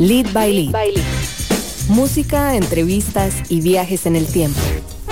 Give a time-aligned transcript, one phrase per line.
[0.00, 0.72] Lead by Lead.
[1.90, 4.58] Música, entrevistas y viajes en el tiempo.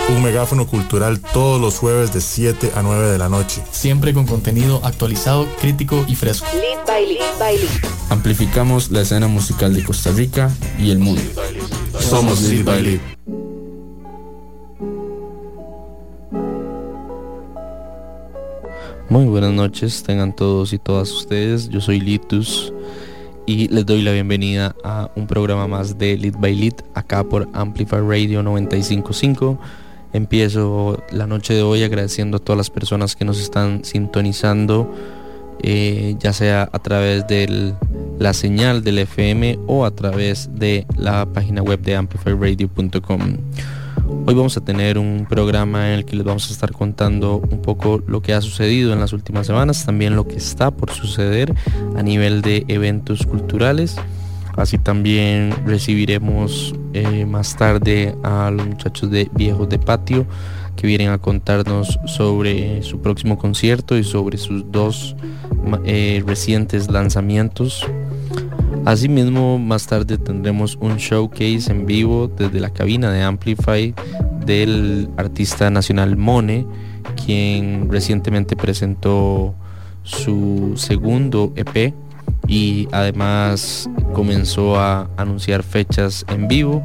[0.09, 3.63] Un megáfono cultural todos los jueves de 7 a 9 de la noche.
[3.71, 6.47] Siempre con contenido actualizado, crítico y fresco.
[6.55, 7.39] Lead by Lead.
[7.39, 7.69] By Lead.
[8.09, 11.21] Amplificamos la escena musical de Costa Rica y el mundo.
[12.01, 13.01] Somos Lead by Lead.
[19.11, 21.69] Muy buenas noches, tengan todos y todas ustedes.
[21.69, 22.73] Yo soy Litus
[23.49, 27.49] y les doy la bienvenida a un programa más de Lead by Lead acá por
[27.55, 29.59] Amplify Radio 955.
[30.13, 34.95] Empiezo la noche de hoy agradeciendo a todas las personas que nos están sintonizando,
[35.63, 37.73] eh, ya sea a través de
[38.19, 43.39] la señal del FM o a través de la página web de amplifyradio.com.
[44.09, 47.61] Hoy vamos a tener un programa en el que les vamos a estar contando un
[47.61, 51.55] poco lo que ha sucedido en las últimas semanas, también lo que está por suceder
[51.95, 53.97] a nivel de eventos culturales.
[54.57, 60.27] Así también recibiremos eh, más tarde a los muchachos de Viejos de Patio
[60.75, 65.17] que vienen a contarnos sobre su próximo concierto y sobre sus dos
[65.85, 67.85] eh, recientes lanzamientos.
[68.85, 73.95] Asimismo, más tarde tendremos un showcase en vivo desde la cabina de Amplify
[74.45, 76.67] del artista nacional Mone,
[77.25, 79.55] quien recientemente presentó
[80.03, 81.93] su segundo EP
[82.47, 86.83] y además comenzó a anunciar fechas en vivo.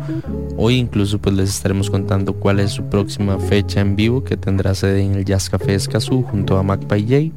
[0.57, 4.75] Hoy incluso pues les estaremos contando cuál es su próxima fecha en vivo que tendrá
[4.75, 7.35] sede en el Jazz Café Escazú junto a Magpie J.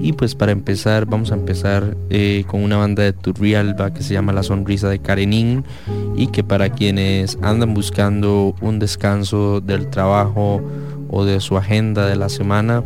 [0.00, 4.14] Y pues para empezar, vamos a empezar eh, con una banda de Turrialba que se
[4.14, 5.64] llama La Sonrisa de Karenin
[6.16, 10.62] y que para quienes andan buscando un descanso del trabajo
[11.10, 12.82] o de su agenda de la semana,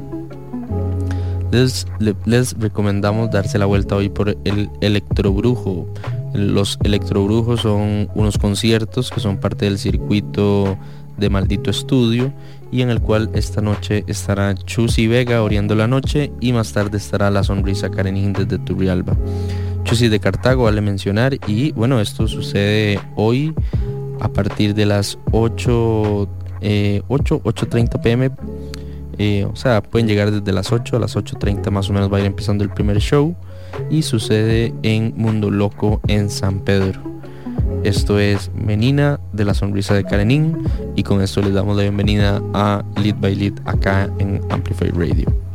[1.52, 1.86] les,
[2.24, 5.86] les recomendamos darse la vuelta hoy por el Electrobrujo.
[6.32, 10.77] Los Electrobrujos son unos conciertos que son parte del circuito
[11.16, 12.32] de Maldito Estudio
[12.75, 16.98] y en el cual esta noche estará Chusi Vega oriendo la noche y más tarde
[16.98, 19.17] estará la sonrisa Karenin desde Turrialba.
[19.85, 23.55] Chusi de Cartago vale mencionar y bueno esto sucede hoy
[24.20, 26.29] a partir de las 8
[26.62, 31.89] eh, 8 8.30 pm o sea pueden llegar desde las 8 a las 8.30 más
[31.91, 33.36] o menos va a ir empezando el primer show
[33.89, 37.14] y sucede en Mundo Loco en San Pedro
[37.85, 40.57] esto es Menina de la Sonrisa de Karenin
[40.97, 45.54] y con esto les damos la bienvenida a Lead by Lead acá en Amplify Radio.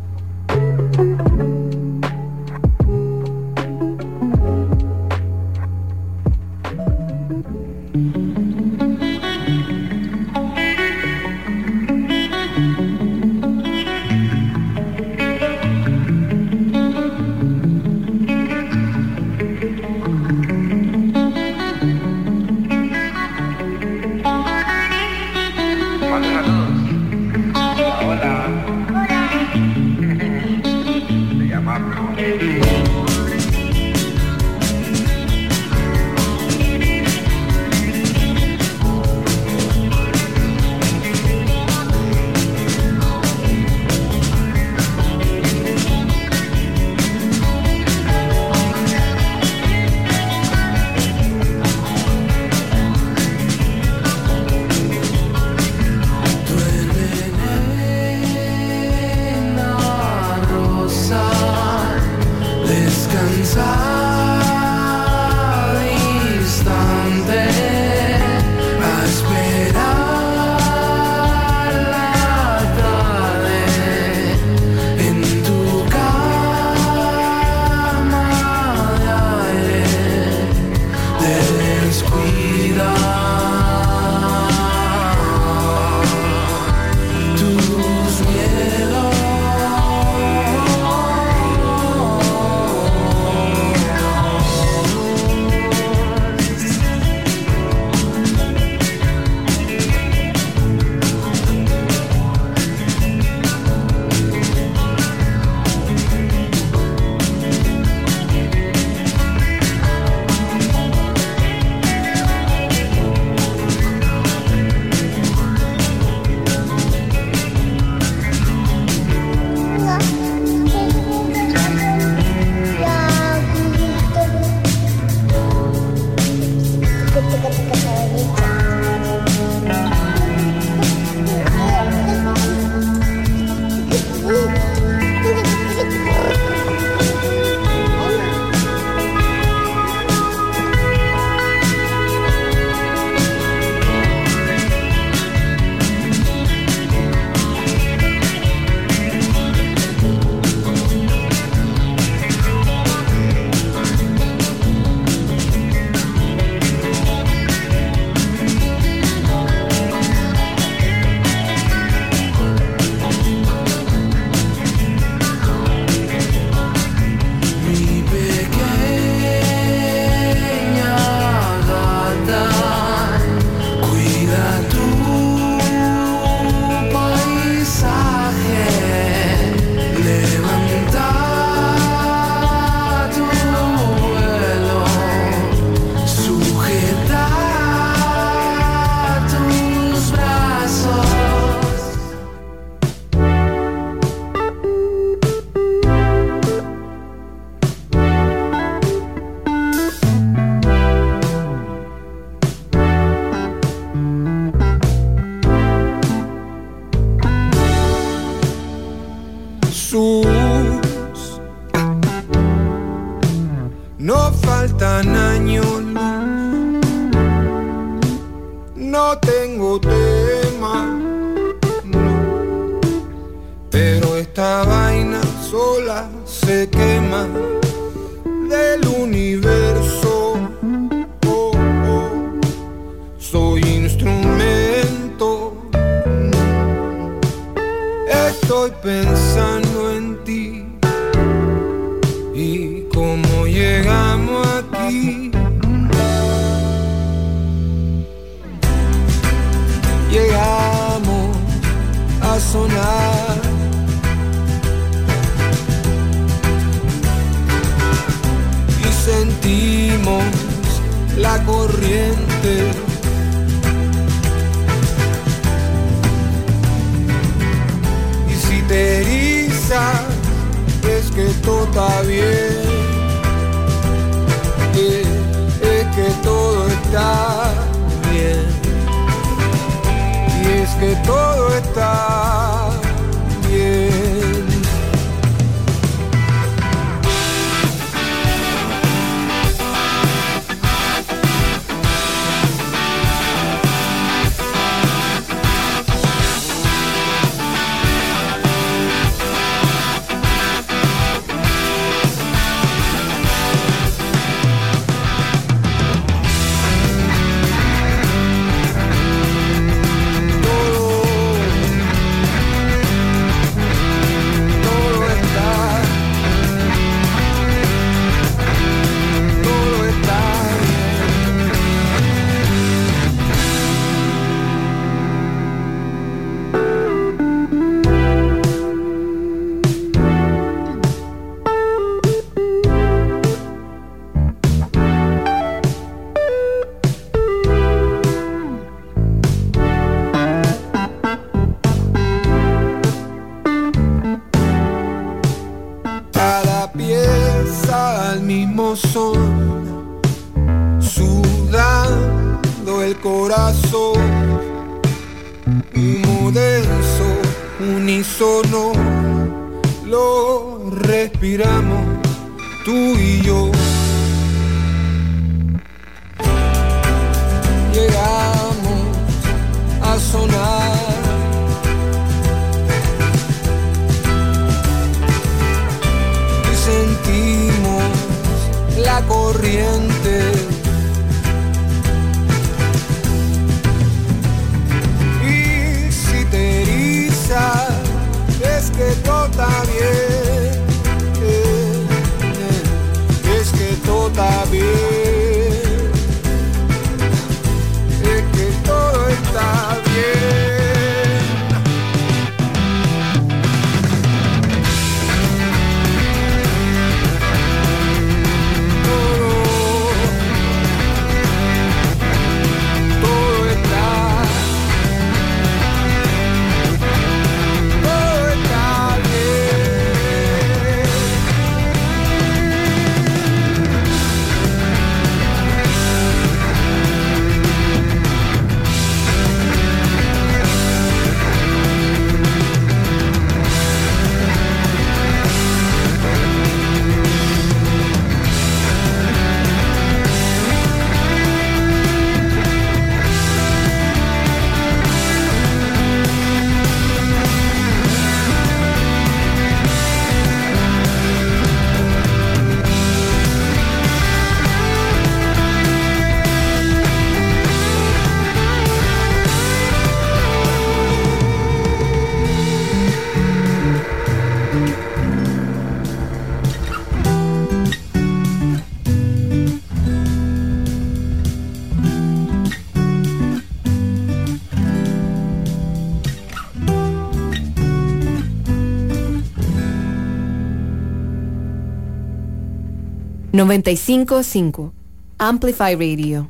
[483.40, 484.74] 955
[485.18, 486.28] Amplify Radio.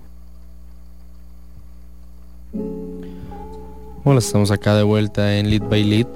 [4.03, 6.07] hola estamos acá de vuelta en Lead by Lead.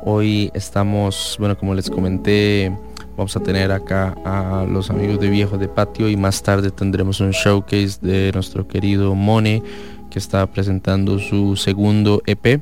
[0.00, 2.76] Hoy estamos, bueno, como les comenté,
[3.16, 7.20] vamos a tener acá a los amigos de viejo de Patio y más tarde tendremos
[7.20, 9.62] un showcase de nuestro querido Mone
[10.10, 12.60] que está presentando su segundo EP.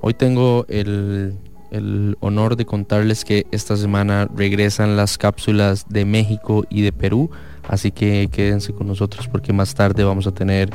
[0.00, 1.36] Hoy tengo el
[1.70, 7.30] el honor de contarles que esta semana regresan las cápsulas de México y de Perú,
[7.68, 10.70] así que quédense con nosotros porque más tarde vamos a tener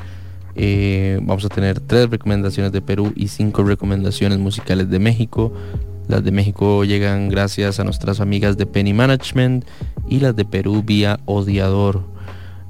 [0.56, 5.54] eh, vamos a tener tres recomendaciones de Perú y cinco recomendaciones musicales de México.
[6.08, 9.66] Las de México llegan gracias a nuestras amigas de Penny Management
[10.08, 12.04] y las de Perú vía Odiador.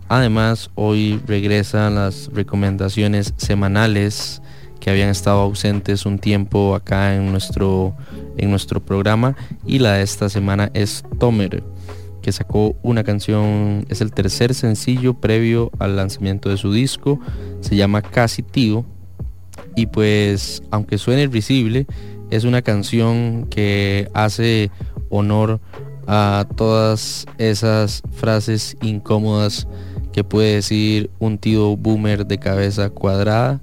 [0.08, 4.43] Además, hoy regresan las recomendaciones semanales
[4.84, 7.96] que habían estado ausentes un tiempo acá en nuestro,
[8.36, 9.34] en nuestro programa
[9.66, 11.64] y la de esta semana es Tomer
[12.22, 17.20] que sacó una canción, es el tercer sencillo previo al lanzamiento de su disco,
[17.62, 18.86] se llama Casi Tío,
[19.76, 21.86] y pues aunque suene risible,
[22.30, 24.70] es una canción que hace
[25.10, 25.62] honor
[26.08, 29.68] a todas esas frases incómodas
[30.14, 33.62] que puede decir un tío boomer de cabeza cuadrada.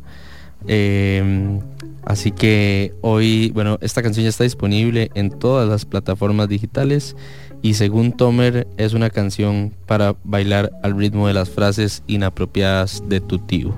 [0.67, 1.61] Em,
[2.05, 7.17] así que hoy, bueno, esta canción ya está disponible en todas las plataformas digitales
[7.62, 13.21] y según Tomer es una canción para bailar al ritmo de las frases inapropiadas de
[13.21, 13.75] tu tío.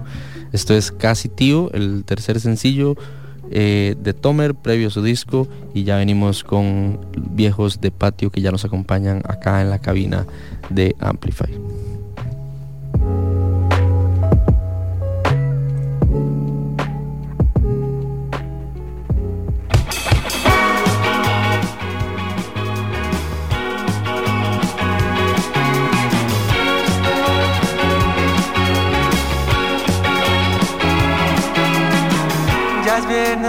[0.52, 2.96] Esto es Casi Tío, el tercer sencillo
[3.50, 7.00] eh, de Tomer previo a su disco y ya venimos con
[7.32, 10.26] viejos de patio que ya nos acompañan acá en la cabina
[10.70, 11.50] de Amplify.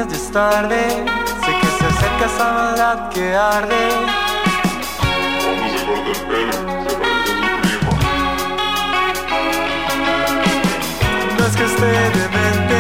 [0.06, 1.06] Viernes de tarde,
[1.46, 3.90] sé que se acerca esa maldad que arde.
[5.78, 5.94] Se.
[11.38, 11.92] No es que esté
[12.22, 12.80] demente,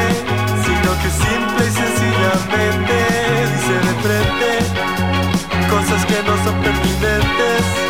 [0.66, 2.96] sino que simple y sencillamente
[3.54, 4.50] dice de frente
[5.70, 7.83] cosas que no son pertinentes.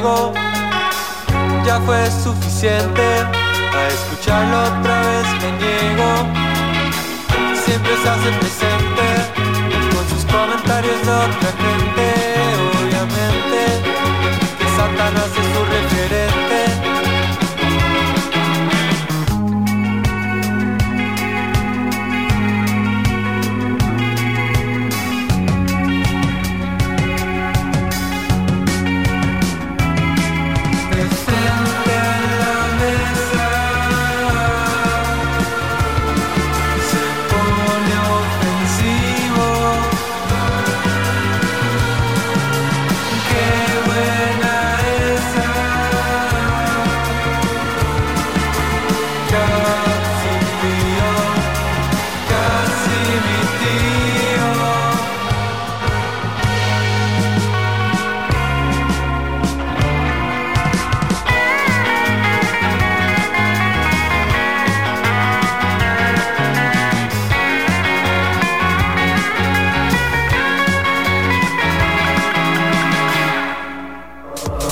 [0.00, 0.32] Luego
[1.64, 3.02] ya fue suficiente.
[3.72, 6.10] A escucharlo otra vez me niego.
[7.64, 9.06] Siempre se hace presente
[9.94, 12.06] con sus comentarios de otra gente.
[12.80, 13.60] Obviamente
[14.58, 16.29] que Satanás es su referente.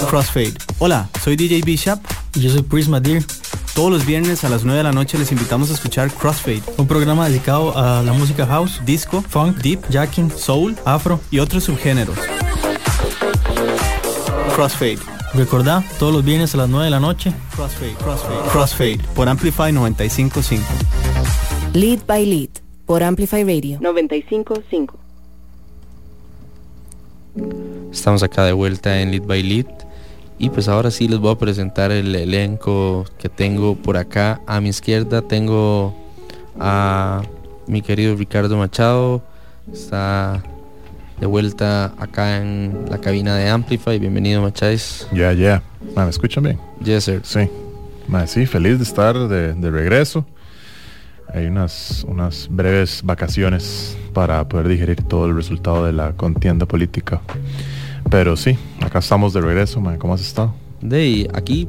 [0.08, 0.54] Crossfade.
[0.78, 2.00] Hola, soy DJ Bishop
[2.34, 3.22] y yo soy Prisma Deer.
[3.74, 6.86] Todos los viernes a las 9 de la noche les invitamos a escuchar Crossfade, un
[6.86, 12.16] programa dedicado a la música house, disco, funk, deep, jacking, soul, afro y otros subgéneros.
[14.54, 14.98] Crossfade.
[15.34, 17.34] Recordá, todos los viernes a las 9 de la noche.
[17.54, 20.64] Crossfade, Crossfade, Crossfade por Amplify 955.
[21.74, 22.48] Lead by Lead
[22.86, 24.98] por Amplify Radio 955.
[27.92, 29.87] Estamos acá de vuelta en Lead by Lead
[30.38, 34.40] y pues ahora sí les voy a presentar el elenco que tengo por acá.
[34.46, 35.94] A mi izquierda tengo
[36.58, 37.22] a
[37.66, 39.22] mi querido Ricardo Machado.
[39.72, 40.42] Está
[41.20, 43.98] de vuelta acá en la cabina de Amplify.
[43.98, 45.08] Bienvenido, Macháis.
[45.12, 45.62] Ya, ya.
[45.96, 46.60] Ma, ¿Me escuchan bien?
[46.84, 47.20] Yes, sir.
[47.24, 47.48] Sí.
[48.26, 50.24] Sí, feliz de estar de, de regreso.
[51.34, 57.20] Hay unas, unas breves vacaciones para poder digerir todo el resultado de la contienda política.
[58.10, 59.98] Pero sí, acá estamos de regreso, ma.
[59.98, 60.54] ¿Cómo has estado?
[60.80, 61.68] De aquí,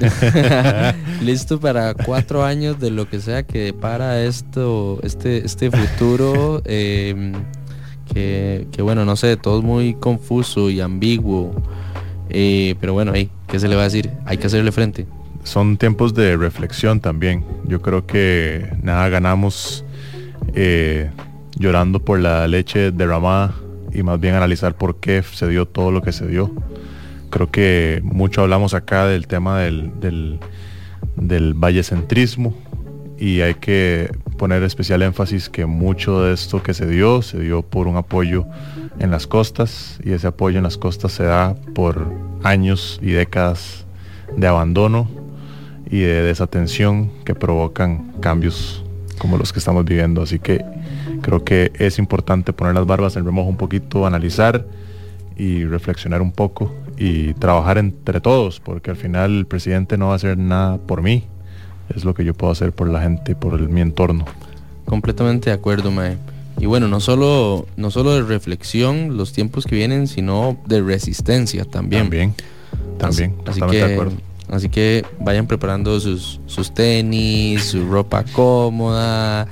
[1.22, 7.32] listo para cuatro años de lo que sea que depara esto, este, este futuro, eh,
[8.12, 11.54] que, que, bueno, no sé, todo es muy confuso y ambiguo,
[12.28, 14.10] eh, pero bueno, ahí, ¿qué se le va a decir?
[14.26, 15.06] Hay que hacerle frente.
[15.44, 17.44] Son tiempos de reflexión también.
[17.64, 19.84] Yo creo que nada ganamos
[20.54, 21.10] eh,
[21.56, 23.54] llorando por la leche derramada
[23.92, 26.52] y más bien analizar por qué se dio todo lo que se dio
[27.30, 30.38] creo que mucho hablamos acá del tema del, del,
[31.16, 32.54] del vallecentrismo
[33.18, 37.62] y hay que poner especial énfasis que mucho de esto que se dio se dio
[37.62, 38.46] por un apoyo
[38.98, 43.84] en las costas y ese apoyo en las costas se da por años y décadas
[44.36, 45.08] de abandono
[45.90, 48.84] y de desatención que provocan cambios
[49.18, 50.22] como los que estamos viviendo.
[50.22, 50.64] Así que
[51.22, 54.66] creo que es importante poner las barbas en remojo un poquito, analizar
[55.36, 60.12] y reflexionar un poco y trabajar entre todos, porque al final el presidente no va
[60.12, 61.24] a hacer nada por mí,
[61.94, 64.26] es lo que yo puedo hacer por la gente, por el, mi entorno.
[64.84, 66.18] Completamente de acuerdo, Mae.
[66.58, 71.64] Y bueno, no solo, no solo de reflexión los tiempos que vienen, sino de resistencia
[71.64, 72.02] también.
[72.02, 72.34] También,
[72.98, 74.12] también, así, así que, de acuerdo.
[74.50, 79.48] Así que vayan preparando sus, sus tenis, su ropa cómoda,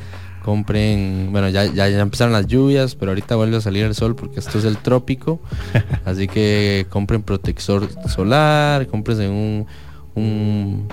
[0.50, 4.16] compren, bueno, ya, ya, ya, empezaron las lluvias, pero ahorita vuelve a salir el sol
[4.16, 5.38] porque esto es el trópico.
[6.04, 9.66] Así que compren protector solar, compren un,
[10.16, 10.88] un,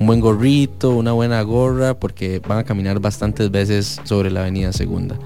[0.00, 4.72] un, buen gorrito, una buena gorra, porque van a caminar bastantes veces sobre la avenida
[4.72, 5.18] segunda.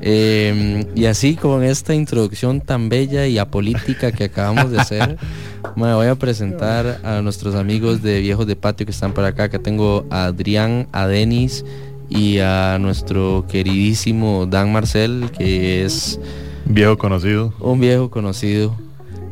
[0.00, 5.18] Eh, y así con esta introducción tan bella y apolítica que acabamos de hacer,
[5.76, 9.50] me voy a presentar a nuestros amigos de Viejos de Patio que están por acá,
[9.50, 11.62] que tengo a Adrián, a Denis,
[12.08, 16.18] y a nuestro queridísimo Dan Marcel, que es
[16.64, 17.52] viejo conocido.
[17.60, 18.74] Un viejo conocido.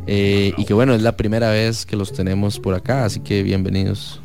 [0.07, 3.43] Eh, y que bueno, es la primera vez que los tenemos por acá, así que
[3.43, 4.21] bienvenidos.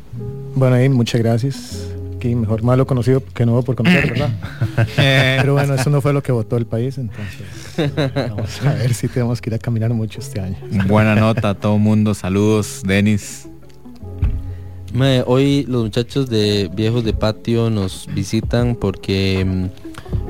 [0.54, 1.88] Bueno, ahí muchas gracias.
[2.20, 4.30] Que mejor malo conocido que nuevo por conocer, ¿verdad?
[4.96, 9.08] Pero bueno, eso no fue lo que votó el país, entonces vamos a ver si
[9.08, 10.56] tenemos que ir a caminar mucho este año.
[10.86, 13.48] Buena nota a todo mundo, saludos, Denis.
[14.94, 19.70] Hoy los muchachos de Viejos de Patio nos visitan porque,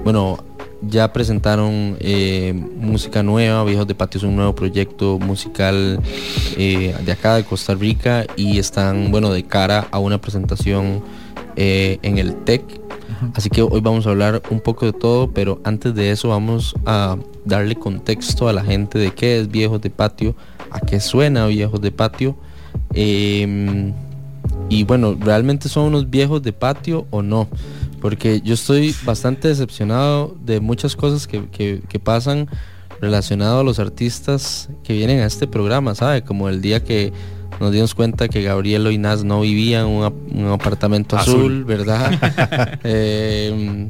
[0.04, 0.38] bueno,
[0.82, 3.64] ya presentaron eh, música nueva.
[3.64, 6.00] Viejos de Patio es un nuevo proyecto musical
[6.56, 11.02] eh, de acá de Costa Rica y están, bueno, de cara a una presentación
[11.56, 12.62] eh, en el TEC.
[13.34, 16.76] Así que hoy vamos a hablar un poco de todo, pero antes de eso vamos
[16.86, 20.36] a darle contexto a la gente de qué es Viejos de Patio,
[20.70, 22.36] a qué suena Viejos de Patio.
[22.94, 23.92] Eh,
[24.68, 27.48] y bueno, ¿realmente son unos viejos de patio o no?
[28.00, 32.48] Porque yo estoy bastante decepcionado de muchas cosas que, que, que pasan
[33.00, 36.22] relacionado a los artistas que vienen a este programa, ¿sabe?
[36.22, 37.12] Como el día que
[37.60, 42.78] nos dimos cuenta que Gabriel Oinaz no vivía en un, un apartamento azul, azul ¿verdad?
[42.84, 43.88] eh,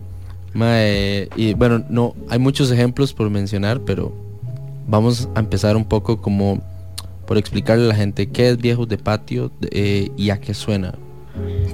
[0.53, 4.12] mae, y bueno, no, hay muchos ejemplos por mencionar, pero
[4.88, 6.62] vamos a empezar un poco como
[7.33, 10.92] por explicarle a la gente qué es Viejos de Patio eh, y a qué suena.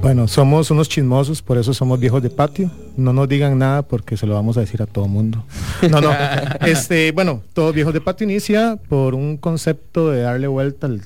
[0.00, 2.70] Bueno, somos unos chismosos, por eso somos viejos de patio.
[2.96, 5.44] No nos digan nada porque se lo vamos a decir a todo mundo.
[5.90, 6.12] No, no.
[6.64, 11.00] este, bueno, todo viejos de patio inicia por un concepto de darle vuelta al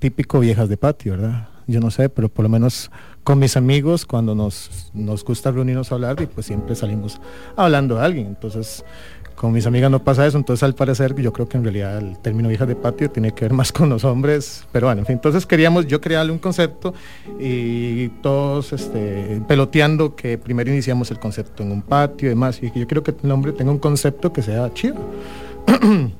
[0.00, 1.46] típico viejas de patio, ¿verdad?
[1.68, 2.90] Yo no sé, pero por lo menos
[3.22, 7.20] con mis amigos, cuando nos, nos gusta reunirnos a hablar, y pues siempre salimos
[7.54, 8.26] hablando de alguien.
[8.26, 8.84] Entonces,
[9.42, 12.16] con mis amigas no pasa eso, entonces al parecer yo creo que en realidad el
[12.16, 15.14] término hija de patio tiene que ver más con los hombres, pero bueno, en fin,
[15.14, 16.94] entonces queríamos, yo darle un concepto
[17.40, 22.66] y todos este, peloteando que primero iniciamos el concepto en un patio y demás, y
[22.66, 24.94] yo quiero que el hombre tenga un concepto que sea chido.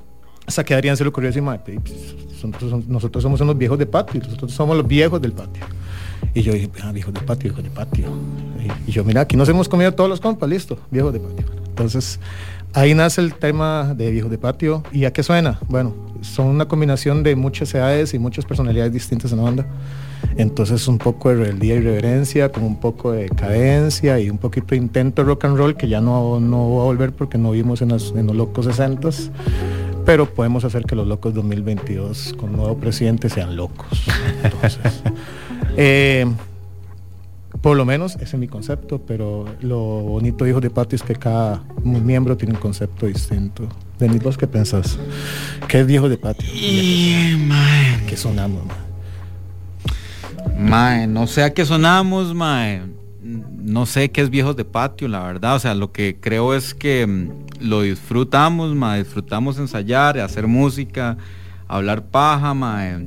[0.45, 1.31] Hasta que Adrián se le ocurrió
[2.89, 5.65] nosotros, somos unos viejos de patio, nosotros somos los viejos del patio.
[6.35, 8.07] Y yo dije, ah, viejos de patio, viejos de patio.
[8.85, 11.47] Y yo, mira, aquí nos hemos comido todos los compas, listo, viejos de patio.
[11.69, 12.19] Entonces,
[12.75, 14.83] Ahí nace el tema de Viejos de Patio.
[14.93, 15.59] ¿Y a qué suena?
[15.69, 19.67] Bueno, son una combinación de muchas edades y muchas personalidades distintas en la banda.
[20.37, 24.69] Entonces un poco de rebeldía y reverencia, con un poco de cadencia y un poquito
[24.69, 27.83] de intento rock and roll que ya no, no va a volver porque no vimos
[27.83, 29.11] en los, en los locos 60
[30.05, 34.05] pero podemos hacer que los locos 2022 con nuevo presidente sean locos.
[34.43, 35.03] Entonces,
[35.77, 36.27] eh,
[37.61, 41.15] por lo menos ese es mi concepto, pero lo bonito, hijos de patio, es que
[41.15, 43.69] cada miembro tiene un concepto distinto.
[43.99, 44.99] Denis, ¿vos qué pensás?
[45.69, 46.49] ¿Qué es viejo de patio?
[46.53, 48.93] Y, mae, ¿Qué sonamos, mae?
[50.59, 52.83] mae, no sé a qué sonamos, mae.
[53.23, 55.55] No sé qué es viejos de patio, la verdad.
[55.55, 59.05] O sea, lo que creo es que mm, lo disfrutamos, mae.
[59.05, 61.17] Disfrutamos ensayar, hacer música,
[61.69, 63.07] hablar paja, mae.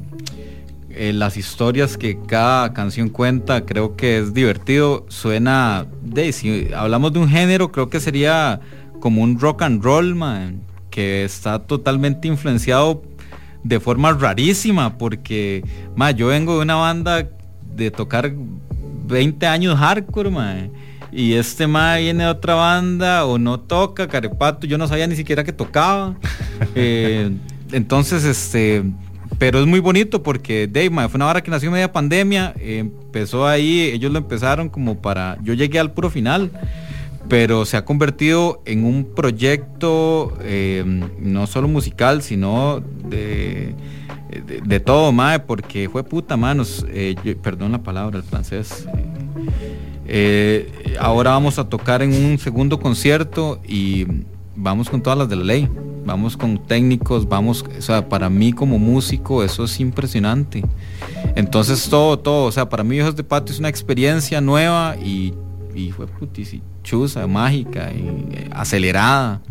[0.98, 5.06] Eh, las historias que cada canción cuenta, creo que es divertido.
[5.10, 8.62] Suena, de, si hablamos de un género, creo que sería
[9.02, 13.04] como un rock and roll, man, que está totalmente influenciado
[13.62, 15.66] de forma rarísima, porque
[15.98, 17.28] ma, yo vengo de una banda
[17.76, 18.32] de tocar
[19.06, 20.56] 20 años hardcore, ma,
[21.12, 25.18] y este ma viene de otra banda o no toca, Carepato, yo no sabía ni
[25.18, 26.16] siquiera que tocaba.
[26.74, 27.36] Eh,
[27.74, 28.82] entonces, este,
[29.38, 33.48] pero es muy bonito porque Dave, fue una hora que nació media pandemia, eh, empezó
[33.48, 36.52] ahí, ellos lo empezaron como para, yo llegué al puro final
[37.28, 40.84] pero se ha convertido en un proyecto eh,
[41.20, 43.74] no solo musical, sino de,
[44.66, 48.88] de, todo, mae, porque fue puta, manos, eh, perdón la palabra, el francés.
[50.08, 54.06] Eh, ahora vamos a tocar en un segundo concierto y
[54.56, 55.70] vamos con todas las de la ley,
[56.06, 60.64] vamos con técnicos, vamos, o sea, para mí como músico eso es impresionante.
[61.36, 65.34] Entonces todo, todo, o sea, para mí Hijos de Patio es una experiencia nueva y,
[65.74, 69.42] y fue putis y chusa, mágica y eh, acelerada.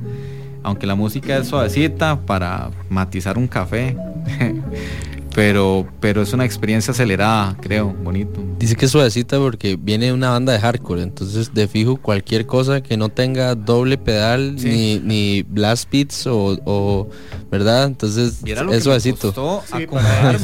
[0.62, 3.97] Aunque la música es suavecita para matizar un café.
[5.35, 8.40] pero, pero es una experiencia acelerada, creo, bonito.
[8.59, 12.47] Dice que es suavecita porque viene de una banda de hardcore, entonces de fijo cualquier
[12.47, 17.09] cosa que no tenga doble pedal ni, ni blast beats o, o-
[17.51, 17.85] ¿verdad?
[17.87, 19.33] Entonces que es suavecito.
[19.35, 19.87] costó Sí,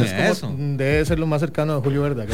[0.02, 0.54] es eso.
[0.58, 2.26] Debe ser lo más cercano a Julio menos.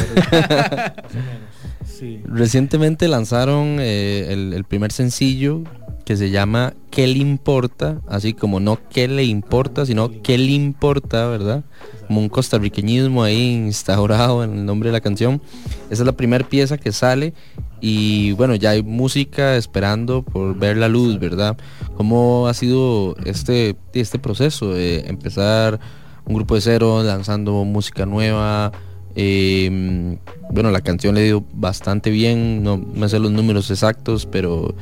[1.86, 2.20] Sí.
[2.26, 5.62] Recientemente lanzaron eh, el, el primer sencillo
[6.06, 8.00] que se llama ¿Qué le importa?
[8.06, 9.84] Así como no ¿Qué le importa?
[9.84, 11.26] sino ¿Qué le importa?
[11.26, 11.64] ¿verdad?
[12.06, 15.42] Como un costarriqueñismo ahí instaurado en el nombre de la canción.
[15.90, 17.34] Esa es la primera pieza que sale
[17.80, 21.58] y bueno, ya hay música esperando por ver la luz, ¿verdad?
[21.96, 25.80] ¿Cómo ha sido este, este proceso de empezar
[26.24, 28.70] un grupo de cero, lanzando música nueva?
[29.18, 30.18] Eh,
[30.50, 34.74] bueno, la canción le dio bastante bien, no me sé los números exactos, pero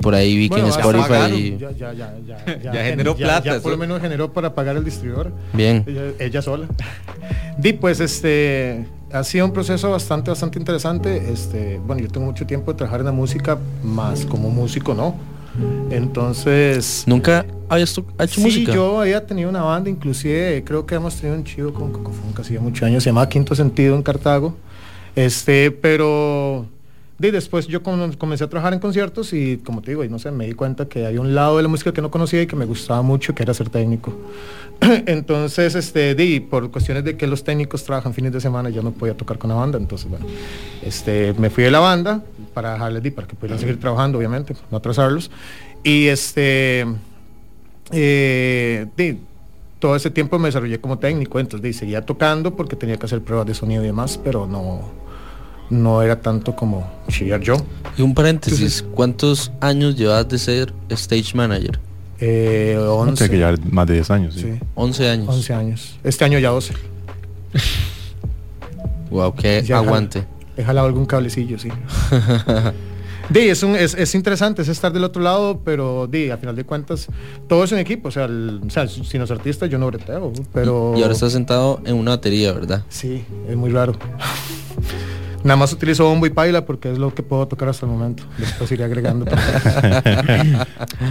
[0.00, 1.58] por ahí vi que en Spotify...
[1.58, 4.84] Ya, ya, ya, ya, Ya generó plata, Ya, por lo menos generó para pagar el
[4.84, 5.32] distribuidor.
[5.52, 5.84] Bien.
[5.86, 6.66] Ella, ella sola.
[7.58, 11.32] Di, pues este ha sido un proceso bastante, bastante interesante.
[11.32, 15.16] Este, bueno, yo tengo mucho tiempo de trabajar en la música, más como músico, ¿no?
[15.90, 17.04] Entonces.
[17.06, 18.74] ¿Nunca habías hecho sí, música?
[18.74, 22.60] yo había tenido una banda, inclusive creo que hemos tenido un chivo con Cocofunk hacía
[22.60, 24.54] muchos años, se llamaba Quinto Sentido en Cartago.
[25.14, 26.66] Este, pero
[27.18, 30.18] di, después yo com- comencé a trabajar en conciertos y como te digo, y no
[30.18, 32.46] sé, me di cuenta que había un lado de la música que no conocía y
[32.46, 34.12] que me gustaba mucho, que era ser técnico.
[35.06, 38.90] entonces, este, di, por cuestiones de que los técnicos trabajan fines de semana, yo no
[38.90, 40.26] podía tocar con la banda, entonces bueno,
[40.82, 42.22] este, me fui de la banda
[42.56, 45.30] para dejarles, di, para que pudieran seguir trabajando, obviamente, no atrasarlos.
[45.84, 46.86] Y este,
[47.92, 49.18] eh, di,
[49.78, 53.20] todo ese tiempo me desarrollé como técnico, entonces di, seguía tocando porque tenía que hacer
[53.20, 54.88] pruebas de sonido y demás, pero no,
[55.68, 57.56] no era tanto como chillar yo.
[57.98, 61.78] Y un paréntesis, ¿cuántos años llevas de ser stage manager?
[62.20, 64.34] Eh, No, 11, tiene que llevar más de 10 años.
[64.34, 64.40] sí.
[64.40, 65.28] sí, 11 años.
[65.28, 65.98] 11 años.
[66.02, 66.72] Este año ya 12.
[69.10, 70.24] Wow, qué Ya aguante.
[70.56, 71.68] He jalado algún cablecillo, sí.
[73.28, 76.54] Di, es, un- es, es interesante, es estar del otro lado, pero di, a final
[76.54, 77.08] de cuentas,
[77.48, 78.06] todo es un equipo.
[78.08, 80.94] O sea, el- o sea, sin los artistas yo no breteo, pero...
[80.96, 82.84] Y ahora estás sentado en una batería, ¿verdad?
[82.88, 83.94] Sí, es muy raro.
[85.46, 88.24] Nada más utilizo bombo y paila porque es lo que puedo tocar hasta el momento.
[88.36, 89.26] Después iré agregando.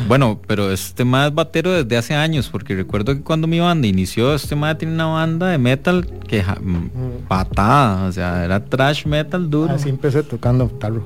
[0.07, 3.87] Bueno, pero este más es batero desde hace años, porque recuerdo que cuando mi banda
[3.87, 8.63] inició, este más tenía una banda de metal que ja- mm, patada, o sea, era
[8.63, 9.73] trash metal duro.
[9.73, 11.03] Así empecé tocando tarro.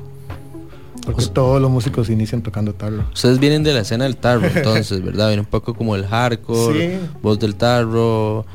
[1.06, 3.06] Porque todos los músicos inician tocando tarro.
[3.14, 5.28] Ustedes vienen de la escena del tarro, entonces, ¿verdad?
[5.28, 7.08] Viene un poco como el hardcore, Sí.
[7.22, 8.46] voz del tarro.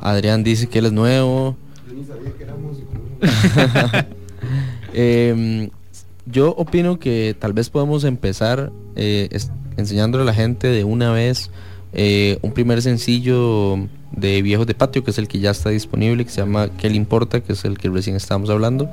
[0.00, 1.56] Adrián dice que él es nuevo.
[4.92, 5.70] Em,
[6.26, 9.28] yo opino que tal vez podemos empezar eh,
[9.76, 11.50] enseñándole a la gente de una vez
[11.92, 13.78] eh, un primer sencillo
[14.12, 16.90] de Viejos de Patio, que es el que ya está disponible, que se llama ¿Qué
[16.90, 17.40] le importa?
[17.40, 18.90] que es el que recién estábamos hablando.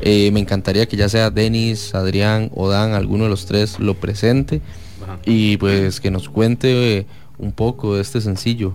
[0.00, 3.94] Eh, me encantaría que ya sea Denis, Adrián o Dan, alguno de los tres lo
[3.94, 4.60] presente
[5.24, 7.06] y pues que nos cuente
[7.38, 8.74] un poco de este sencillo.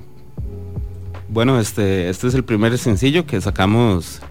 [1.30, 4.22] Bueno, este, este es el primer sencillo que sacamos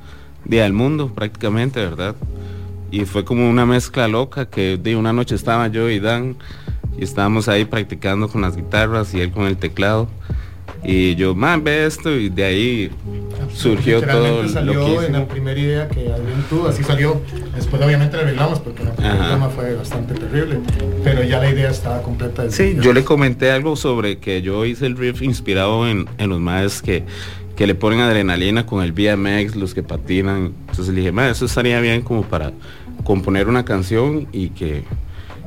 [0.48, 2.14] Día del Mundo prácticamente, ¿verdad?
[2.90, 6.36] Y fue como una mezcla loca que de una noche estaba yo y Dan
[6.96, 10.08] y estábamos ahí practicando con las guitarras y él con el teclado.
[10.84, 12.90] Y yo, man, ve esto y de ahí
[13.52, 17.20] surgió todo salió lo que en la primera idea que Adrián tuvo, así salió.
[17.54, 19.30] Después obviamente le arreglamos porque el Ajá.
[19.30, 20.60] tema fue bastante terrible,
[21.02, 22.48] pero ya la idea estaba completa.
[22.50, 26.38] Sí, yo le comenté algo sobre que yo hice el riff inspirado en, en los
[26.38, 27.04] maes que,
[27.56, 30.52] que le ponen adrenalina con el BMX, los que patinan.
[30.68, 32.52] Entonces le dije, "Ma, eso estaría bien como para
[33.04, 34.84] componer una canción y que,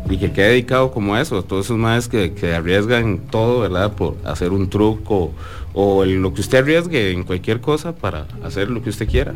[0.10, 3.94] y que quede dedicado como eso, a todos esos maes que, que arriesgan todo, ¿verdad?
[3.94, 5.32] Por hacer un truco
[5.74, 9.36] o lo que usted arriesgue en cualquier cosa para hacer lo que usted quiera.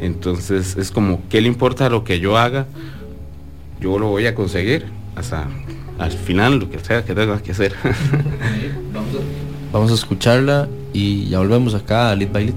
[0.00, 2.66] Entonces es como, ¿qué le importa lo que yo haga?
[3.80, 5.48] Yo lo voy a conseguir hasta
[5.98, 7.74] al final, lo que sea que tenga que hacer.
[9.72, 12.54] Vamos a escucharla y ya volvemos acá a Lead by Lead.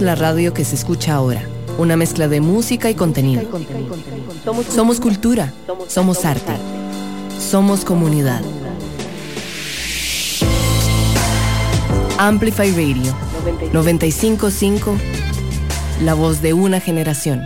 [0.00, 1.42] Somos la radio que se escucha ahora.
[1.76, 3.42] Una mezcla de música y contenido.
[4.74, 5.52] Somos cultura.
[5.88, 6.54] Somos arte.
[7.38, 8.40] Somos comunidad.
[12.16, 13.14] Amplify Radio
[13.74, 14.96] 955.
[16.02, 17.42] La voz de una generación.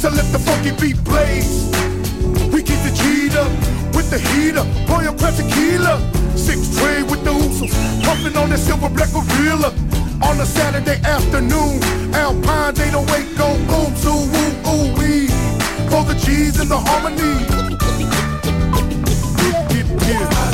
[0.00, 1.68] So let the funky beat blaze.
[2.52, 3.52] We keep the G'd up
[3.94, 6.00] with the heater, Royal Press tequila.
[6.36, 9.74] Six tray with the oozles, pumping on that silver black gorilla.
[10.22, 11.82] On a Saturday afternoon,
[12.14, 15.28] Alpine, they don't wait, go boom, so woo, ooh, wee.
[15.90, 17.36] For the G's and the harmony.
[20.08, 20.49] Yeah, yeah.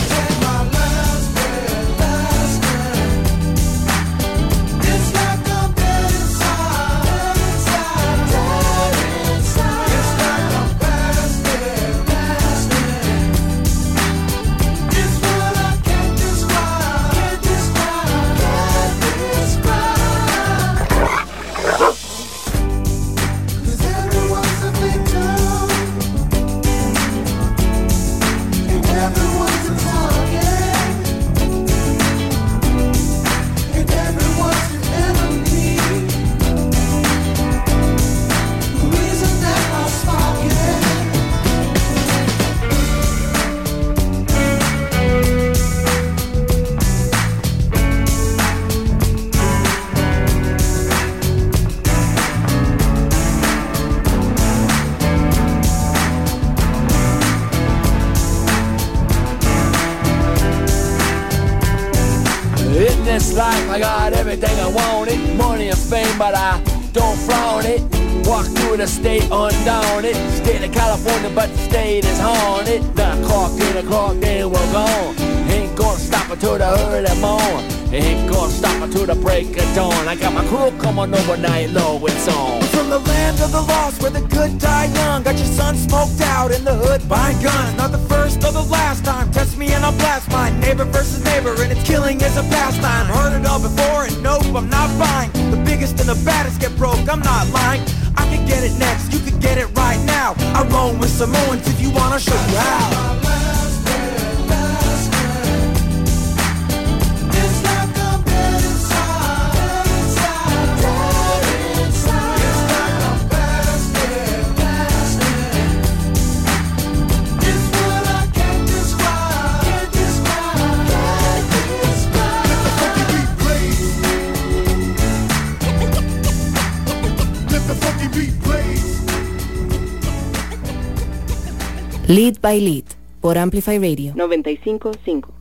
[132.16, 132.84] Lead by Lead
[133.20, 135.34] por Amplify Radio 955.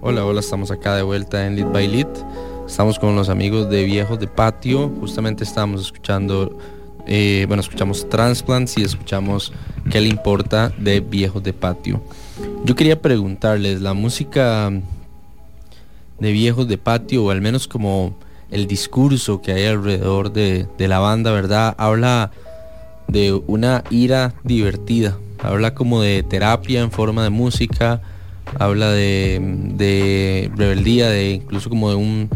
[0.00, 2.08] Hola, hola, estamos acá de vuelta en Lead by Lead.
[2.66, 4.88] Estamos con los amigos de Viejos de Patio.
[4.98, 6.56] Justamente estamos escuchando,
[7.06, 9.52] eh, bueno, escuchamos Transplants y escuchamos
[9.90, 12.00] ¿Qué le importa de Viejos de Patio?
[12.64, 14.72] Yo quería preguntarles, la música
[16.18, 18.16] de Viejos de Patio, o al menos como
[18.50, 21.74] el discurso que hay alrededor de, de la banda, ¿verdad?
[21.76, 22.32] Habla
[23.08, 25.16] de una ira divertida.
[25.42, 28.00] Habla como de terapia en forma de música.
[28.58, 29.40] Habla de,
[29.74, 32.28] de rebeldía, de incluso como de un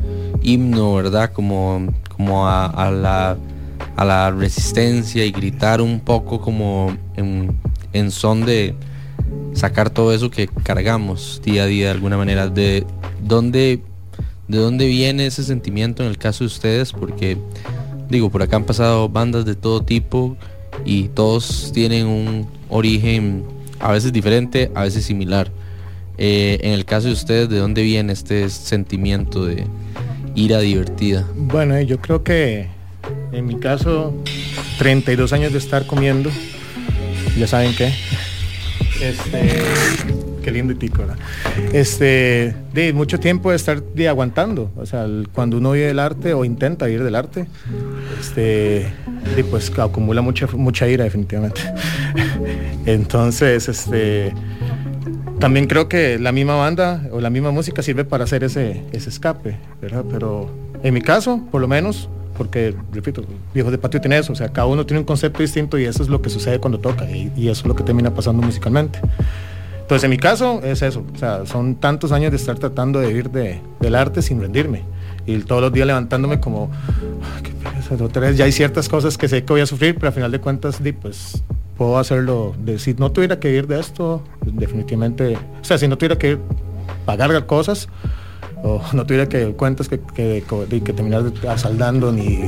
[0.43, 1.33] himno, ¿verdad?
[1.33, 3.37] Como, como a, la,
[3.97, 7.57] a la resistencia y gritar un poco como en,
[7.93, 8.75] en son de
[9.55, 12.49] sacar todo eso que cargamos día a día de alguna manera.
[12.49, 12.87] De
[13.23, 13.81] dónde,
[14.49, 17.39] de dónde viene ese sentimiento en el caso de ustedes, porque
[18.09, 20.37] digo, por acá han pasado bandas de todo tipo
[20.85, 23.45] y todos tienen un origen
[23.79, 25.51] a veces diferente, a veces similar.
[26.19, 29.65] Eh, en el caso de ustedes, ¿de dónde viene este sentimiento de
[30.35, 31.27] ira divertida?
[31.35, 32.69] Bueno, eh, yo creo que
[33.33, 34.15] en mi caso,
[34.79, 36.31] 32 años de estar comiendo,
[37.39, 37.93] ya saben qué.
[39.01, 39.63] Este,
[40.41, 41.17] qué lindo y tico, ¿verdad?
[41.73, 44.71] Este, de mucho tiempo de estar de, aguantando.
[44.77, 47.47] O sea, cuando uno vive del arte o intenta vivir del arte,
[48.19, 48.93] este,
[49.37, 51.61] de, pues acumula mucha, mucha ira definitivamente.
[52.87, 54.33] Entonces, este,
[55.39, 59.09] también creo que la misma banda o la misma música sirve para hacer ese, ese
[59.09, 60.05] escape, ¿verdad?
[60.11, 60.51] Pero
[60.83, 63.23] en mi caso, por lo menos, porque, repito,
[63.53, 66.03] Viejos de Patio tiene eso, o sea, cada uno tiene un concepto distinto y eso
[66.03, 68.99] es lo que sucede cuando toca y, y eso es lo que termina pasando musicalmente.
[69.91, 73.09] Entonces, en mi caso, es eso, o sea, son tantos años de estar tratando de
[73.09, 74.83] vivir de, del arte sin rendirme
[75.27, 76.71] y todos los días levantándome como,
[77.25, 80.07] "Ah, qué otra vez ya hay ciertas cosas que sé que voy a sufrir, pero
[80.07, 81.43] al final de cuentas, pues
[81.77, 85.89] puedo hacerlo, de, si no tuviera que vivir de esto, pues, definitivamente, o sea, si
[85.89, 86.39] no tuviera que
[87.05, 87.89] pagar cosas,
[88.63, 91.25] o no tuviera que cuentas que, que, de- que terminar
[91.57, 92.39] saldando ni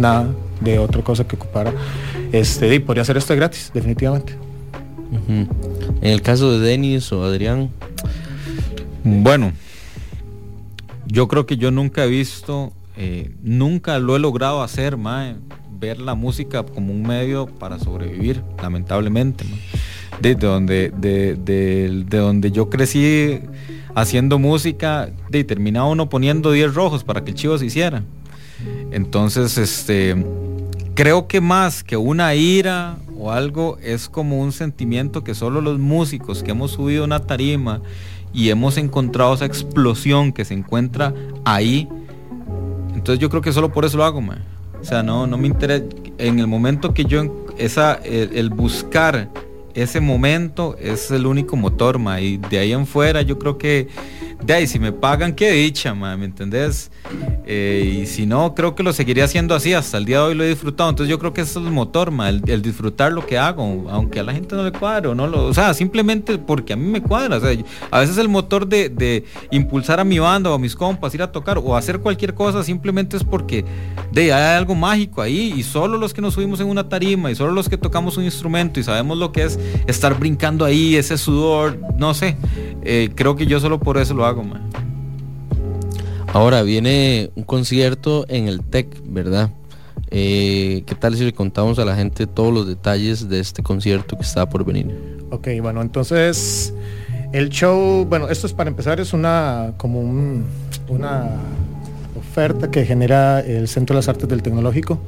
[0.00, 0.26] nada
[0.60, 1.72] de otra cosa que ocupara,
[2.32, 4.47] este, di, podría hacer esto gratis, definitivamente.
[5.10, 5.48] En
[6.02, 7.70] el caso de Denis o Adrián,
[9.04, 9.52] Bueno,
[11.06, 15.36] yo creo que yo nunca he visto, eh, nunca lo he logrado hacer, mae,
[15.80, 19.44] ver la música como un medio para sobrevivir, lamentablemente.
[19.44, 19.58] mae.
[20.20, 23.38] De, de donde, de, de- de donde yo crecí
[23.94, 28.02] haciendo música, de, terminaba uno poniendo 10 rojos para que el chivo se hiciera.
[28.90, 30.16] Entonces, este,
[30.98, 35.78] creo que más que una ira o algo es como un sentimiento que solo los
[35.78, 37.80] músicos que hemos subido una tarima
[38.34, 41.88] y hemos encontrado esa explosión que se encuentra ahí.
[42.96, 44.42] Entonces yo creo que solo por eso lo hago, man.
[44.80, 45.84] O sea, no, no me interesa.
[46.18, 49.30] En el momento que yo, esa, el, el buscar
[49.74, 52.20] ese momento es el único motor, ma.
[52.20, 53.86] Y de ahí en fuera yo creo que,
[54.42, 56.90] de ahí, si me pagan, qué dicha, ma, ¿me entendés?
[57.46, 59.72] Eh, y si no, creo que lo seguiría haciendo así.
[59.74, 60.90] Hasta el día de hoy lo he disfrutado.
[60.90, 63.86] Entonces yo creo que ese es el motor, ma, el, el disfrutar lo que hago,
[63.90, 66.76] aunque a la gente no le cuadre o no lo, o sea, simplemente porque a
[66.76, 67.36] mí me cuadra.
[67.36, 67.50] O sea,
[67.90, 71.22] a veces el motor de, de impulsar a mi banda o a mis compas, ir
[71.22, 73.64] a tocar o hacer cualquier cosa, simplemente es porque
[74.12, 77.34] de hay algo mágico ahí y solo los que nos subimos en una tarima y
[77.34, 81.16] solo los que tocamos un instrumento y sabemos lo que es estar brincando ahí, ese
[81.18, 82.36] sudor, no sé.
[82.82, 84.62] eh, creo que yo solo por eso lo hago, man.
[86.32, 89.50] ahora viene un concierto en el TEC, ¿verdad?
[90.10, 94.16] Eh, ¿Qué tal si le contamos a la gente todos los detalles de este concierto
[94.16, 94.94] que está por venir?
[95.30, 96.72] Ok, bueno, entonces
[97.30, 100.46] El show, bueno, esto es para empezar, es una como un-
[100.88, 101.26] una
[102.18, 104.98] oferta que genera el Centro de las Artes del Tecnológico,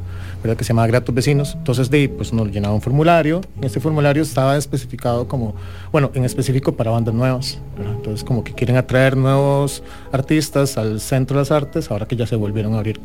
[0.43, 0.57] ¿verdad?
[0.57, 1.55] que se llama Gratos Vecinos.
[1.55, 3.41] Entonces, de, pues nos llenaba un formulario.
[3.59, 5.55] En este formulario estaba especificado como,
[5.93, 7.59] bueno, en específico para bandas nuevas.
[7.79, 9.83] Entonces, como que quieren atraer nuevos
[10.13, 13.01] artistas al Centro de las Artes, ahora que ya se volvieron a abrir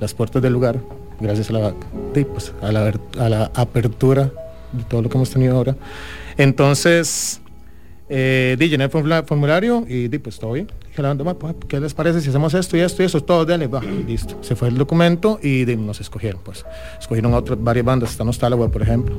[0.00, 0.78] las puertas del lugar,
[1.20, 1.74] gracias a la,
[2.14, 4.30] de, pues, a la, a la apertura
[4.72, 5.76] de todo lo que hemos tenido ahora.
[6.38, 7.40] Entonces,
[8.08, 10.68] eh, di, llené el formula- formulario y di, pues todo bien.
[11.00, 13.22] A la banda, "Ma, pues, ¿qué les parece si hacemos esto y esto y eso?
[13.22, 14.36] Todo, dale, va, y listo.
[14.42, 16.64] Se fue el documento y di, nos escogieron, pues.
[17.00, 19.14] Escogieron a otras varias bandas, está Nostalgia, por ejemplo.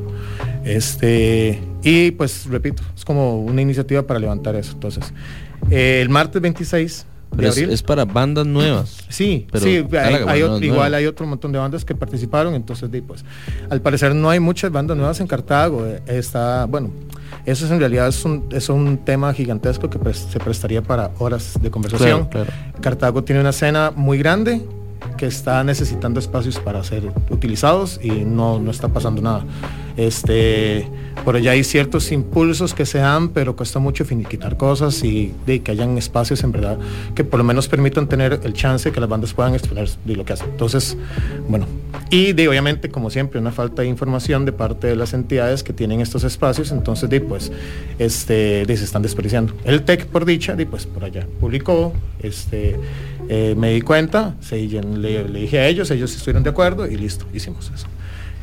[0.64, 4.74] Este, y pues, repito, es como una iniciativa para levantar eso.
[4.74, 5.14] Entonces,
[5.70, 7.70] eh, el martes 26 de Pero es, abril.
[7.72, 8.98] es para bandas nuevas.
[9.10, 9.84] Sí, Pero sí,
[10.28, 13.24] hay, otro- igual hay otro montón de bandas que participaron, entonces pues,
[13.70, 15.86] al parecer no hay muchas bandas nuevas en Cartago.
[15.88, 16.92] eh, Está, bueno,
[17.46, 21.60] eso es en realidad es un, es un tema gigantesco que se prestaría para horas
[21.62, 22.26] de conversación.
[22.26, 22.50] Claro,
[22.82, 24.62] Cartago tiene una escena muy grande
[25.18, 29.45] que está necesitando espacios para ser utilizados y no, no está pasando nada.
[29.97, 30.88] Este,
[31.26, 35.62] por allá hay ciertos impulsos que se dan, pero cuesta mucho finiquitar cosas y de
[35.62, 36.80] que hayan espacios en verdad
[37.14, 40.26] que por lo menos permitan tener el chance que las bandas puedan exponer de lo
[40.26, 40.49] que hacen.
[40.49, 40.97] Entonces,
[41.47, 41.68] bueno,
[42.10, 45.74] y de obviamente como siempre una falta de información de parte de las entidades que
[45.74, 47.52] tienen estos espacios, entonces de pues
[47.99, 49.54] este de, se están desperdiciando.
[49.66, 52.78] El TEC por dicha, de pues por allá publicó, este
[53.34, 56.98] eh, me di cuenta, se, le, le dije a ellos, ellos estuvieron de acuerdo y
[56.98, 57.88] listo, hicimos eso.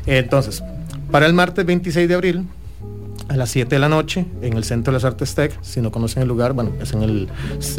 [0.07, 0.63] Entonces,
[1.11, 2.47] para el martes 26 de abril,
[3.27, 5.91] a las 7 de la noche, en el Centro de las Artes Tech, si no
[5.91, 7.29] conocen el lugar, bueno, es en el,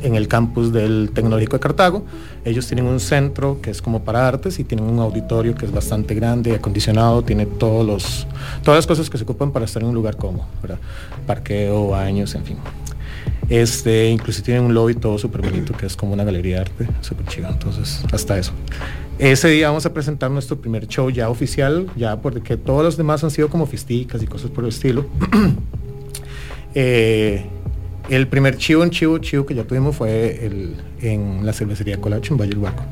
[0.05, 2.05] en el campus del Tecnológico de Cartago.
[2.45, 5.73] Ellos tienen un centro que es como para artes y tienen un auditorio que es
[5.73, 8.29] bastante grande, acondicionado, tiene todos los,
[8.63, 10.79] todas las cosas que se ocupan para estar en un lugar cómodo, ¿verdad?
[11.27, 12.57] Parqueo, baños, en fin.
[13.51, 16.87] Este, incluso tienen un lobby todo súper bonito que es como una galería de arte,
[17.01, 18.53] súper chido, entonces hasta eso.
[19.18, 23.25] Ese día vamos a presentar nuestro primer show ya oficial, ya porque todos los demás
[23.25, 25.07] han sido como fisticas y cosas por el estilo.
[26.73, 27.45] Eh,
[28.11, 32.33] el primer chivo en chivo, chivo que ya tuvimos fue el, en la cervecería Colacho
[32.33, 32.85] en Valle del Huaco.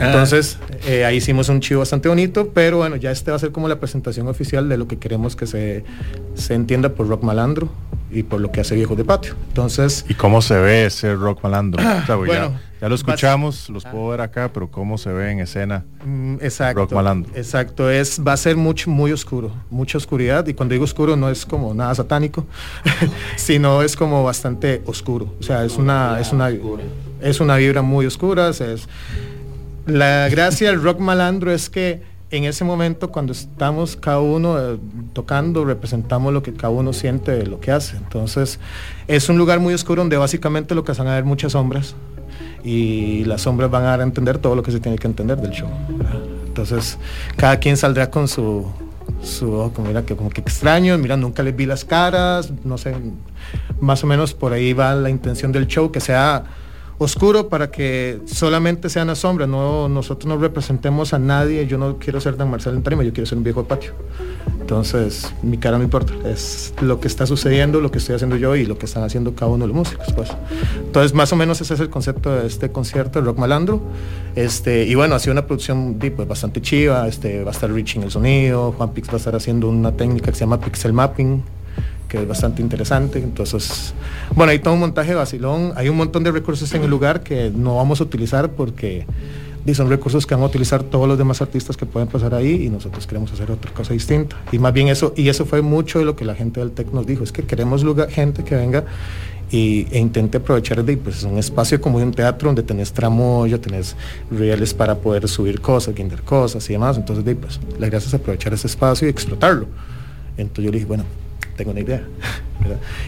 [0.00, 0.56] Entonces,
[0.86, 3.68] eh, ahí hicimos un chivo bastante bonito, pero bueno, ya este va a ser como
[3.68, 5.84] la presentación oficial de lo que queremos que se,
[6.32, 7.68] se entienda por Rock Malandro
[8.12, 9.34] y por lo que hace Viejos de Patio.
[9.48, 11.80] Entonces, ¿Y cómo se ve ese rock malandro?
[11.82, 15.10] O sea, porque ya- Bueno, ya, lo escuchamos, los puedo ver acá, pero ¿cómo se
[15.12, 15.84] ve en escena?
[16.04, 16.80] Mm, Exacto.
[16.82, 17.32] Rock malandro.
[17.34, 20.46] Exacto, es, va a ser mucho, muy oscuro, mucha oscuridad.
[20.46, 22.46] Y cuando digo oscuro no es como nada satánico,
[23.36, 25.34] sino es como bastante oscuro.
[25.40, 26.50] O sea, es una, es una,
[27.20, 28.48] es una vibra muy oscura.
[28.50, 28.88] es-
[29.86, 32.02] la gracia del rock malandro es que
[32.32, 34.78] en ese momento cuando estamos cada uno eh,
[35.12, 37.98] tocando, representamos lo que cada uno siente de lo que hace.
[37.98, 38.58] Entonces,
[39.06, 41.94] es un lugar muy oscuro donde básicamente lo que van a ver muchas sombras
[42.64, 45.36] y las sombras van a dar a entender todo lo que se tiene que entender
[45.36, 45.68] del show.
[46.46, 46.98] Entonces,
[47.36, 48.66] cada quien saldrá con su
[49.22, 52.78] su ojo, como mira que como que extraño, mira, nunca les vi las caras, no
[52.78, 52.94] sé,
[53.80, 56.44] más o menos por ahí va la intención del show, que sea
[56.98, 61.98] oscuro para que solamente sean las sombras, no nosotros no representemos a nadie, yo no
[61.98, 63.92] quiero ser Dan Marcelo en tarima, yo quiero ser un viejo de patio.
[64.60, 68.56] Entonces, mi cara no importa, es lo que está sucediendo, lo que estoy haciendo yo
[68.56, 70.30] y lo que están haciendo cada uno de los músicos, pues.
[70.78, 73.80] Entonces, más o menos ese es el concepto de este concierto, el Rock Malandro.
[74.34, 78.02] Este, y bueno, ha sido una producción pues, bastante chiva, este, va a estar reaching
[78.02, 81.42] el sonido, Juan Pix va a estar haciendo una técnica que se llama pixel mapping,
[82.12, 83.18] que es bastante interesante.
[83.18, 83.94] Entonces,
[84.36, 87.50] bueno, hay todo un montaje vacilón, hay un montón de recursos en el lugar que
[87.50, 89.06] no vamos a utilizar porque
[89.72, 92.68] son recursos que van a utilizar todos los demás artistas que pueden pasar ahí y
[92.68, 94.36] nosotros queremos hacer otra cosa distinta.
[94.52, 96.92] Y más bien eso, y eso fue mucho de lo que la gente del TEC
[96.92, 98.84] nos dijo, es que queremos lugar, gente que venga
[99.50, 103.96] y, e intente aprovechar de pues, un espacio como un teatro donde tenés tramoya, tenés
[104.30, 106.98] rieles para poder subir cosas, guindar cosas y demás.
[106.98, 109.66] Entonces, de, pues, la gracia es aprovechar ese espacio y explotarlo.
[110.36, 111.04] Entonces yo le dije, bueno,
[111.56, 112.02] tengo una idea.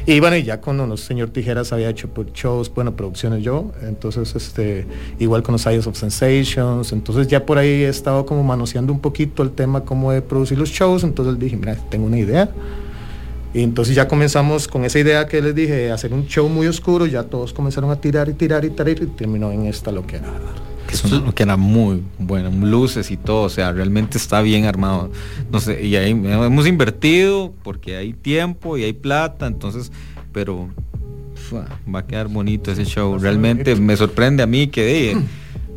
[0.07, 4.35] Y bueno, ya con los señor Tijeras había hecho pues, shows, bueno, producciones yo, entonces
[4.35, 4.87] este,
[5.19, 9.01] igual con los Eyes of Sensations, entonces ya por ahí he estado como manoseando un
[9.01, 12.51] poquito el tema como de producir los shows, entonces dije, mira, tengo una idea.
[13.55, 17.07] Y entonces ya comenzamos con esa idea que les dije, hacer un show muy oscuro,
[17.07, 20.17] ya todos comenzaron a tirar y tirar y tirar y terminó en esta lo que
[20.17, 20.29] era.
[21.03, 25.11] Que, era muy bueno, luces y todo, o sea, realmente está bien armado.
[25.51, 29.93] No sé, y ahí hemos invertido porque hay tiempo y hay plata, entonces,
[30.33, 30.69] pero
[31.95, 33.19] va a quedar bonito ese show.
[33.19, 35.23] Realmente me sorprende a mí que de,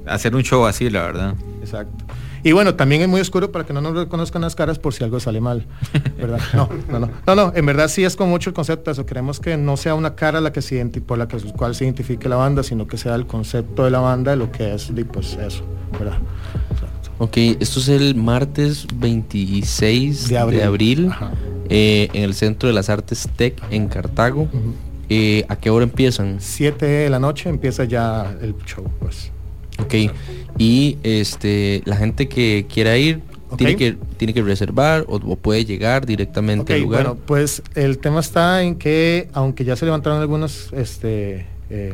[0.06, 1.36] hacer un show así, la verdad.
[1.62, 2.06] Exacto.
[2.48, 5.04] Y bueno, también es muy oscuro para que no nos reconozcan las caras por si
[5.04, 5.66] algo sale mal,
[6.18, 6.40] ¿verdad?
[6.54, 7.10] No, no, no.
[7.28, 9.06] No, no, en verdad sí es con mucho el concepto de eso.
[9.06, 12.30] Queremos que no sea una cara la que se por la que, cual se identifique
[12.30, 15.04] la banda, sino que sea el concepto de la banda, de lo que es, y
[15.04, 15.66] pues eso,
[16.00, 16.20] ¿verdad?
[17.18, 21.12] Ok, esto es el martes 26 de abril, abril.
[21.68, 24.48] eh, en el Centro de las Artes TEC en Cartago.
[25.10, 26.38] Eh, ¿A qué hora empiezan?
[26.40, 29.34] 7 de la noche empieza ya el show, pues.
[29.80, 29.94] Ok,
[30.58, 33.22] y este la gente que quiera ir
[33.56, 37.04] tiene, que, tiene que reservar o, o puede llegar directamente al lugar.
[37.06, 41.94] bueno, pues el tema está en que, aunque ya se levantaron algunos, este, eh,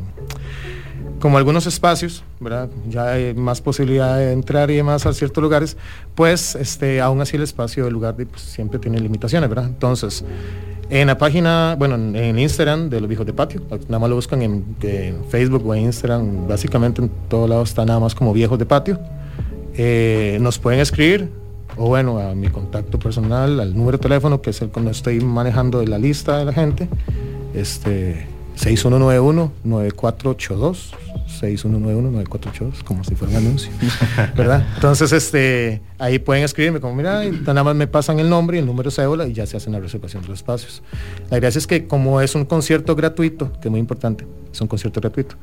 [1.20, 2.70] como algunos espacios, ¿verdad?
[2.90, 5.78] Ya hay más posibilidad de entrar y demás a ciertos lugares,
[6.16, 9.66] pues este, aún así el espacio del lugar pues, siempre tiene limitaciones, ¿verdad?
[9.66, 10.24] Entonces,
[11.02, 14.44] en la página, bueno, en, Instagram de los viejos de patio, nada más lo buscan
[14.44, 18.60] en, en Facebook o en Instagram, básicamente en todos lados está nada más como viejos
[18.60, 19.00] de patio.
[19.76, 21.30] Eh, nos pueden escribir
[21.78, 25.20] o bueno, a mi contacto personal, al número de teléfono que es el cuando estoy
[25.20, 26.88] manejando de la lista de la gente,
[27.56, 28.28] este
[28.58, 30.92] 6191-9482,
[31.28, 33.72] 6191-9482, como si fuera un anuncio,
[34.36, 34.66] ¿verdad?
[34.76, 38.66] Entonces, este, ahí pueden escribirme como, mira, nada más me pasan el nombre y el
[38.66, 40.84] número de cédula y ya se hacen la reservación de los espacios.
[41.30, 44.68] La gracia es que como es un concierto gratuito, que es muy importante, es un
[44.68, 45.36] concierto gratuito,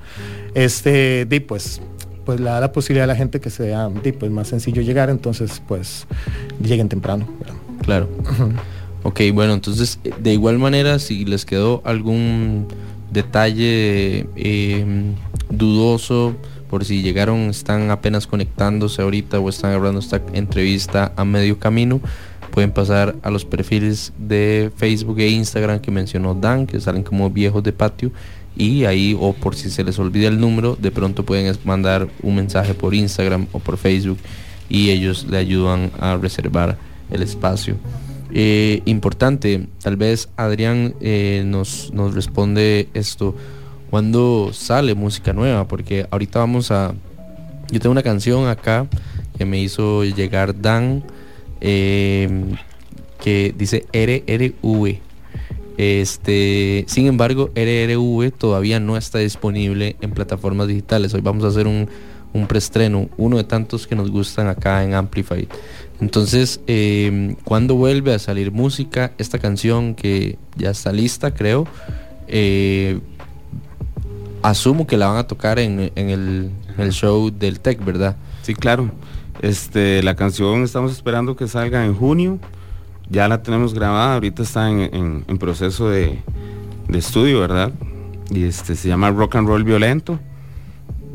[0.54, 1.80] este, di, pues,
[2.24, 5.62] pues le da la posibilidad a la gente que sea pues, más sencillo llegar, entonces
[5.66, 6.06] pues
[6.62, 7.26] lleguen temprano.
[7.38, 7.54] ¿verdad?
[7.82, 8.08] Claro.
[9.02, 12.68] Ok, bueno, entonces de igual manera, si les quedó algún
[13.10, 15.14] detalle eh,
[15.50, 16.34] dudoso,
[16.68, 22.00] por si llegaron, están apenas conectándose ahorita o están hablando esta entrevista a medio camino,
[22.50, 27.30] pueden pasar a los perfiles de Facebook e Instagram que mencionó Dan, que salen como
[27.30, 28.12] viejos de patio,
[28.56, 32.36] y ahí, o por si se les olvida el número, de pronto pueden mandar un
[32.36, 34.18] mensaje por Instagram o por Facebook
[34.68, 36.78] y ellos le ayudan a reservar
[37.10, 37.76] el espacio.
[38.32, 43.34] Eh, importante, tal vez Adrián eh, nos, nos responde esto.
[43.90, 45.66] ¿Cuándo sale música nueva?
[45.66, 46.94] Porque ahorita vamos a...
[47.70, 48.86] Yo tengo una canción acá
[49.36, 51.02] que me hizo llegar Dan,
[51.60, 52.54] eh,
[53.20, 55.00] que dice RRV.
[55.76, 61.12] Este, sin embargo, RRV todavía no está disponible en plataformas digitales.
[61.14, 61.88] Hoy vamos a hacer un,
[62.32, 65.48] un preestreno, uno de tantos que nos gustan acá en Amplify.
[66.00, 71.66] Entonces, eh, cuando vuelve a salir música, esta canción que ya está lista, creo,
[72.28, 73.00] eh,
[74.42, 78.16] asumo que la van a tocar en, en el, el show del Tech, ¿verdad?
[78.42, 78.90] Sí, claro.
[79.42, 82.38] Este, la canción estamos esperando que salga en junio.
[83.08, 86.18] Ya la tenemos grabada, ahorita está en, en- proceso de,
[86.88, 87.72] de estudio, ¿verdad?
[88.30, 90.18] Y este se llama Rock and Roll Violento.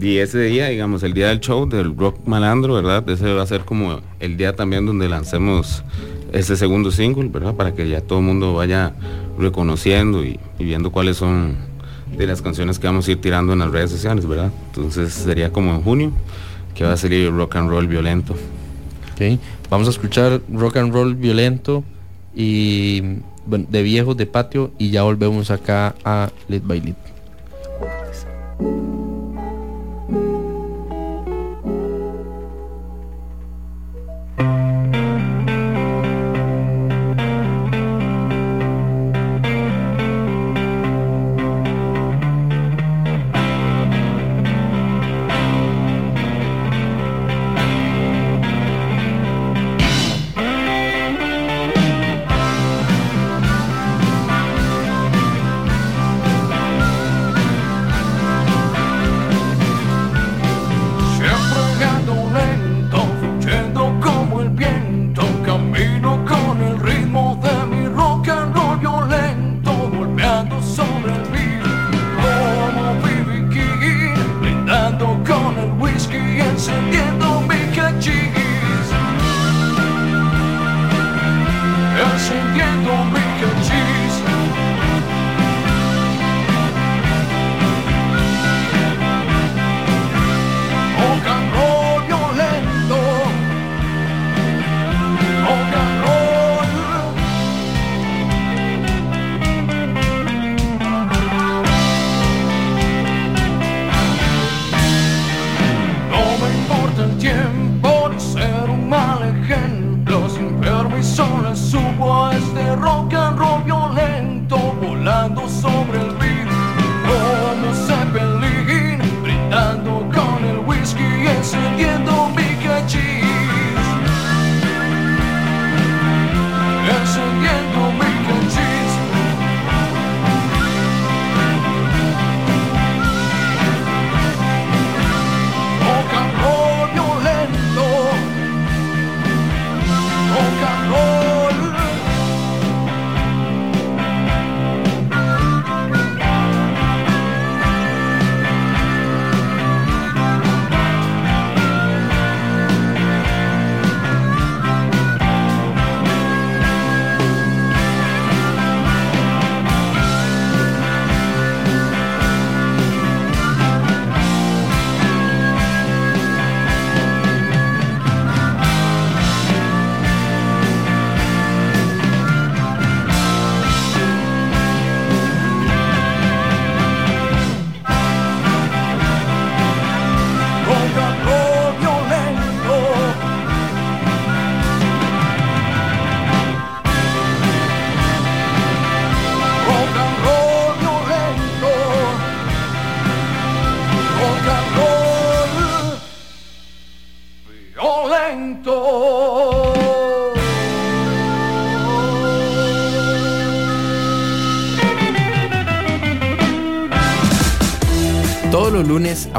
[0.02, 3.08] Y ese día, digamos, el día del show del rock malandro, ¿verdad?
[3.10, 5.84] Ese va a ser como el día también donde lancemos
[6.34, 7.54] ese segundo single, ¿verdad?
[7.54, 8.94] Para que ya todo el mundo vaya
[9.40, 11.56] reconociendo y viendo cuáles son
[12.18, 14.52] de las canciones que vamos a ir tirando en las redes sociales, ¿verdad?
[14.68, 16.12] Entonces sería como en junio
[16.74, 18.36] que va a salir Rock and Roll Violento.
[19.14, 19.40] Ok,
[19.70, 21.86] vamos a escuchar rock and roll violento
[22.36, 23.02] y
[23.46, 26.98] de viejos de patio y ya volvemos acá a Lit by Lit.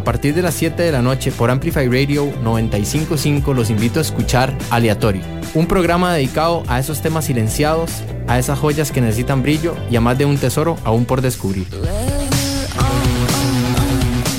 [0.07, 4.57] Partir de las 7 de la noche por Amplify Radio 955 los invito a escuchar
[4.71, 7.91] Aleatorio, un programa dedicado a esos temas silenciados,
[8.29, 11.67] a esas joyas que necesitan brillo y a más de un tesoro aún por descubrir.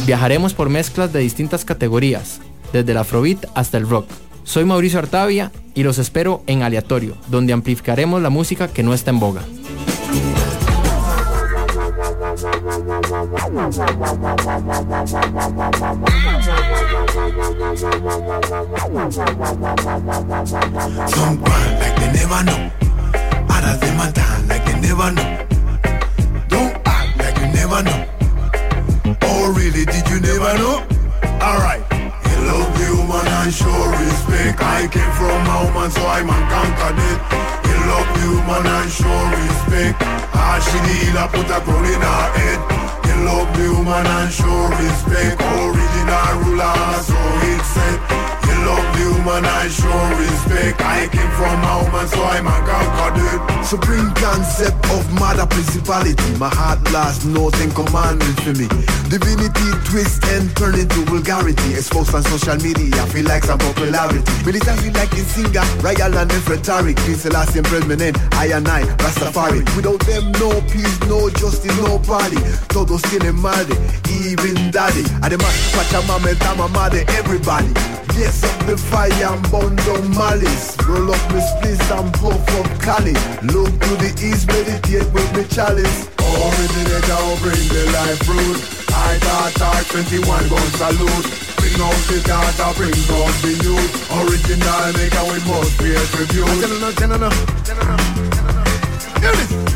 [0.06, 2.40] Viajaremos por mezclas de distintas categorías,
[2.72, 4.08] desde el afrobeat hasta el rock.
[4.46, 9.12] Soy Mauricio Artavia y los espero en Aleatorio, donde amplificaremos la música que no está
[9.12, 9.42] en boga.
[21.44, 22.72] Grind like they never know.
[24.48, 25.28] Like they never know.
[26.48, 28.00] Don't act like you never know.
[29.24, 30.86] Oh really, did you never know?
[31.42, 31.84] Alright.
[32.78, 34.62] Human and show respect.
[34.62, 37.20] I came from a woman so I man conquered it.
[37.68, 39.98] Hello human and show respect.
[40.34, 40.60] Ah
[41.32, 42.97] put a crown in her head.
[43.30, 45.42] Hello human and show respect.
[45.42, 48.17] Original ruler so it said.
[48.98, 50.82] Hello human and show respect.
[50.82, 53.66] I came from a woman so I man conquered it.
[53.66, 56.18] Supreme concept of mother principality.
[56.38, 58.68] My heart last no ten commandments for me.
[59.10, 61.78] Divinity twist and turn into vulgarity.
[61.78, 64.24] Exposed on social media, feel like some popularity.
[64.46, 66.98] Militancy like in singer, royal and rhetoric.
[67.06, 69.62] Peace the last president, I and I, Rastafari.
[69.76, 72.38] Without them, no peace, no justice, no party.
[72.74, 73.78] Todos tienen madre,
[74.26, 75.06] even daddy.
[75.22, 77.74] Además, Pachamama, Dama, madre, everybody.
[78.16, 80.78] Yes, up the fire and burn down malice.
[80.88, 83.14] Roll up my spliss and puff up Cali.
[83.44, 86.08] Look to the east, meditate with me chalice.
[86.22, 88.60] Originator will bring the life fruit.
[88.94, 91.28] I thought I 21 gun salute.
[91.58, 93.94] Bring out the data, bring out the youth.
[94.22, 96.48] Original maker with most peer tribute.
[96.62, 97.34] General, general,
[97.64, 97.98] general.
[99.22, 99.67] Hear this, hear this,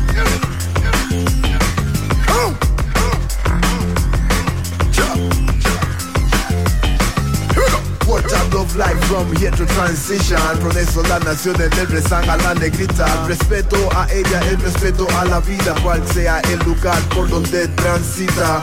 [9.12, 14.40] from here to transition Progreso la nación del rezan a la negrita Respeto a ella,
[14.48, 18.62] el respeto a la vida Cual sea el lugar por donde transita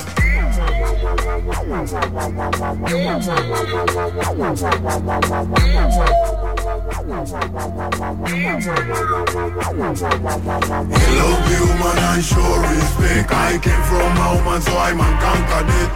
[11.00, 13.32] Hello human and show respect.
[13.32, 15.90] I came from a woman so I man conquered it.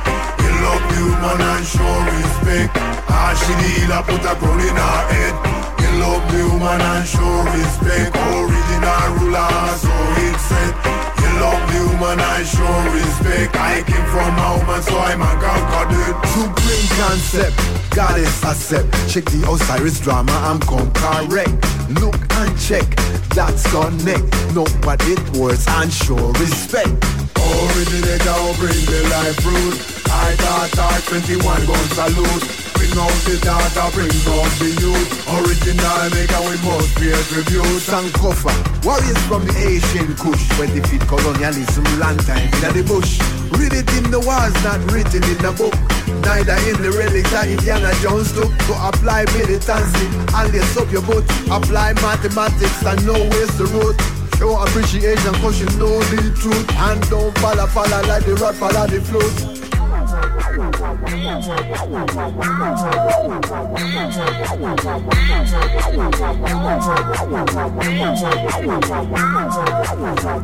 [0.44, 2.93] Hello human and show respect.
[3.14, 5.36] Ah she need a put a crown in her head.
[5.80, 8.12] Hello human and show respect.
[8.18, 9.94] Original ruler so
[10.26, 10.74] it said.
[11.22, 13.56] Hello human and show respect.
[13.56, 16.16] I came from a woman so I man conquered it.
[16.34, 17.56] Supreme concept,
[17.96, 21.54] goddess accept Check the Osiris drama, I'm come correct
[22.02, 22.88] Look and check,
[23.36, 24.24] that's connect
[24.56, 29.76] Know what it was and show respect Originator bring the life fruit.
[30.10, 32.46] I thought I 21 gun salute.
[32.74, 35.10] Bring out the data, bring out the youth.
[35.30, 37.82] Original maker with most peer tribute.
[37.84, 38.54] Sankofa,
[38.86, 43.20] warriors from the Asian Kush When defeat colonialism, long time in the bush
[43.60, 45.76] Read it in the walls, not written in the book
[46.24, 51.04] Neither in the relics that Indiana Jones took To apply militancy and lace up your
[51.04, 56.68] boot Apply mathematics and know where's the root Show appreciation cause you know the truth
[56.76, 59.40] And don't follow, follow like the rod follow the flute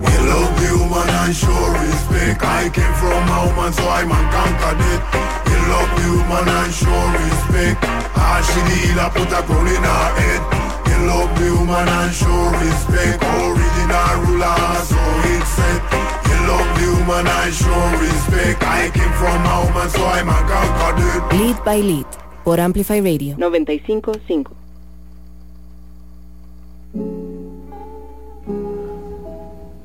[0.07, 2.39] Hello human and show respect.
[2.41, 5.01] I came from a woman so I man conquered it.
[5.43, 7.83] Hello human and show respect.
[8.15, 10.78] Ah she need a put a crown in her head.
[10.99, 13.23] Hello human and show respect.
[13.23, 14.51] Original ruler
[14.83, 14.99] so
[15.31, 15.81] it said.
[16.27, 18.61] Hello human and show respect.
[18.63, 21.39] I came from a woman so I man conquered it.
[21.39, 22.05] Lead by Lead
[22.43, 24.51] por Amplify Radio 955.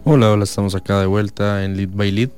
[0.03, 2.33] Hola, hola, estamos acá de vuelta en Lead by Lead.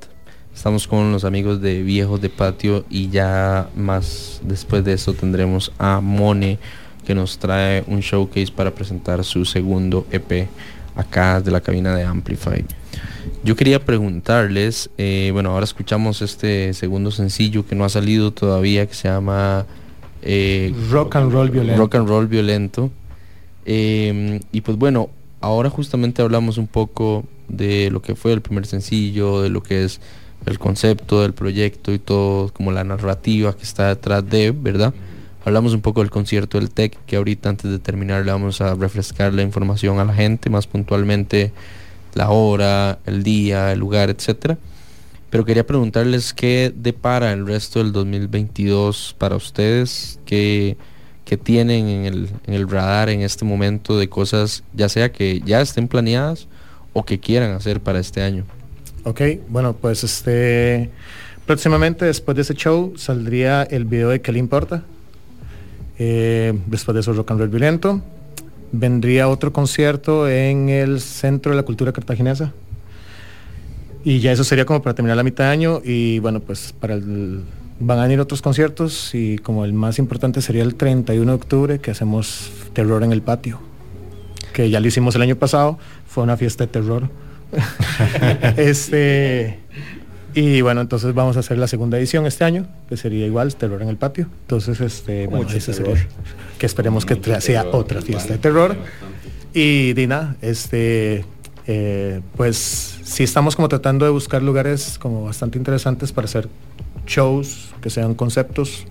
[0.55, 5.73] Estamos con los amigos de Viejos de Patio y ya más después de esto tendremos
[5.79, 6.59] a Mone
[7.07, 10.49] que nos trae un showcase para presentar su segundo EP
[10.95, 12.65] acá de la cabina de Amplify.
[13.45, 18.87] Yo quería preguntarles, eh, bueno, ahora escuchamos este segundo sencillo que no ha salido todavía
[18.87, 19.67] que se llama
[20.23, 21.81] eh, Rock and Roll Violento.
[21.81, 22.91] Rock and Roll Violento.
[23.65, 28.67] Eh, y pues bueno, ahora justamente hablamos un poco de lo que fue el primer
[28.67, 30.01] sencillo, de lo que es
[30.47, 34.95] el concepto del proyecto y todo, como la narrativa que está detrás de, ¿verdad?
[35.47, 38.75] Hablamos un poco del concierto del TEC, que ahorita antes de terminar le vamos a
[38.75, 41.53] refrescar la información a la gente, más puntualmente
[42.15, 44.59] la hora, el día, el lugar, etcétera.
[45.31, 50.77] Pero quería preguntarles qué depara el resto del 2022 para ustedes, qué,
[51.25, 55.43] qué tienen en el, en el radar en este momento de cosas, ya sea que
[55.47, 56.49] ya estén planeadas
[56.93, 58.45] o que quieran hacer para este año.
[59.05, 60.91] Ok, bueno, pues este
[61.47, 64.83] próximamente después de ese show saldría el video de ¿Qué le importa?
[65.99, 68.03] Eh, después de eso Rock and Roll Violento.
[68.73, 72.53] Vendría otro concierto en el Centro de la Cultura Cartaginesa.
[74.05, 75.81] Y ya eso sería como para terminar la mitad de año.
[75.85, 77.43] Y bueno, pues para el,
[77.81, 81.79] van a venir otros conciertos y como el más importante sería el 31 de octubre
[81.79, 83.61] que hacemos Terror en el Patio.
[84.53, 85.79] Que ya lo hicimos el año pasado.
[86.07, 87.09] Fue una fiesta de terror.
[88.57, 89.61] este
[90.37, 93.81] y bueno entonces vamos a hacer la segunda edición este año que sería igual terror
[93.83, 95.97] en el patio entonces este bueno, Mucho ese terror.
[95.97, 96.13] sería-
[96.59, 98.77] que esperemos que sea otra fiesta de terror
[99.55, 101.25] y Dina este
[101.67, 106.49] eh, pues sí estamos como tratando de buscar lugares como bastante interesantes para hacer
[107.07, 108.85] shows que sean conceptos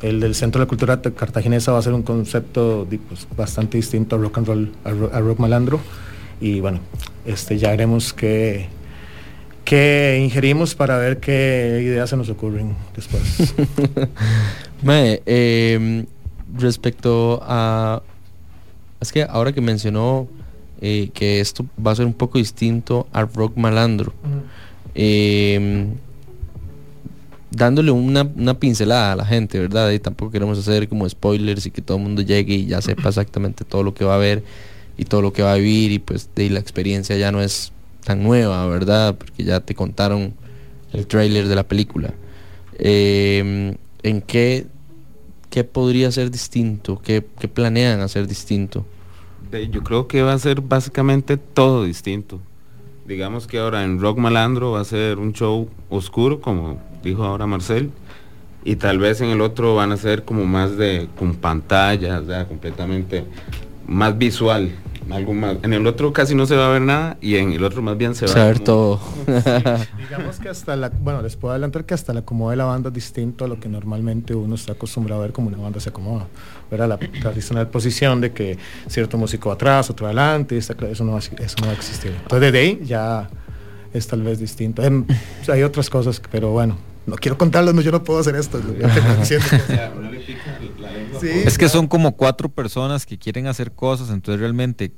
[0.00, 4.16] el del Centro de la Cultura Cartaginesa va a ser un concepto pues, bastante distinto
[4.16, 5.78] a rock and roll, a, ro- a rock malandro.
[6.40, 6.80] Y bueno,
[7.24, 8.66] este, ya veremos qué,
[9.64, 13.54] qué ingerimos para ver qué ideas se nos ocurren después.
[14.82, 16.06] Mae, em,
[16.56, 18.02] respecto a...
[19.00, 20.28] Es que ahora que mencionó
[20.80, 24.12] eh, que esto va a ser un poco distinto al rock malandro,
[24.94, 25.94] em,
[27.50, 29.90] dándole una, una pincelada a la gente, ¿verdad?
[29.90, 33.08] Y tampoco queremos hacer como spoilers y que todo el mundo llegue y ya sepa
[33.08, 34.42] exactamente todo lo que va a ver
[34.96, 37.72] y todo lo que va a vivir y pues de la experiencia ya no es
[38.04, 39.16] tan nueva, ¿verdad?
[39.16, 40.34] Porque ya te contaron
[40.92, 42.14] el tráiler de la película.
[42.78, 44.66] Em, ¿En qué,
[45.50, 47.00] qué podría ser distinto?
[47.02, 48.84] ¿Qué, qué planean hacer distinto?
[49.70, 52.40] Yo creo que va a ser básicamente todo distinto.
[53.06, 57.46] Digamos que ahora en Rock Malandro va a ser un show oscuro, como dijo ahora
[57.46, 57.90] Marcel,
[58.64, 63.24] y tal vez en el otro van a ser como más de con pantallas, completamente
[63.86, 64.70] más visual,
[65.10, 65.56] algo más.
[65.62, 67.96] En el otro casi no se va a ver nada y en el otro más
[67.98, 69.00] bien se va a ver como- todo.
[69.98, 72.88] Digamos que hasta la, bueno, les puedo adelantar que hasta el acomodo de la banda
[72.88, 75.88] es distinto a lo que normalmente uno está acostumbrado a ver como una banda se
[75.90, 76.26] acomoda.
[76.70, 81.12] Era la tradicional posición de que cierto músico atrás, otro adelante, está claro, eso no,
[81.12, 82.12] va a- eso no va a existir.
[82.22, 83.28] Entonces desde ahí ya
[83.92, 84.82] es tal vez distinto.
[84.82, 85.04] Em,
[85.48, 86.76] hay otras cosas, pero bueno,
[87.06, 88.58] no quiero contarlas, no, yo no puedo hacer esto.
[91.46, 94.92] es que son como cuatro personas que quieren hacer cosas, entonces realmente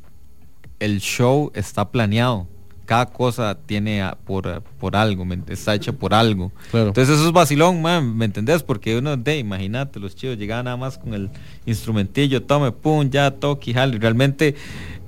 [0.80, 2.46] el show está planeado.
[2.86, 6.52] Cada cosa tiene por, por algo, ¿me ent- está hecha por algo.
[6.70, 6.88] Claro.
[6.88, 8.62] Entonces eso es vacilón, man, ¿me entendés?
[8.62, 11.30] Porque uno, de, imagínate, los chicos llegaban nada más con el
[11.64, 13.96] instrumentillo, tome, pum, ya, toque, y jale.
[13.98, 14.54] Realmente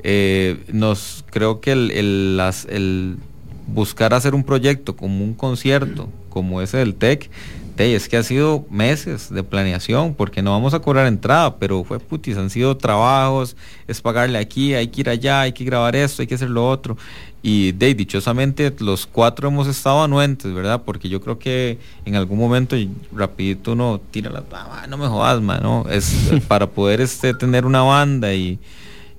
[0.03, 3.19] eh, nos, creo que el, el- las- el
[3.67, 7.31] buscar hacer un proyecto como un concierto, como ese del TEC,
[7.79, 11.99] es que ha sido meses de planeación, porque no vamos a cobrar entrada, pero fue
[11.99, 13.57] putis, han sido trabajos,
[13.89, 16.69] es pagarle aquí, hay que ir allá, hay que grabar esto, hay que hacer lo
[16.69, 16.99] otro.
[17.43, 20.83] Y de, dichosamente los cuatro hemos estado anuentes, ¿verdad?
[20.85, 22.77] Porque yo creo que en algún momento
[23.15, 25.87] rapidito uno tira la "Ah, no me jodas, man, ¿no?
[25.89, 26.13] Es
[26.49, 28.59] para poder este, tener una banda y,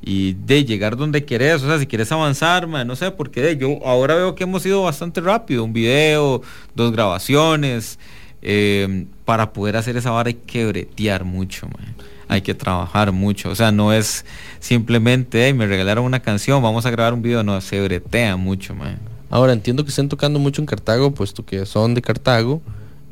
[0.08, 3.58] y de llegar donde querés, o sea, si quieres avanzar, man, no sé, porque de,
[3.58, 6.42] yo ahora veo que hemos ido bastante rápido, un video,
[6.76, 8.00] dos grabaciones,
[8.42, 11.94] eh, para poder hacer esa vara hay que bretear mucho, man.
[12.30, 14.26] hay que trabajar mucho, o sea, no es
[14.62, 18.76] simplemente, "Hey, me regalaron una canción, vamos a grabar un video, no, se bretea mucho,
[18.76, 19.00] man.
[19.30, 22.62] Ahora entiendo que estén tocando mucho en Cartago, puesto que son de Cartago,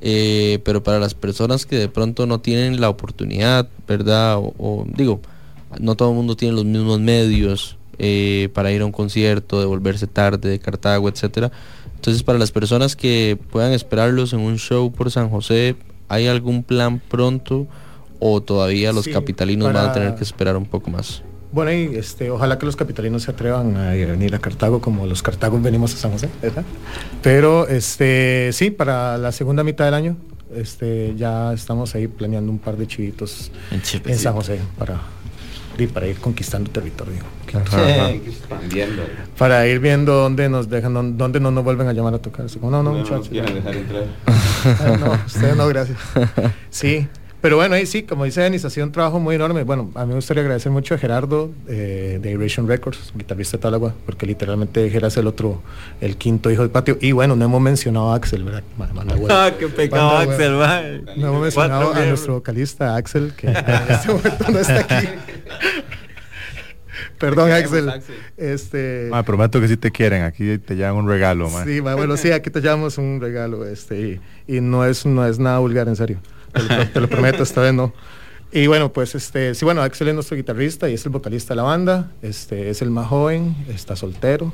[0.02, 4.38] eh, pero para las personas que de pronto no tienen la oportunidad, ¿verdad?
[4.40, 5.20] O, digo,
[5.80, 9.66] no todo el mundo tiene los mismos medios eh, para ir a un concierto, de
[9.66, 11.52] volverse tarde de Cartago, etcétera.
[11.96, 15.76] Entonces, para las personas que puedan esperarlos en un show por San José,
[16.10, 17.68] ¿hay algún plan pronto
[18.20, 21.24] o todavía los Sí, capitalinos van a tener que esperar un poco más?
[21.52, 25.06] Bueno, y este, ojalá que los capitalinos se atrevan a ir- venir a Cartago como
[25.08, 26.66] los cartagos venimos a San José, ¿verdad?
[27.22, 30.18] Pero este, sí, para la segunda mitad del año
[30.54, 34.20] este, ya estamos ahí planeando un par de chivitos En en.
[34.20, 35.00] San José para,
[35.84, 37.20] y para ir conquistando territorio.
[37.54, 38.10] Ajá.
[38.12, 39.04] Expandiendo.
[39.38, 42.46] Para ir viendo dónde nos dejan, dónde no nos vuelven a llamar a tocar.
[42.48, 43.30] Así como, no, no, No muchachos.
[43.30, 43.56] quieren ya".
[43.56, 44.04] dejar entrar.
[44.66, 45.98] Ah, no, ustedes no, gracias.
[46.72, 47.08] Sí,
[47.40, 49.62] pero bueno, ahí sí, como dice Denis, ha sido un trabajo muy enorme.
[49.62, 53.62] Bueno, a mí me gustaría agradecer mucho a Gerardo eh, de Iration Records, guitarrista de
[53.62, 55.62] Talagua, porque literalmente Gerard es el otro,
[56.02, 56.98] el quinto hijo del patio.
[57.00, 58.64] Y bueno, no hemos mencionado a Axel, ¿verdad?
[59.30, 60.18] Ah, qué pecado.
[60.18, 61.06] Axel, man.
[61.18, 63.56] No hemos mencionado Cuatro a nuestro vocalista Axel, que en
[63.90, 65.08] este momento no está aquí.
[67.20, 67.92] Perdón, Axel.
[68.38, 71.64] Este, Ma, prometo que si te quieren, aquí te llevan un regalo, ma.
[71.64, 75.26] Sí, ma, bueno, sí, aquí te llevamos un regalo, este, y, y no es, no
[75.26, 76.20] es nada vulgar, en serio.
[76.54, 77.94] Te lo, te lo prometo, esta vez no.
[78.52, 81.58] Y bueno, pues este, sí, bueno, Axel es nuestro guitarrista y es el vocalista de
[81.58, 84.54] la banda, este, es el más joven, está soltero.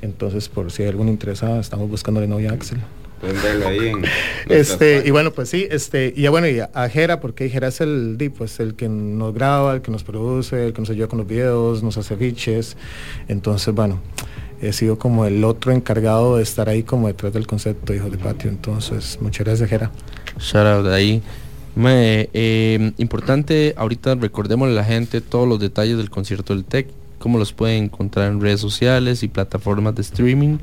[0.00, 2.78] Entonces, por si hay algún interesado, estamos buscando de novia a Axel.
[3.22, 4.04] Ahí en
[4.48, 7.68] Este, y bueno, pues sí, este, y ya bueno, y a, a Jera, porque Jera
[7.68, 10.90] es el, di, pues, el que nos graba, el que nos produce, el que nos
[10.90, 12.76] ayuda con los videos, nos hace fiches.
[13.28, 14.00] Entonces, bueno,
[14.60, 18.18] he sido como el otro encargado de estar ahí como detrás del concepto Hijos de
[18.18, 18.50] Patio.
[18.50, 19.90] Entonces, muchas gracias, Jera.
[20.38, 21.22] Shout out ahí.
[21.74, 26.88] Mae, eh, importante, ahorita recordémosle a la gente todos los detalles del concierto del TEC,
[27.18, 30.56] cómo los pueden encontrar en redes sociales y plataformas de streaming.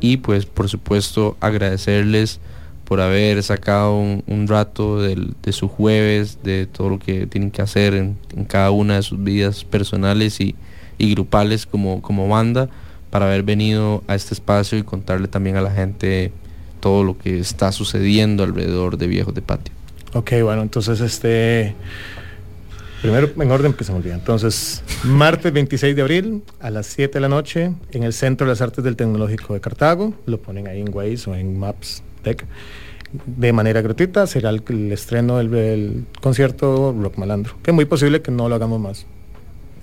[0.00, 2.40] Y pues por supuesto agradecerles
[2.84, 7.60] por haber sacado un, rato del- de su jueves, de todo lo que tienen que
[7.62, 10.54] hacer en, en cada una de sus vidas personales y,
[10.96, 12.68] y grupales como, como banda,
[13.10, 16.32] para haber venido a este espacio y contarle también a la gente
[16.80, 19.74] todo lo que está sucediendo alrededor de Viejos de Patio.
[20.14, 21.74] Ok, bueno, entonces este.
[23.02, 24.14] Primero en orden que se me olvida.
[24.14, 28.52] Entonces, martes 26 de abril a las 7 de la noche en el Centro de
[28.52, 30.14] las Artes del Tecnológico de Cartago.
[30.26, 32.44] Lo ponen ahí en Waze o en Maps Tech.
[33.24, 37.54] De manera gratuita será el, el estreno del, del concierto Rock Malandro.
[37.62, 39.06] Que es muy posible que no lo hagamos más.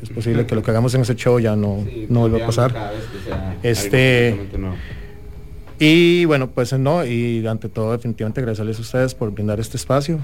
[0.01, 2.93] Es posible que lo que hagamos en ese show ya no, no vuelva a pasar.
[3.63, 4.37] Este.
[5.79, 10.19] Y bueno, pues no, y ante todo definitivamente agradecerles a ustedes por brindar este espacio,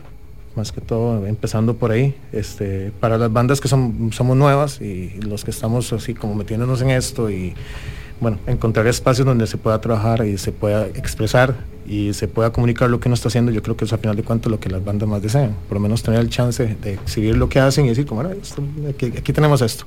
[0.55, 5.11] más que todo empezando por ahí, este, para las bandas que son, somos nuevas y
[5.21, 7.53] los que estamos así como metiéndonos en esto y
[8.19, 11.55] bueno, encontrar espacios donde se pueda trabajar y se pueda expresar
[11.87, 14.15] y se pueda comunicar lo que uno está haciendo, yo creo que es a final
[14.15, 16.93] de cuentas lo que las bandas más desean, por lo menos tener el chance de
[16.93, 19.85] exhibir lo que hacen y decir como, "Mira, esto- aquí, aquí tenemos esto.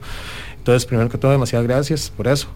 [0.59, 2.49] Entonces, primero que todo, demasiadas gracias por eso.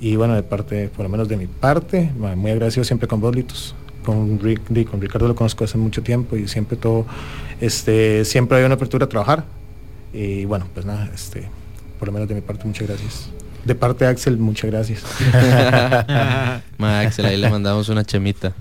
[0.00, 3.34] Y bueno, de parte, por lo menos de mi parte, muy agradecido siempre con vos,
[3.36, 3.74] Litos.
[4.10, 7.06] Con, Rick, con Ricardo lo conozco hace mucho tiempo y siempre todo,
[7.60, 9.44] este, siempre hay una apertura a trabajar.
[10.12, 11.48] Y bueno, pues nada, este,
[11.98, 13.30] por lo menos de mi parte, muchas gracias.
[13.64, 15.04] De parte de Axel, muchas gracias.
[16.78, 18.52] Ma, Axel, ahí le mandamos una chemita.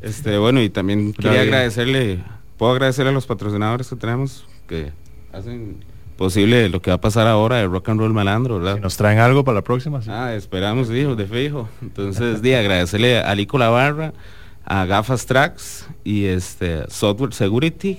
[0.00, 1.42] Este, bueno, y también quería bien.
[1.42, 2.24] agradecerle,
[2.56, 4.92] puedo agradecerle a los patrocinadores que tenemos que
[5.32, 5.76] hacen
[6.16, 8.78] posible lo que va a pasar ahora de Rock and Roll Malandro, ¿verdad?
[8.78, 10.02] ¿Nos traen algo para la próxima?
[10.02, 10.10] sí.
[10.12, 11.68] Ah, esperamos, hijo, de fijo.
[11.80, 14.12] Entonces, di, agradecerle a Lico La Barra,
[14.64, 17.98] a Gafas Tracks y este Software Security.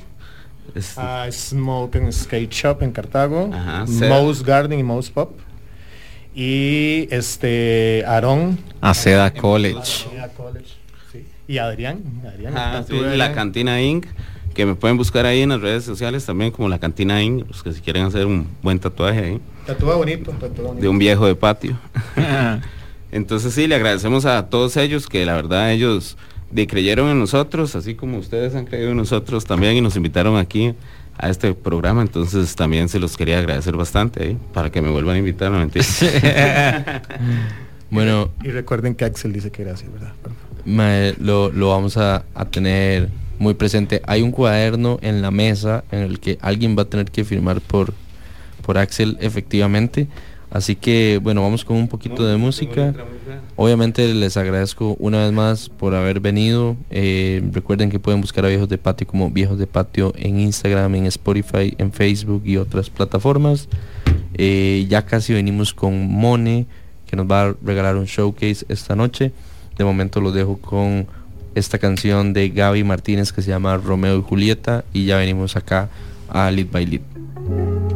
[0.75, 3.85] Este, Ah, Smoke and Skate Shop en Cartago, Ajá.
[4.07, 5.31] Mouse Garden y Mouse Pop.
[6.33, 8.57] Y este, Aarón.
[8.79, 10.05] A Seda College.
[10.37, 10.65] College,
[11.11, 11.25] sí.
[11.47, 12.01] Y Adrián.
[12.25, 13.33] Adrián Ah, sí, la.
[13.33, 14.05] Cantina Inc.
[14.53, 17.47] Que me pueden buscar ahí en las redes sociales también como la Cantina Inc.
[17.49, 19.41] Los que si quieren hacer un buen tatuaje ahí.
[19.65, 20.81] Tatúa bonito, tatúa bonito.
[20.81, 21.77] de un viejo de patio.
[23.11, 26.17] Entonces sí, le agradecemos a todos ellos que la verdad ellos
[26.51, 30.37] de, creyeron en nosotros, así como ustedes han creído en nosotros también y nos invitaron
[30.37, 30.73] aquí
[31.17, 32.01] a este programa.
[32.01, 35.51] Entonces también se los quería agradecer bastante ahí para que me vuelvan a invitar.
[35.51, 35.85] No mentira.
[37.91, 40.13] Bueno, Y recuerden que Axel dice que gracias, ¿verdad?
[40.63, 44.01] Mae, lo, lo vamos a, a tener muy presente.
[44.05, 47.59] Hay un cuaderno en la mesa en el que alguien va a tener que firmar
[47.59, 47.93] por,
[48.65, 50.07] por Axel efectivamente.
[50.51, 52.93] Así que bueno, vamos con un poquito de música.
[53.55, 56.75] Obviamente les agradezco una vez más por haber venido.
[56.89, 60.93] Eh, recuerden que pueden buscar a Viejos de Patio como Viejos de Patio en Instagram,
[60.95, 63.69] en Spotify, en Facebook y otras plataformas.
[64.33, 66.65] Eh, ya casi venimos con Mone,
[67.07, 69.31] que nos va a regalar un showcase esta noche.
[69.77, 71.07] De momento lo dejo con
[71.55, 75.89] esta canción de Gaby Martínez que se llama Romeo y Julieta y ya venimos acá
[76.27, 77.90] a Lead by Lead.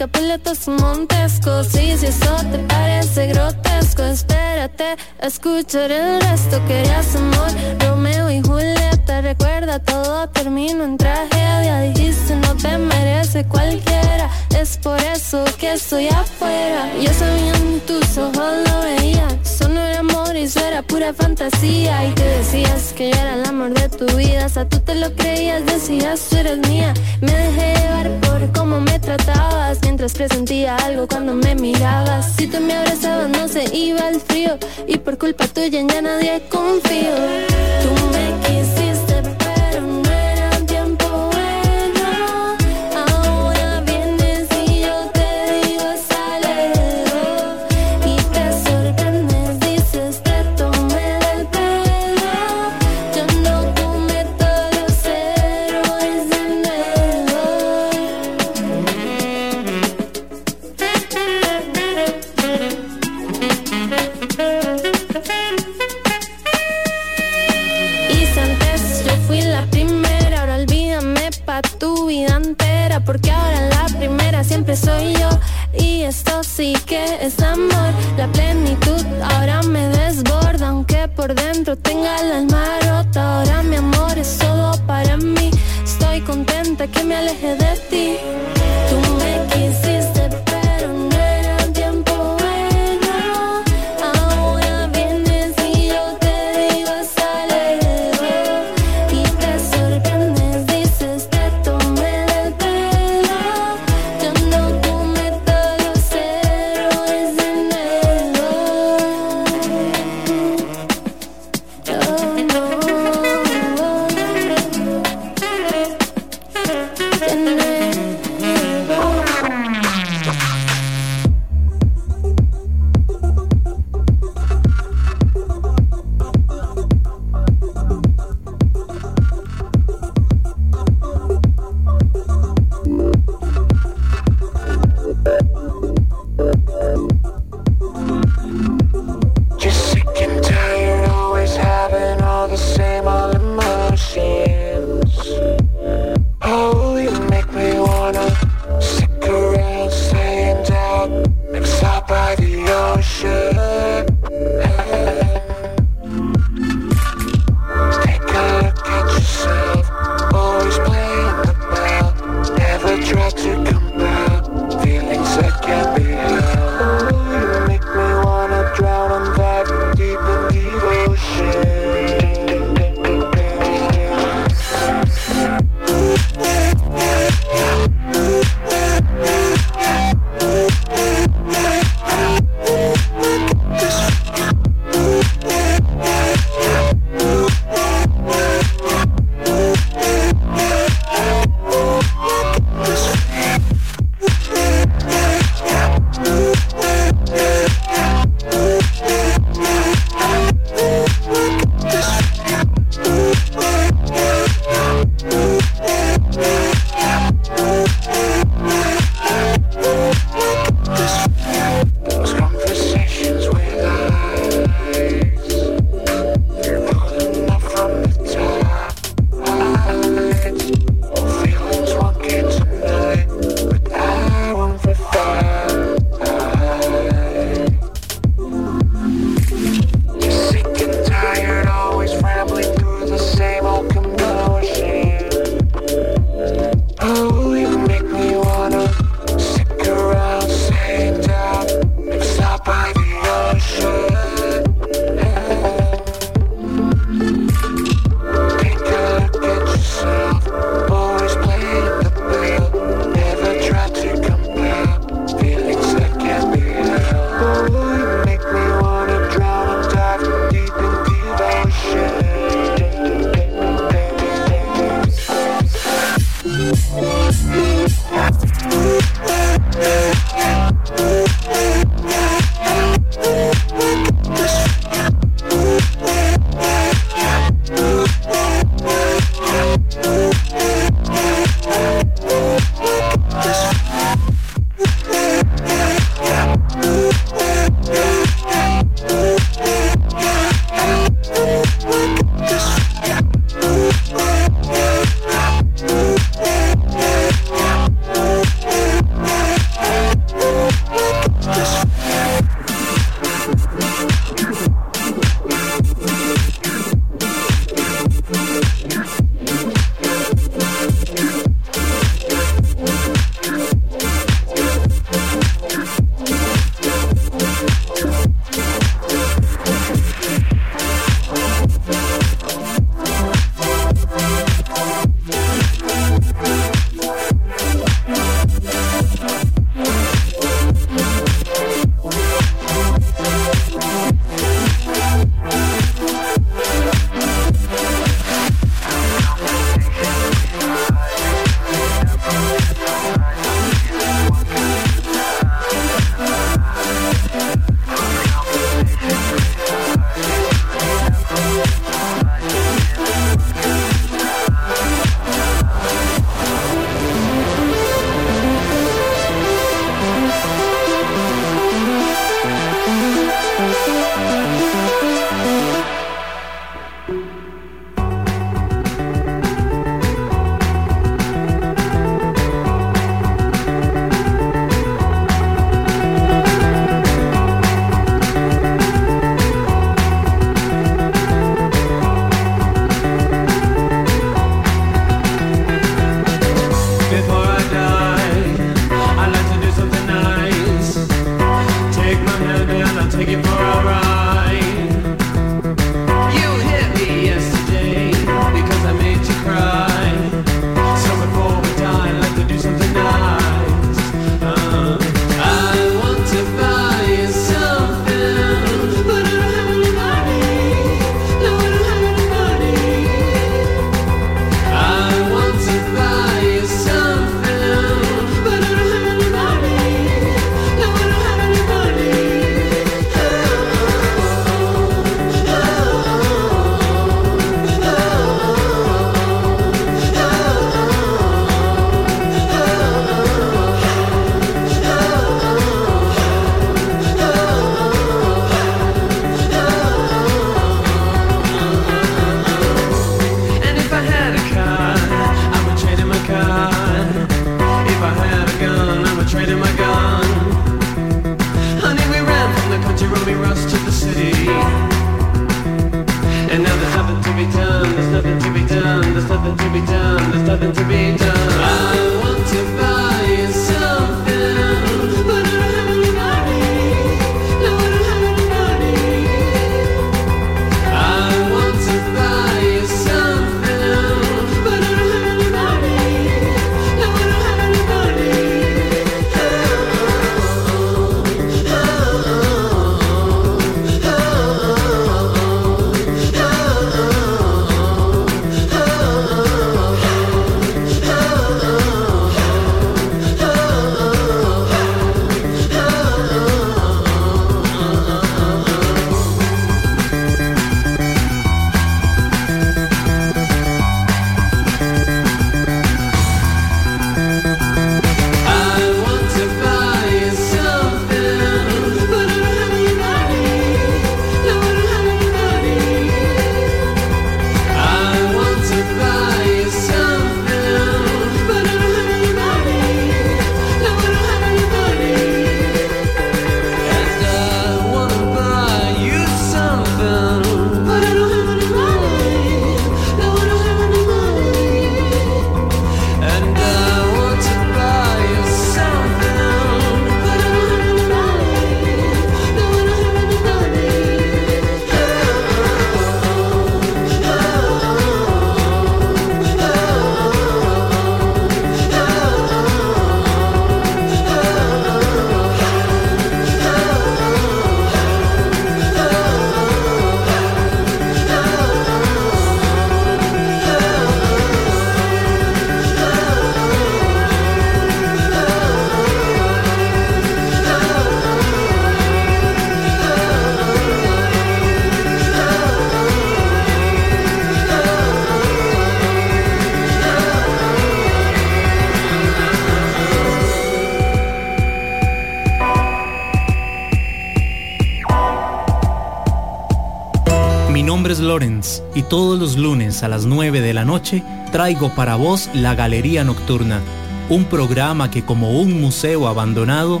[591.94, 594.22] Y todos los lunes a las 9 de la noche
[594.52, 596.80] traigo para vos La Galería Nocturna,
[597.28, 600.00] un programa que como un museo abandonado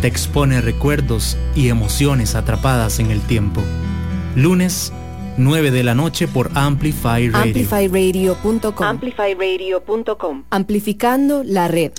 [0.00, 3.60] te expone recuerdos y emociones atrapadas en el tiempo.
[4.34, 4.90] Lunes
[5.36, 7.40] 9 de la noche por Amplify Radio.
[7.62, 8.86] Amplifyradio.com.
[8.86, 10.44] Amplifyradio.com.
[10.48, 11.92] Amplificando la red.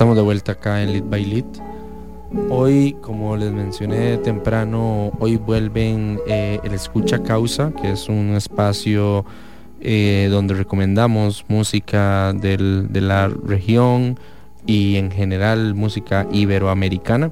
[0.00, 1.44] Estamos de vuelta acá en Lit by Lit.
[2.48, 9.26] Hoy, como les mencioné temprano, hoy vuelven eh, el Escucha Causa, que es un espacio
[9.82, 14.18] eh, donde recomendamos música del- de la región
[14.64, 17.30] y en general música iberoamericana.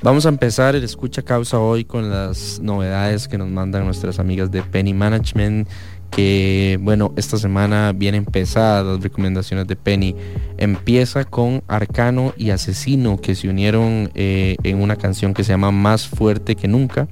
[0.00, 4.50] Vamos a empezar el Escucha Causa hoy con las novedades que nos mandan nuestras amigas
[4.50, 5.68] de Penny Management,
[6.10, 10.14] que bueno, esta semana vienen pesadas las recomendaciones de Penny.
[10.62, 15.72] Empieza con Arcano y Asesino que se unieron eh, en una canción que se llama
[15.72, 17.08] Más fuerte que nunca.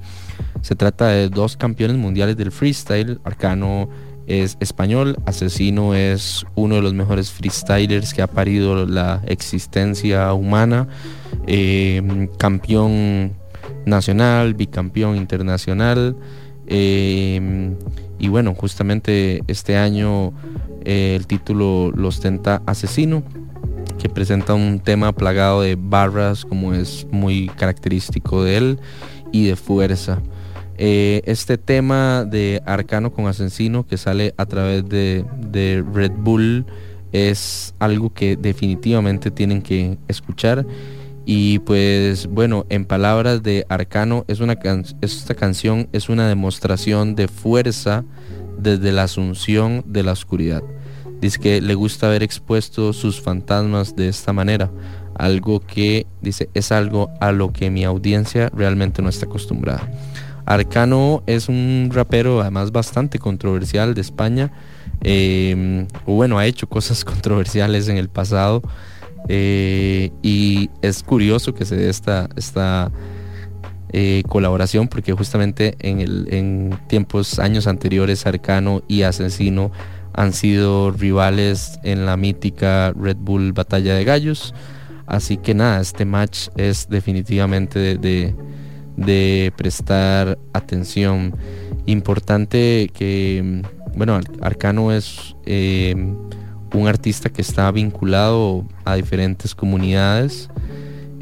[0.61, 3.19] Se trata de dos campeones mundiales del freestyle.
[3.25, 3.89] Arcano
[4.25, 10.87] es español, Asesino es uno de los mejores freestylers que ha parido la existencia humana.
[11.45, 13.33] Eh, campeón
[13.85, 16.15] nacional, bicampeón internacional.
[16.73, 17.75] Eh,
[18.17, 20.31] y bueno, justamente este año
[20.85, 23.23] eh, el título lo ostenta Asesino,
[23.99, 28.79] que presenta un tema plagado de barras como es muy característico de él
[29.33, 30.21] y de fuerza.
[30.77, 36.65] Eh, este tema de Arcano con Asesino que sale a través de Red Bull
[37.11, 40.65] es algo que definitivamente tienen que escuchar.
[41.25, 44.57] Y pues bueno, en palabras de Arcano, es una
[45.01, 48.03] esta canción es una demostración de fuerza
[48.57, 50.63] desde la asunción de la oscuridad.
[51.19, 54.71] Dice que le gusta ver expuestos sus fantasmas de esta manera,
[55.15, 59.87] algo que dice es algo a lo que mi audiencia realmente no está acostumbrada.
[60.45, 64.51] Arcano es un rapero además bastante controversial de España.
[65.03, 68.63] eh, bueno, ha hecho cosas controversiales en el pasado.
[69.29, 72.91] Eh, y es curioso que se dé esta, esta
[73.93, 79.71] eh, colaboración porque justamente en, el, en tiempos, años anteriores, Arcano y Asesino
[80.13, 84.53] han sido rivales en la mítica Red Bull Batalla de Gallos.
[85.07, 88.33] Así que nada, este match es definitivamente de,
[88.97, 91.35] de- prestar atención.
[91.85, 95.95] Importante que, mm, bueno, Ar- Arcano es eh,
[96.73, 100.49] un artista que está vinculado a diferentes comunidades.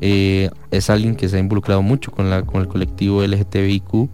[0.01, 4.09] Eh, es alguien que se ha involucrado mucho con, el colectivo LGTBIQ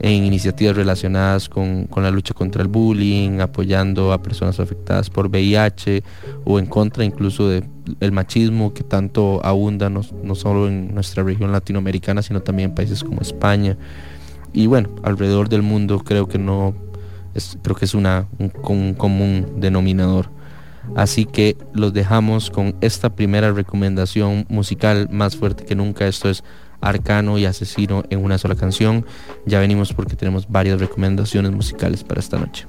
[0.00, 6.02] en iniciativas relacionadas con, la lucha contra el bullying, apoyando a personas afectadas por VIH
[6.44, 10.02] o en contra incluso del machismo que tanto abunda no,
[10.34, 13.76] solo en nuestra región latinoamericana, sino también en países como España.
[14.52, 16.74] Y bueno, alrededor del mundo creo que no,
[17.34, 20.41] es, creo que es una, un común denominador.
[20.96, 26.06] Así que los dejamos con esta primera recomendación musical más fuerte que nunca.
[26.06, 26.44] Esto es
[26.80, 29.06] Arcano y Asesino en una sola canción.
[29.46, 32.66] Ya venimos porque tenemos varias recomendaciones musicales para esta noche.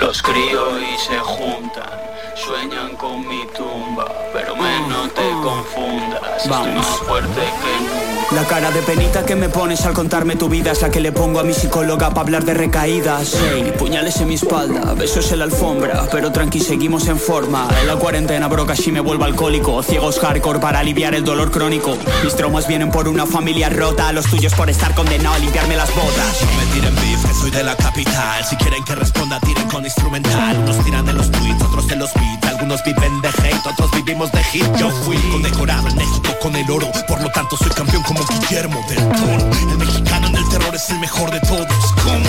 [0.00, 1.90] Los críos y se juntan,
[2.34, 4.55] sueñan con mi tumba, pero
[4.86, 6.76] menos te confundas, estoy Vamos.
[6.76, 8.06] más fuerte que nunca.
[8.32, 11.12] La cara de penita que me pones al contarme tu vida es la que le
[11.12, 13.34] pongo a mi psicóloga para hablar de recaídas.
[13.34, 17.68] Ey, puñales en mi espalda, besos en la alfombra, pero tranqui, seguimos en forma.
[17.80, 19.80] En la cuarentena, bro, casi me vuelvo alcohólico.
[19.82, 21.96] Ciegos hardcore para aliviar el dolor crónico.
[22.24, 25.94] Mis traumas vienen por una familia rota, los tuyos por estar condenado a limpiarme las
[25.94, 26.42] botas.
[26.42, 28.44] No me tiren beef, que soy de la capital.
[28.44, 30.58] Si quieren que responda, tiren con instrumental.
[30.58, 32.45] Unos tiran de los tweets, otros de los beats.
[32.56, 34.64] Algunos viven de hate, otros vivimos de hit.
[34.78, 36.90] Yo fui condecorado en México con el oro.
[37.06, 39.50] Por lo tanto, soy campeón como Guillermo del Toro.
[39.72, 41.92] El mexicano en el terror es el mejor de todos.
[42.02, 42.24] Como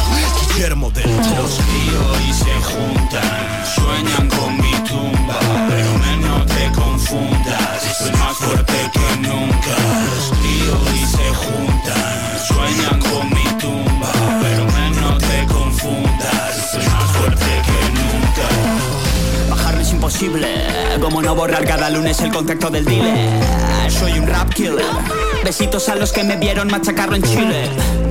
[0.50, 1.44] Guillermo del Toro.
[1.44, 1.62] Los
[2.28, 4.47] y se juntan, sueñan con
[20.22, 20.48] imposible,
[21.00, 23.30] como no borrar cada lunes el contacto del dealer.
[23.90, 24.86] Soy un rap killer.
[25.44, 28.07] Besitos a los que me vieron machacarlo en Chile.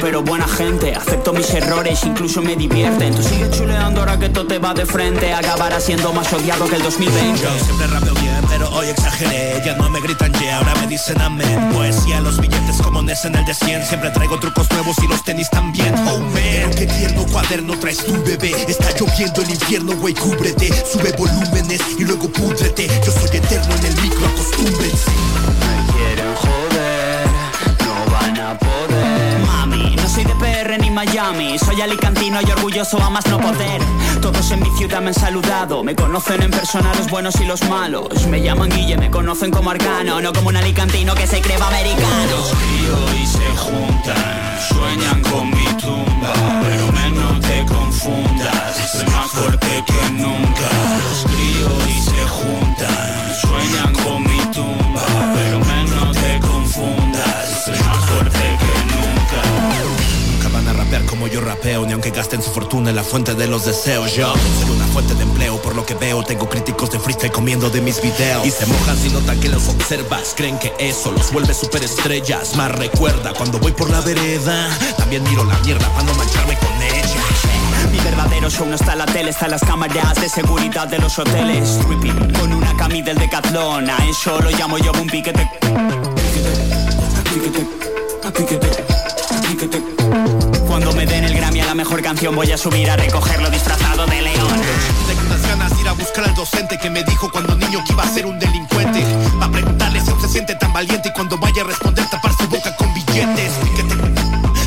[0.00, 3.14] Pero buena gente, acepto mis errores, incluso me divierten.
[3.14, 5.32] Tú sigues chuleando ahora que todo te va de frente.
[5.34, 7.42] Acabarás siendo más odiado que el 2020.
[7.42, 9.60] Yo siempre rapeo bien, pero hoy exageré.
[9.64, 11.70] Ya no me gritan yeah, ahora me dicen amén.
[11.72, 13.86] Poesía, los billetes como Ness en el de 100.
[13.86, 15.92] Siempre traigo trucos nuevos y los tenis también.
[16.08, 18.52] Oh man, qué tierno cuaderno traes tu bebé.
[18.68, 20.68] Está lloviendo el infierno, güey, cúbrete.
[20.86, 22.88] Sube volúmenes y luego púdrete.
[23.04, 25.77] Yo soy eterno en el micro, acostúmbrense.
[30.18, 33.80] Soy de PR ni Miami, soy alicantino y orgulloso a más no poder.
[34.20, 37.62] Todos en mi ciudad me han saludado, me conocen en persona los buenos y los
[37.68, 38.26] malos.
[38.26, 42.30] Me llaman Guille, me conocen como Arcano, no como un alicantino que se cree americano.
[42.30, 46.32] Los críos y se juntan, sueñan con mi tumba,
[46.62, 50.68] pero menos te confundas, estoy más fuerte que nunca.
[51.04, 54.87] Los críos y se juntan, sueñan con mi tumba,
[61.18, 64.14] como yo rapeo, ni aunque gasten su fortuna en la fuente de los deseos.
[64.14, 67.70] Yo soy una fuente de empleo, por lo que veo, tengo críticos de freestyle comiendo
[67.70, 68.46] de mis videos.
[68.46, 72.54] Y se mojan si notan que los observas, creen que eso los vuelve superestrellas.
[72.54, 76.82] Más recuerda cuando voy por la vereda, también miro la mierda para no mancharme con
[76.82, 77.20] ella.
[77.90, 80.98] Mi verdadero show no está en la tele, está en las cámaras de seguridad de
[80.98, 81.80] los hoteles.
[82.38, 85.50] Con una cami del Decathlon, a eso lo llamo yo un piquete,
[88.62, 90.47] piquete.
[90.68, 94.04] Cuando me den el Grammy a la mejor canción voy a subir a recogerlo disfrazado
[94.06, 94.60] de león.
[95.06, 97.94] Tengo unas ganas de ir a buscar al docente que me dijo cuando niño que
[97.94, 99.02] iba a ser un delincuente.
[99.40, 102.46] Va preguntarle si aún se siente tan valiente y cuando vaya a responder tapar su
[102.48, 103.52] boca con billetes.
[103.64, 103.96] Piquete,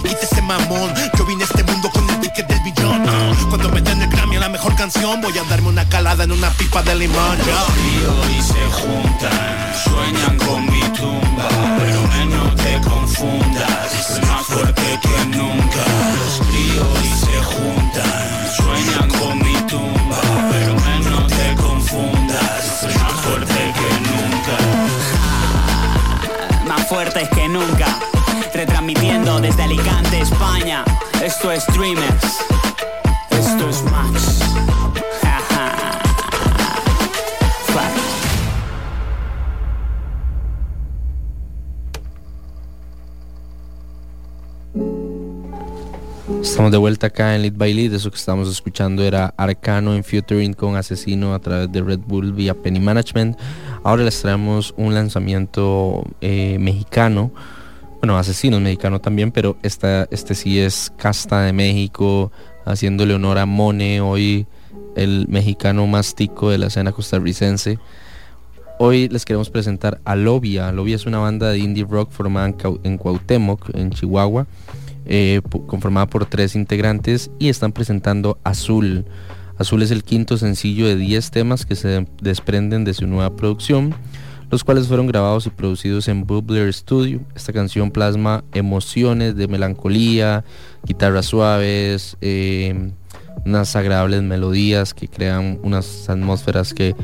[0.01, 0.91] quítese mamón.
[1.17, 3.05] Yo vine a este mundo con el ticket del billón.
[3.49, 6.31] Cuando me den el Grammy a la mejor canción voy a darme una calada en
[6.31, 7.37] una pipa de limón.
[7.37, 8.29] yo.
[8.37, 11.47] Y se juntan, sueñan con mi tumba,
[11.77, 12.80] pero menos te
[13.11, 13.91] confundas.
[14.07, 15.83] Soy más fuerte que nunca.
[16.17, 18.51] Los crío y se juntan.
[18.55, 20.21] Sueñan con mi tumba,
[20.51, 22.79] pero menos te confundas.
[22.79, 24.57] Soy más fuerte que nunca.
[26.67, 27.99] Más fuertes que nunca.
[28.53, 30.85] Retransmitiendo desde Alicante, España.
[31.21, 32.37] Esto es Dreamers.
[33.29, 34.70] Esto es Max.
[46.61, 47.91] Estamos de vuelta acá en Lead by Lead.
[47.91, 52.33] Eso que estamos escuchando era Arcano en Futuring con Asesino a través de Red Bull
[52.33, 53.35] vía Penny Management.
[53.83, 57.31] Ahora les traemos un lanzamiento eh, mexicano.
[57.99, 62.31] Bueno, Asesino es mexicano también, pero esta, este sí es Casta de México,
[62.63, 64.45] haciéndole honor a Mone, hoy
[64.95, 67.79] el mexicano más tico de la escena costarricense.
[68.77, 70.71] Hoy les queremos presentar a Lobia.
[70.71, 74.45] Lobia es una banda de indie rock formada en, Cuauhtémoc, en Chihuahua,
[75.05, 79.05] eh, conformada por tres integrantes y están presentando Azul.
[79.57, 83.93] Azul es el quinto sencillo de 10 temas que se desprenden de su nueva producción,
[84.49, 87.21] los cuales fueron grabados y producidos en Bubbler Studio.
[87.35, 90.43] Esta canción plasma emociones de melancolía,
[90.83, 92.91] guitarras suaves, eh,
[93.45, 96.95] unas agradables melodías que crean unas atmósferas que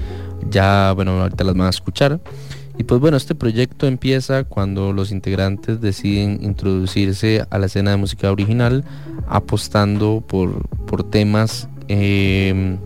[0.49, 2.19] ya, bueno, ahorita las van a escuchar.
[2.77, 7.97] Y pues bueno, este proyecto empieza cuando los integrantes deciden introducirse a la escena de
[7.97, 8.83] música original,
[9.27, 12.77] apostando por, por temas eh,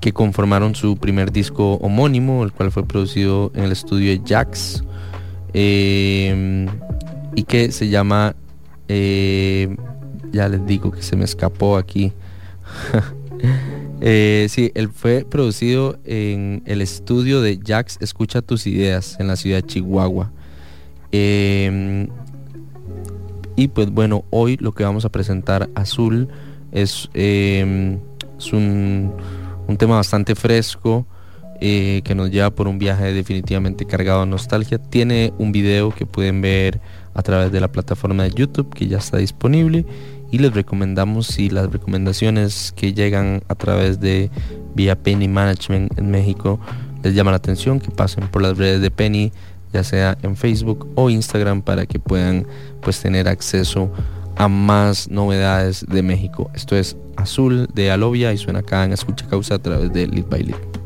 [0.00, 4.82] que conformaron su primer disco homónimo, el cual fue producido en el estudio de Jax,
[5.52, 6.66] eh,
[7.34, 8.34] y que se llama,
[8.88, 9.76] eh,
[10.32, 12.12] ya les digo que se me escapó aquí.
[14.04, 19.36] Eh, sí, él fue producido en el estudio de Jax Escucha tus ideas en la
[19.36, 20.32] ciudad de Chihuahua.
[21.12, 22.08] Eh,
[23.54, 26.28] y pues bueno, hoy lo que vamos a presentar Azul
[26.72, 29.12] es, es un,
[29.68, 31.06] un tema bastante fresco
[31.60, 34.78] eh, que nos lleva por un viaje definitivamente cargado de nostalgia.
[34.78, 36.80] Tiene un video que pueden ver
[37.14, 39.86] a través de la plataforma de YouTube que ya está disponible
[40.32, 44.30] y les recomendamos si las recomendaciones que llegan a través de
[44.74, 46.58] vía Penny Management en México
[47.04, 49.30] les llama la atención que pasen por las redes de Penny
[49.72, 52.46] ya sea en Facebook o Instagram para que puedan
[52.80, 53.92] pues tener acceso
[54.36, 56.50] a más novedades de México.
[56.54, 60.26] Esto es Azul de Alovia y suena acá en Escucha Causa a través de Lead
[60.28, 60.81] by Lead.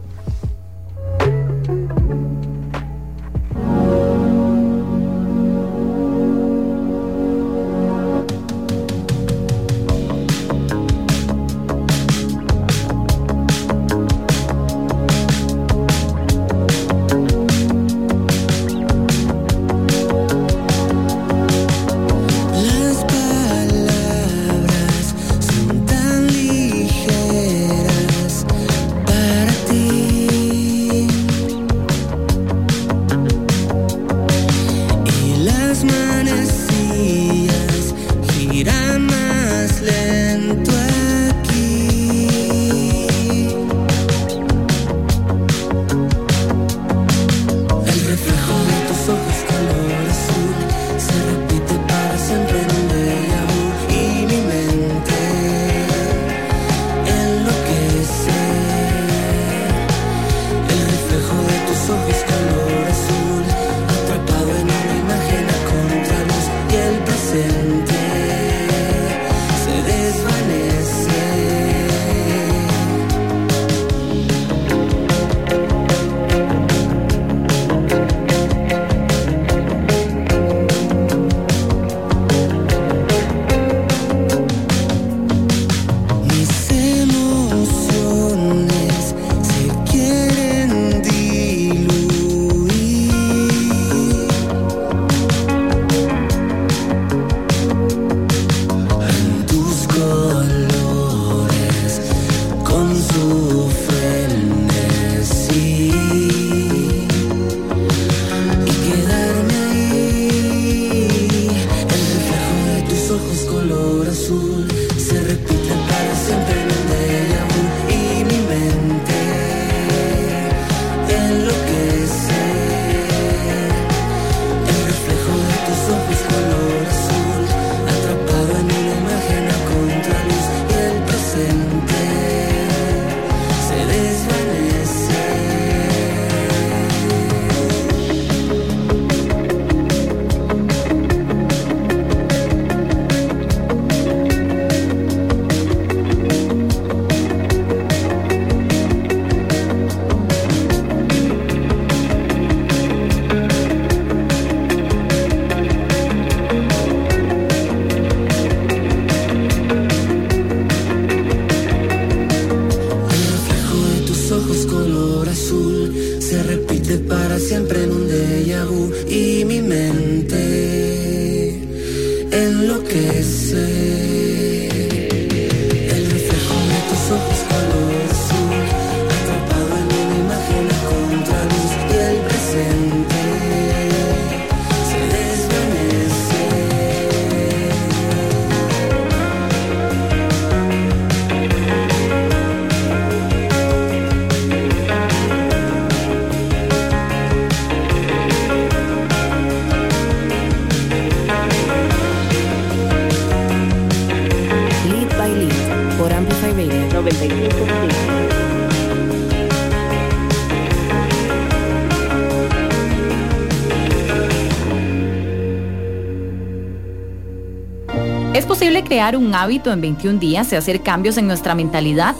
[219.14, 222.16] Un hábito en 21 días y hacer cambios en nuestra mentalidad?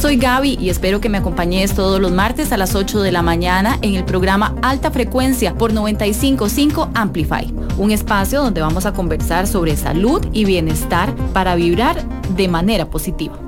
[0.00, 3.22] Soy Gaby y espero que me acompañes todos los martes a las 8 de la
[3.22, 9.46] mañana en el programa Alta Frecuencia por 955 Amplify, un espacio donde vamos a conversar
[9.46, 12.02] sobre salud y bienestar para vibrar
[12.36, 13.38] de manera positiva.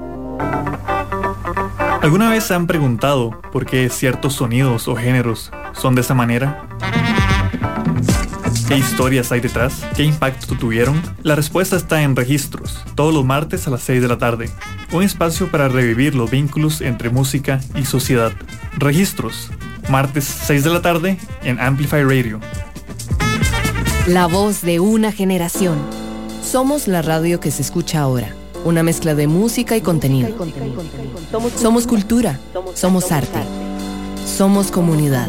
[2.01, 6.66] ¿Alguna vez se han preguntado por qué ciertos sonidos o géneros son de esa manera?
[8.69, 9.85] ¿Qué historias hay detrás?
[9.95, 11.01] ¿Qué impacto tuvieron?
[11.23, 14.51] La respuesta está en Registros, todos los martes a las 6 de la tarde.
[14.93, 18.33] Un espacio para revivir los vínculos entre música y sociedad.
[18.77, 19.51] Registros,
[19.89, 22.41] martes 6 de la tarde en Amplify Radio.
[24.09, 25.79] La voz de una generación.
[26.43, 28.35] Somos la radio que se escucha ahora.
[28.65, 30.29] Una mezcla de música y contenido.
[31.57, 32.41] Somos cultura.
[32.75, 33.39] Somos arte.
[34.27, 35.29] Somos comunidad.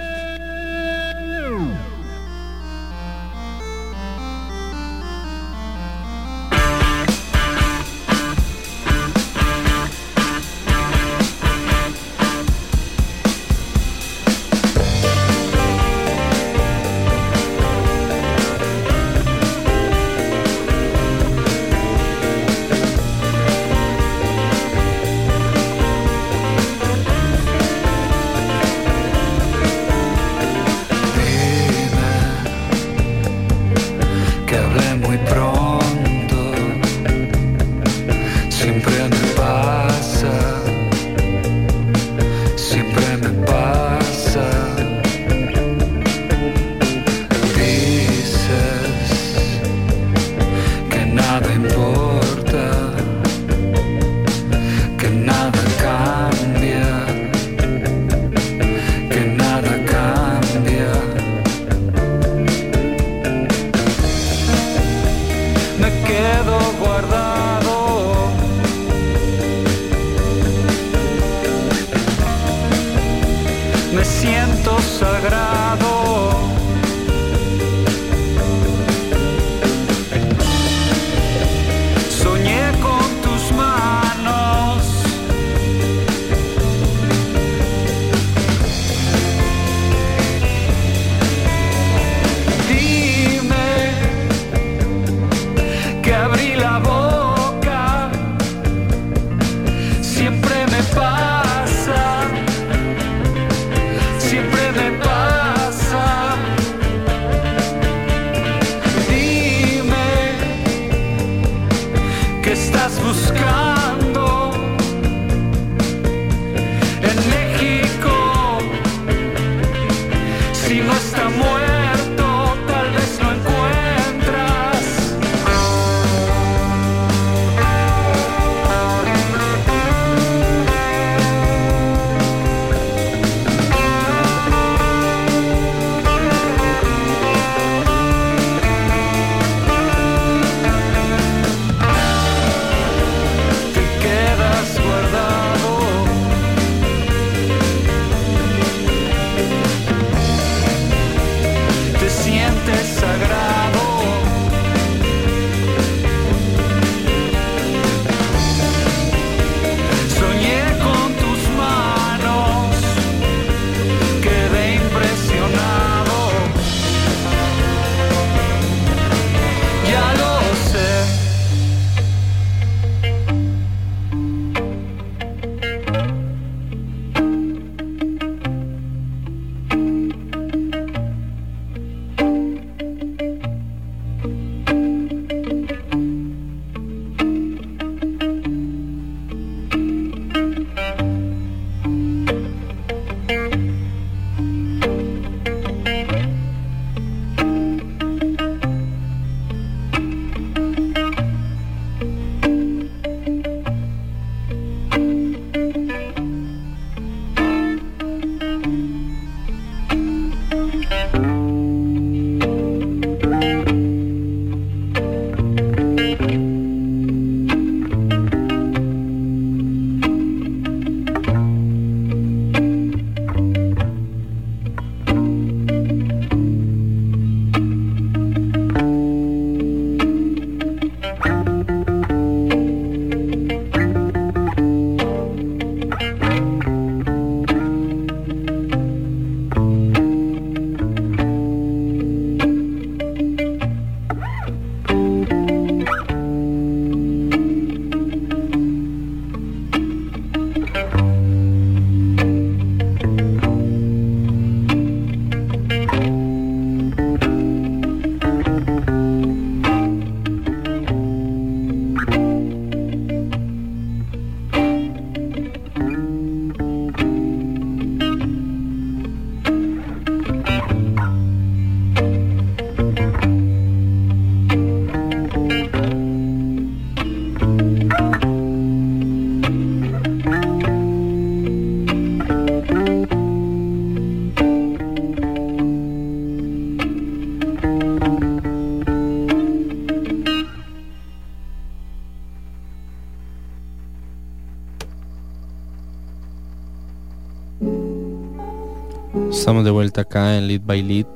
[299.41, 301.07] Estamos de vuelta acá en Lead by Lead.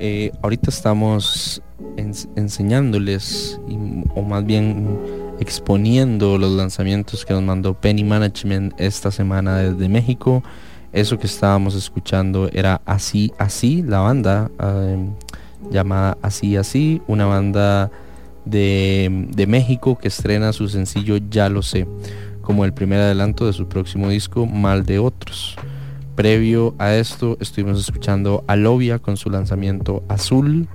[0.00, 1.60] Eh, ahorita estamos
[1.98, 3.60] ens- enseñándoles,
[4.14, 4.98] o más bien
[5.40, 10.42] exponiendo los lanzamientos que nos mandó Penny Management esta semana desde México.
[10.90, 15.06] Eso que estábamos escuchando era Así Así, la banda eh,
[15.70, 17.90] llamada Así Así, una banda
[18.46, 21.86] de, de México que estrena su sencillo Ya lo sé,
[22.40, 25.58] como el primer adelanto de su próximo disco Mal de Otros.
[26.14, 30.68] Previo a esto estuvimos escuchando a Lovia con su lanzamiento Azul.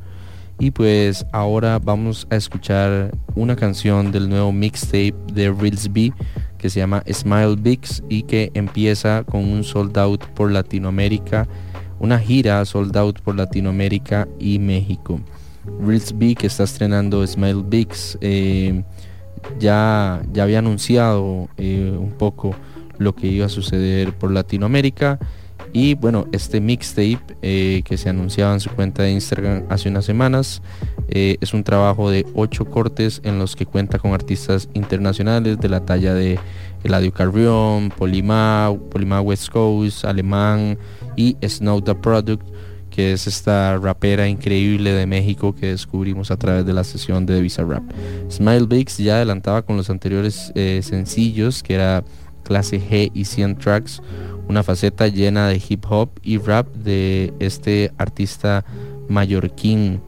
[0.59, 6.11] Y pues ahora vamos a escuchar una canción del nuevo mixtape de Reels B
[6.57, 11.47] que se llama Smile Bigs y que empieza con un sold out por Latinoamérica,
[11.99, 15.21] una gira sold out por Latinoamérica y México.
[15.81, 18.83] Reels B que está estrenando Smile Bigs eh,
[19.57, 22.53] ya, ya había anunciado eh, un poco
[22.99, 25.19] lo que iba a suceder por Latinoamérica.
[25.71, 30.05] Y bueno, este mixtape eh, que se anunciaba en su cuenta de Instagram hace unas
[30.05, 30.63] semanas
[31.09, 35.69] eh, es un trabajo de ocho cortes en los que cuenta con artistas internacionales de
[35.69, 36.39] la talla de
[36.83, 40.77] Eladio Carrión, Polima, Polima West Coast, Alemán
[41.15, 42.43] y Snow the Product,
[42.89, 47.41] que es esta rapera increíble de México que descubrimos a través de la sesión de
[47.41, 47.83] Visa Rap.
[48.29, 52.03] Smile Bigs ya adelantaba con los anteriores eh, sencillos, que era
[52.49, 54.01] clase G y 100 tracks,
[54.49, 58.65] una faceta llena de hip hop y rap de este artista
[59.07, 60.01] mallorquín.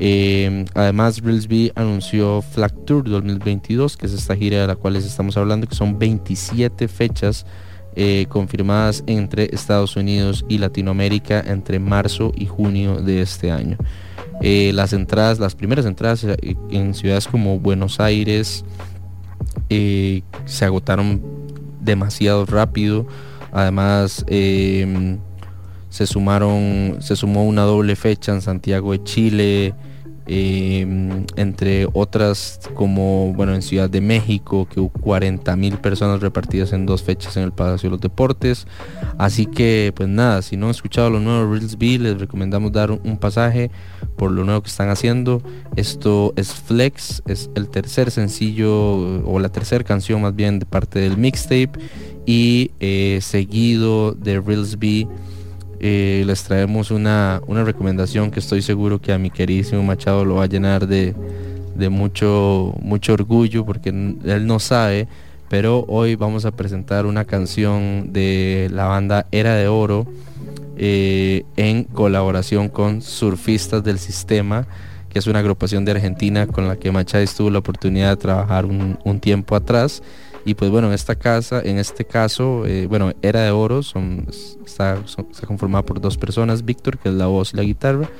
[0.00, 5.04] Eh, además, Reelsby anunció Flag Tour 2022, que es esta gira de la cual les
[5.04, 7.46] estamos hablando, que son 27 fechas
[7.96, 13.76] eh, confirmadas entre Estados Unidos y Latinoamérica entre marzo y junio de este año.
[14.40, 18.64] Eh, las entradas, las primeras entradas eh, en ciudades como Buenos Aires
[19.68, 21.43] se agotaron
[21.84, 23.06] demasiado rápido.
[23.52, 25.18] Además, eh,
[25.90, 29.74] se sumaron, se sumó una doble fecha en Santiago de Chile,
[30.26, 30.86] eh,
[31.36, 36.86] entre otras como bueno en Ciudad de México, que hubo 40 mil personas repartidas en
[36.86, 38.66] dos fechas en el Palacio de los Deportes.
[39.18, 42.72] Así que pues nada, si no han escuchado lo nuevo de Reels B, les recomendamos
[42.72, 43.70] dar un, un pasaje
[44.16, 45.42] por lo nuevo que están haciendo.
[45.76, 51.00] Esto es Flex, es el tercer sencillo o la tercera canción más bien de parte
[51.00, 51.72] del mixtape
[52.26, 55.06] y eh, seguido de Reels B
[55.80, 60.44] les traemos una, una recomendación que estoy seguro que a mi queridísimo Machado lo va
[60.44, 61.14] a llenar de,
[61.74, 65.08] de mucho, mucho orgullo porque él no sabe,
[65.48, 70.06] pero hoy vamos a presentar una canción de la banda Era de Oro
[70.76, 74.66] eh, en colaboración con Surfistas del Sistema,
[75.08, 78.64] que es una agrupación de Argentina con la que Machado tuvo la oportunidad de trabajar
[78.64, 80.02] un, un tiempo atrás.
[80.44, 84.26] Y pues bueno, en esta casa, en este caso, eh, bueno, Era de Oro, son,
[84.64, 88.10] está, son- conformada por dos personas, Víctor, que es la voz y la guitarra,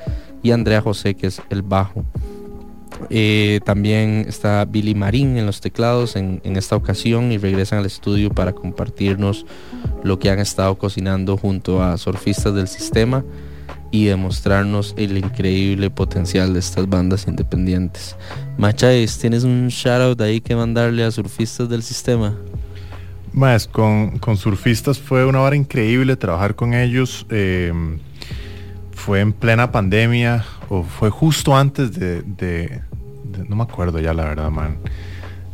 [0.41, 2.03] y Andrea José, que es el bajo.
[3.09, 7.85] Eh, también está Billy Marín en los teclados en, en esta ocasión y regresan al
[7.85, 9.45] estudio para compartirnos
[10.03, 13.23] lo que han estado cocinando junto a surfistas del sistema
[13.91, 18.15] y demostrarnos el increíble potencial de estas bandas independientes.
[18.57, 22.35] Machais, ¿tienes un shoutout ahí que mandarle a surfistas del sistema?
[23.33, 27.25] Más, con, con surfistas fue una hora increíble trabajar con ellos.
[27.29, 27.71] eh,
[28.93, 32.81] fue en plena pandemia o fue justo antes de-
[33.47, 34.77] No me acuerdo ya, la verdad, man.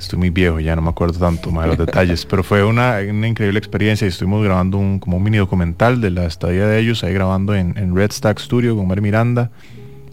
[0.02, 2.98] Estoy muy viejo, ya no me acuerdo tanto más de los detalles, pero fue una,
[3.08, 6.80] una increíble experiencia y estuvimos grabando un, como un mini documental de la estadía de
[6.80, 9.52] ellos, ahí grabando en, en Red Stack Studio con Mar Miranda.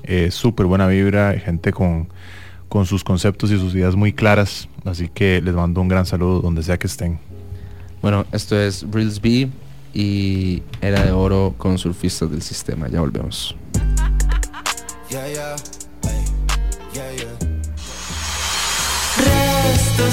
[0.02, 2.08] Eh, Súper buena vibra, gente con,
[2.68, 6.42] con sus conceptos y sus ideas muy claras, así que les mando un gran saludo
[6.42, 7.18] donde sea que estén.
[8.02, 9.48] Bueno, esto es Reels B
[9.94, 12.88] y Era de Oro con surfistas del sistema.
[12.88, 13.56] Ya volvemos.
[15.10, 15.56] Yeah, yeah,
[19.98, 20.04] De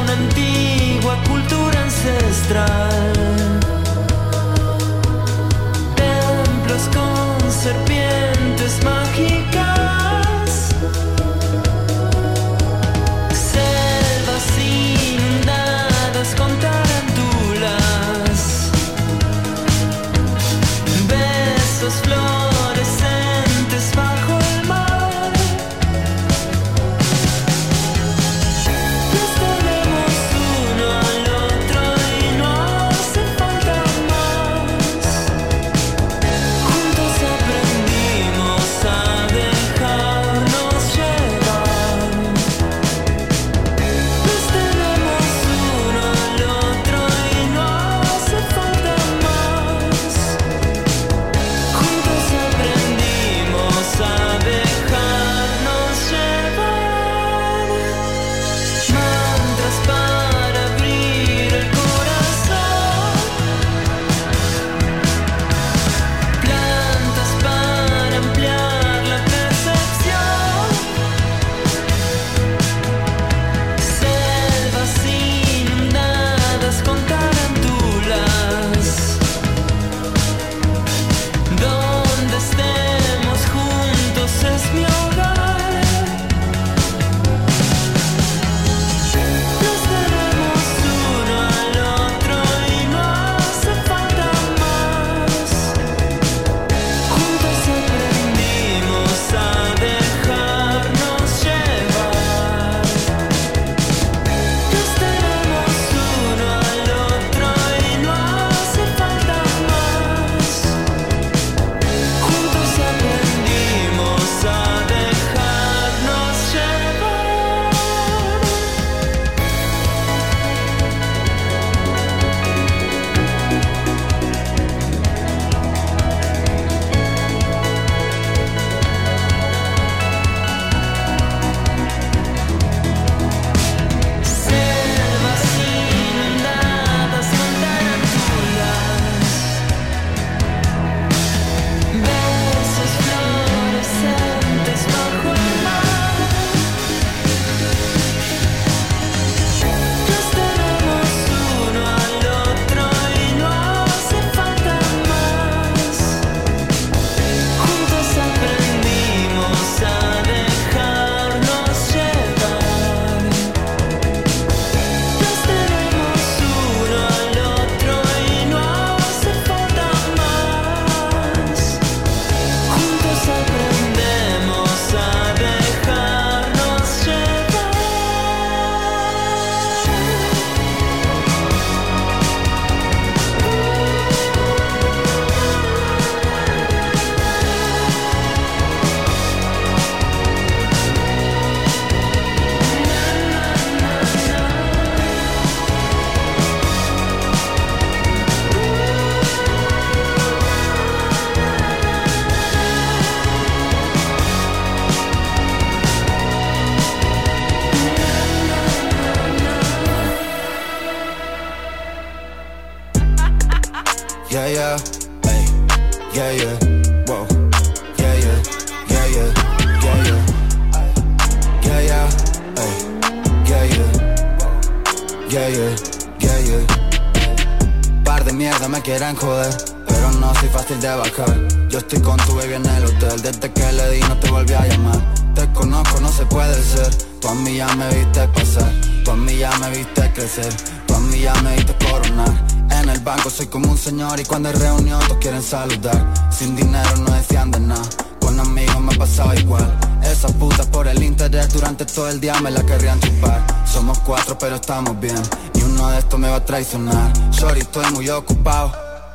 [0.00, 3.12] una antigua cultura ancestral.
[5.94, 9.01] Templos con serpientes mágicas.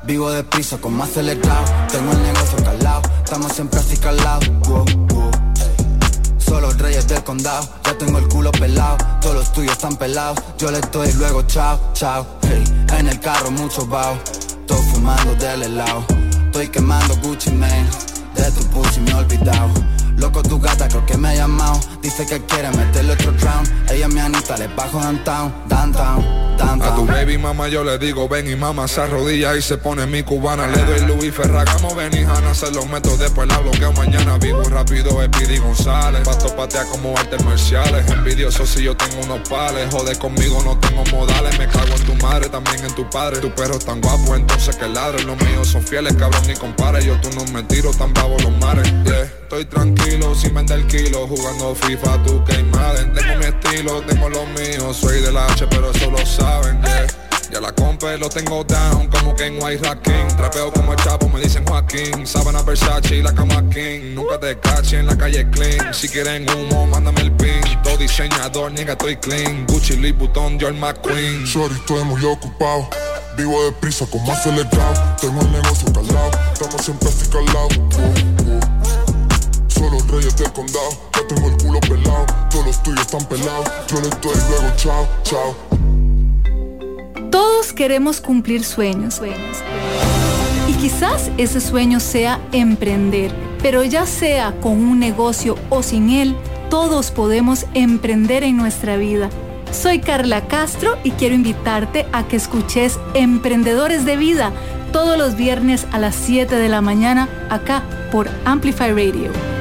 [0.08, 1.66] Vivo deprisa, como acelerado.
[1.92, 4.50] Tengo el negocio calado, estamos siempre así calados.
[4.70, 5.32] Wow, wow.
[6.38, 8.96] Solo reyes del condado, ya tengo el culo pelado.
[9.20, 10.40] Todos los tuyos están pelados.
[10.58, 12.26] Yo les doy luego chao, chao.
[12.44, 12.64] Hey,
[12.98, 14.18] en el carro mucho bao.
[14.66, 16.06] Todo fumando del helado.
[16.46, 17.90] Estoy quemando Gucci Mane.
[18.34, 19.74] De tu pussy me he olvidado.
[20.16, 24.08] Loco tu gata creo que me ha llamado Dice que quiere meterle otro round Ella
[24.08, 28.56] me anita, le bajo downtown, downtown, A tu baby mamá yo le digo ven y
[28.56, 32.54] mamá se arrodilla y se pone mi cubana Le doy Luis Ferragamo, ven y Hanna
[32.54, 33.16] Se los meto.
[33.18, 36.22] Después la bloqueo mañana Vivo rápido Pidi González.
[36.24, 39.88] Pasto patea como artes marciales Envidioso si yo tengo unos pales.
[39.92, 43.40] Joder conmigo no tengo modales Me cago en tu madre, también en tu padre.
[43.40, 45.24] Tu perro tan guapo, entonces que ladre.
[45.24, 47.04] Los míos son fieles, cabrón ni compare.
[47.06, 49.37] Yo tú no me tiro, tan bravo los mares yeah.
[49.58, 54.46] Estoy tranquilo, sin vender kilo Jugando FIFA, tú que Madden Tengo mi estilo, tengo lo
[54.46, 57.08] mío Soy del H, pero eso lo saben, yeah.
[57.52, 61.28] Ya la compé, lo tengo down Como que en White King Trapeo como el chapo,
[61.30, 65.50] me dicen Joaquín Sábana Versace y la cama King Nunca te caché en la calle
[65.50, 70.60] clean Si quieren humo, mándame el pin Todo diseñador, nigga, estoy clean Gucci, Louis Vuitton,
[70.62, 72.90] John McQueen Sorry, estoy muy ocupado.
[73.36, 75.16] Vivo deprisa, como acelerado.
[75.22, 76.32] Tengo el negocio calado.
[76.54, 78.57] Estamos siempre así calados.
[79.78, 80.90] Solo reyes del condado.
[81.14, 82.26] Ya tengo el culo pelado.
[82.50, 83.68] Todos los tuyos están pelados.
[83.88, 85.56] Yo les doy luego chao, chao.
[87.30, 89.22] Todos queremos cumplir sueños.
[90.68, 93.32] Y quizás ese sueño sea emprender,
[93.62, 96.36] pero ya sea con un negocio o sin él,
[96.70, 99.30] todos podemos emprender en nuestra vida.
[99.72, 104.52] Soy Carla Castro y quiero invitarte a que escuches Emprendedores de Vida
[104.92, 109.57] todos los viernes a las 7 de la mañana acá por Amplify Radio.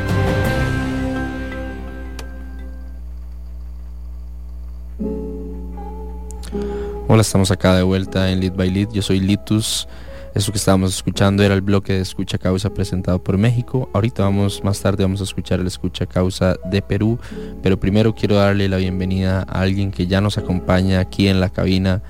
[7.16, 8.88] Hola, estamos acá de vuelta en Lead by Lead.
[8.92, 9.88] Yo soy Litus.
[10.34, 13.88] Eso que estábamos escuchando era el bloque de Escucha Causa presentado por México.
[13.94, 17.18] Ahorita vamos, más tarde vamos a escuchar el Escucha Causa de Perú.
[17.62, 21.48] Pero primero quiero darle la bienvenida a alguien que ya nos acompaña aquí en la
[21.48, 22.02] cabina.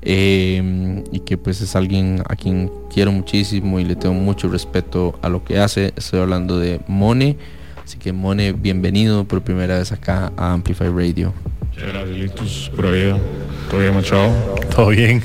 [0.00, 5.18] eh, y que pues es alguien a quien quiero muchísimo y le tengo mucho respeto
[5.22, 5.92] a lo que hace.
[5.96, 7.36] Estoy hablando de Mone.
[7.82, 11.32] Así que Mone, bienvenido por primera vez acá a Amplify Radio.
[11.74, 12.70] Muchas gracias.
[12.74, 13.18] Pura vida.
[13.70, 14.54] ¿Todo bien, Machado?
[14.74, 15.22] Todo bien.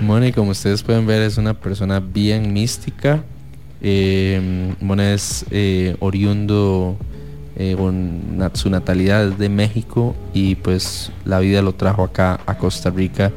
[0.00, 3.24] Mone, como ustedes pueden ver, es una persona bien mística.
[3.82, 6.96] Eh, Mone es eh, oriundo,
[7.56, 12.40] eh, con na- su natalidad es de México y pues la vida lo trajo acá
[12.46, 13.32] a Costa Rica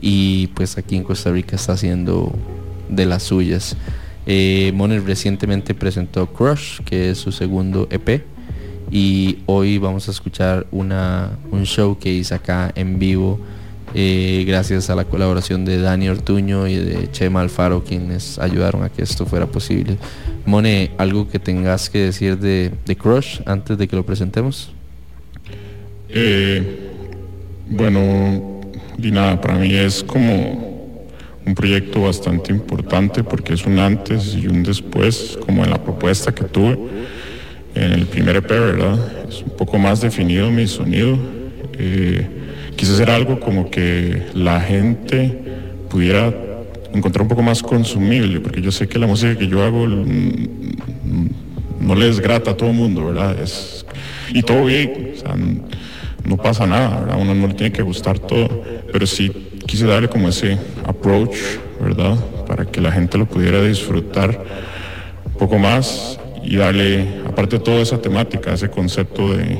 [0.00, 2.32] y pues aquí en Costa Rica está haciendo
[2.88, 3.76] de las suyas.
[4.26, 8.22] Eh, Mone recientemente presentó Crush, que es su segundo EP
[8.90, 13.40] y hoy vamos a escuchar una, un show que hice acá en vivo
[13.94, 18.90] eh, gracias a la colaboración de Dani Ortuño y de Chema Alfaro quienes ayudaron a
[18.90, 19.96] que esto fuera posible.
[20.44, 24.70] Mone, ¿algo que tengas que decir de, de Crush antes de que lo presentemos?
[26.08, 26.90] Eh,
[27.70, 28.60] bueno,
[28.98, 31.00] y nada, para mí es como
[31.46, 36.34] un proyecto bastante importante porque es un antes y un después, como en la propuesta
[36.34, 36.78] que tuve
[37.76, 38.98] en el primer EP, ¿verdad?
[39.28, 41.18] Es un poco más definido mi sonido.
[41.78, 42.26] Eh,
[42.74, 45.38] quise hacer algo como que la gente
[45.90, 46.34] pudiera
[46.92, 51.94] encontrar un poco más consumible, porque yo sé que la música que yo hago no
[51.94, 53.38] les grata a todo el mundo, ¿verdad?
[53.40, 53.84] Es,
[54.32, 55.12] y todo bien,
[56.24, 57.18] no pasa nada, ¿verdad?
[57.20, 59.30] Uno no le tiene que gustar todo, pero sí
[59.66, 61.36] quise darle como ese approach,
[61.80, 62.16] ¿verdad?
[62.46, 64.42] Para que la gente lo pudiera disfrutar
[65.26, 69.58] un poco más y darle, aparte de toda esa temática, ese concepto de,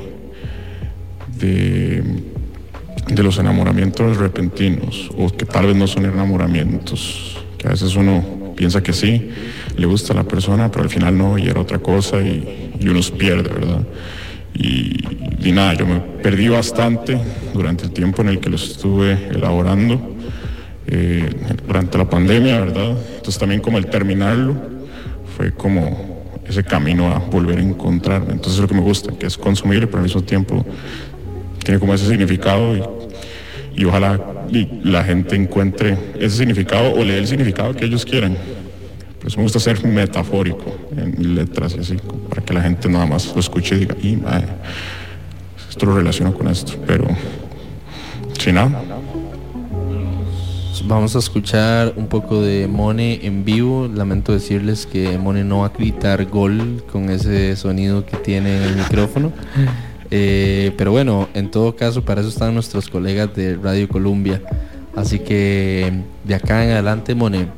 [1.38, 8.54] de, los enamoramientos repentinos, o que tal vez no son enamoramientos, que a veces uno
[8.56, 9.30] piensa que sí,
[9.76, 12.88] le gusta a la persona, pero al final no, y era otra cosa y, y
[12.88, 13.80] uno se pierde, ¿verdad?
[14.54, 15.04] Y,
[15.42, 17.18] y nada, yo me perdí bastante
[17.52, 20.16] durante el tiempo en el que lo estuve elaborando.
[20.86, 21.28] eh,
[21.66, 22.90] durante la pandemia, ¿verdad?
[23.16, 24.54] Entonces también como el terminarlo
[25.36, 26.15] fue como
[26.48, 28.32] ese camino a volver a encontrarme.
[28.32, 30.64] Entonces es lo que me gusta, que es consumir, pero al mismo tiempo
[31.64, 32.82] tiene como ese significado y,
[33.76, 34.20] y ojalá
[34.84, 38.36] la gente encuentre ese significado o le dé el significado que ellos quieran.
[39.20, 41.96] Pues me gusta ser metafórico en letras y así,
[42.28, 44.18] para que la gente nada más lo escuche y diga, y
[45.68, 47.06] esto lo relaciono con esto, pero
[48.38, 48.82] si nada.
[50.84, 53.88] Vamos a escuchar un poco de Mone en vivo.
[53.92, 58.62] Lamento decirles que Mone no va a gritar gol con ese sonido que tiene en
[58.62, 59.32] el micrófono.
[60.10, 64.42] Eh, pero bueno, en todo caso, para eso están nuestros colegas de Radio Columbia.
[64.94, 67.48] Así que de acá en adelante, Mone,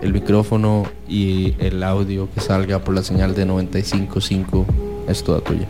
[0.00, 4.64] el micrófono y el audio que salga por la señal de 95.5
[5.08, 5.66] es toda tuya.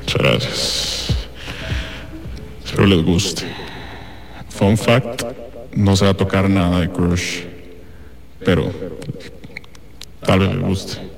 [0.00, 1.16] Muchas gracias.
[2.64, 3.44] Espero les guste.
[4.48, 5.24] Fun fact,
[5.76, 7.42] no se va a tocar nada de Crush,
[8.44, 8.70] pero
[10.24, 11.14] tal vez les guste.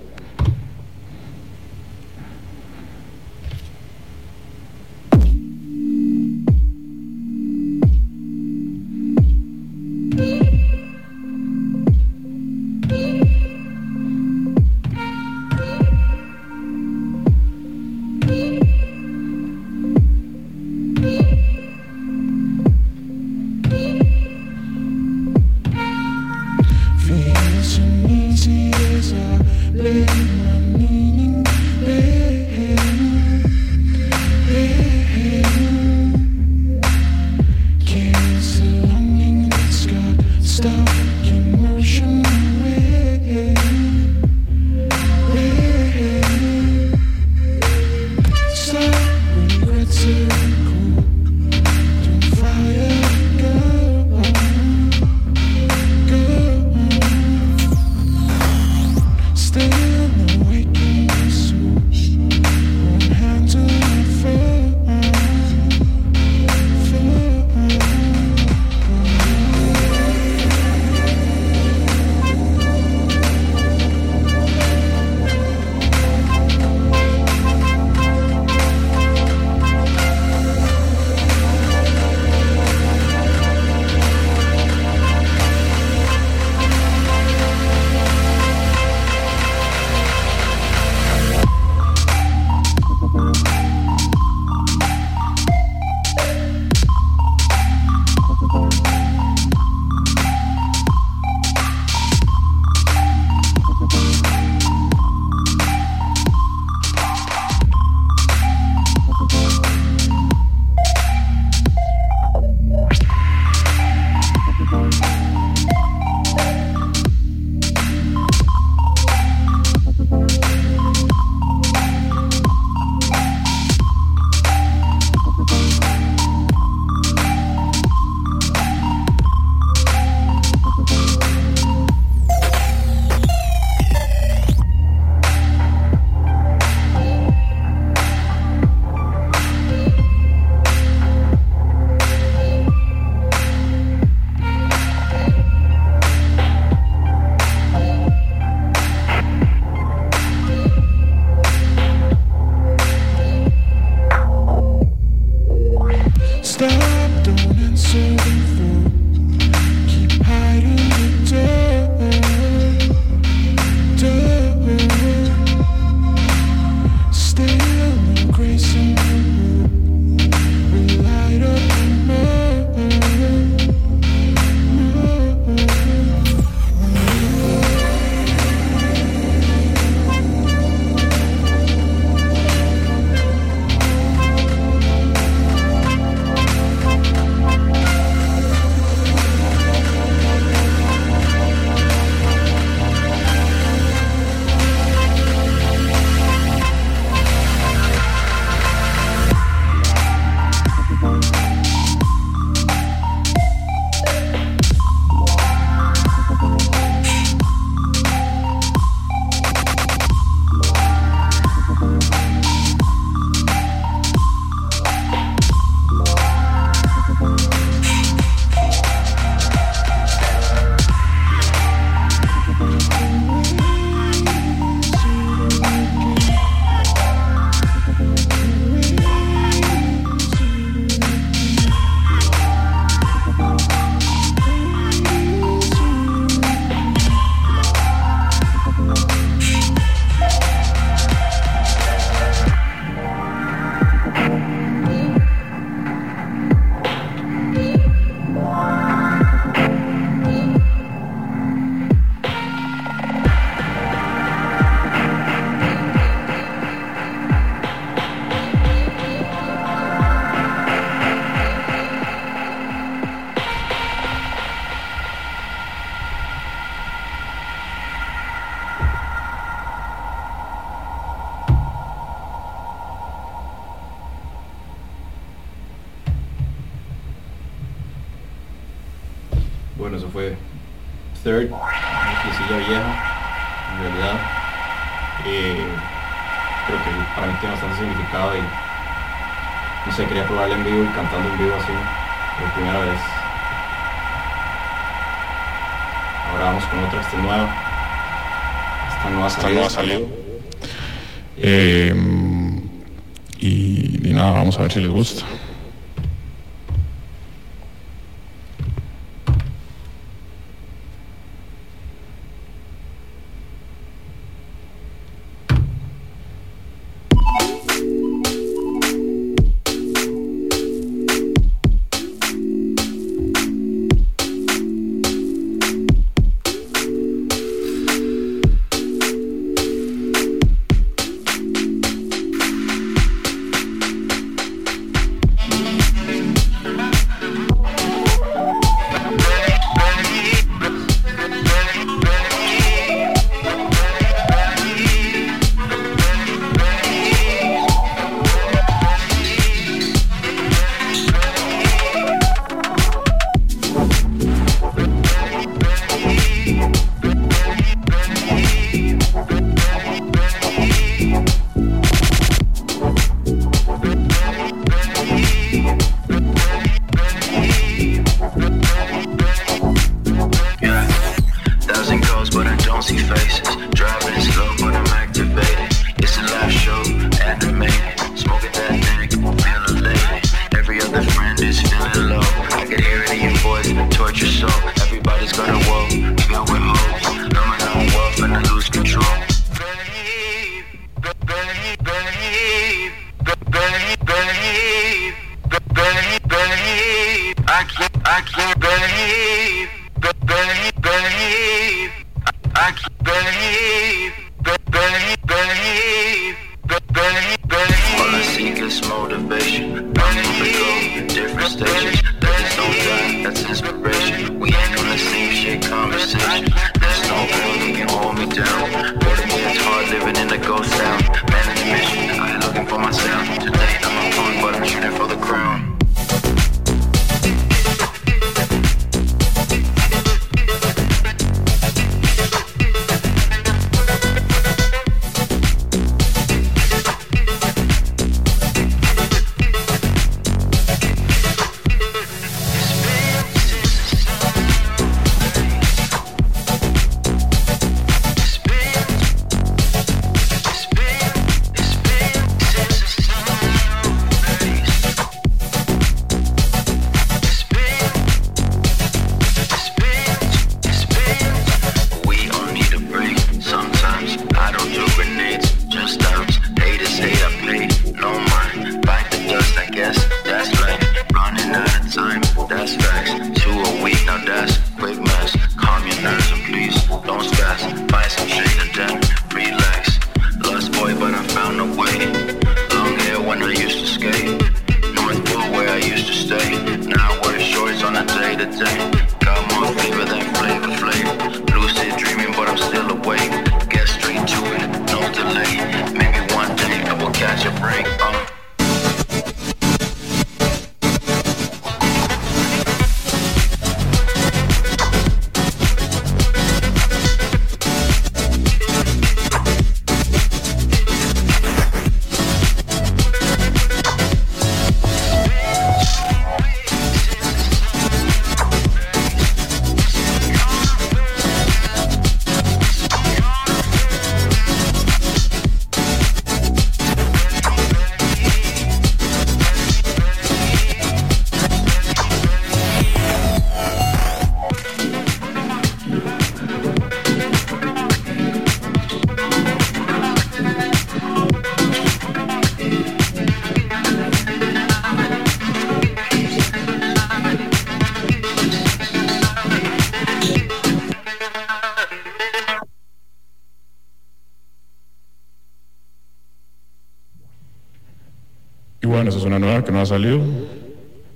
[559.81, 560.21] ha salido.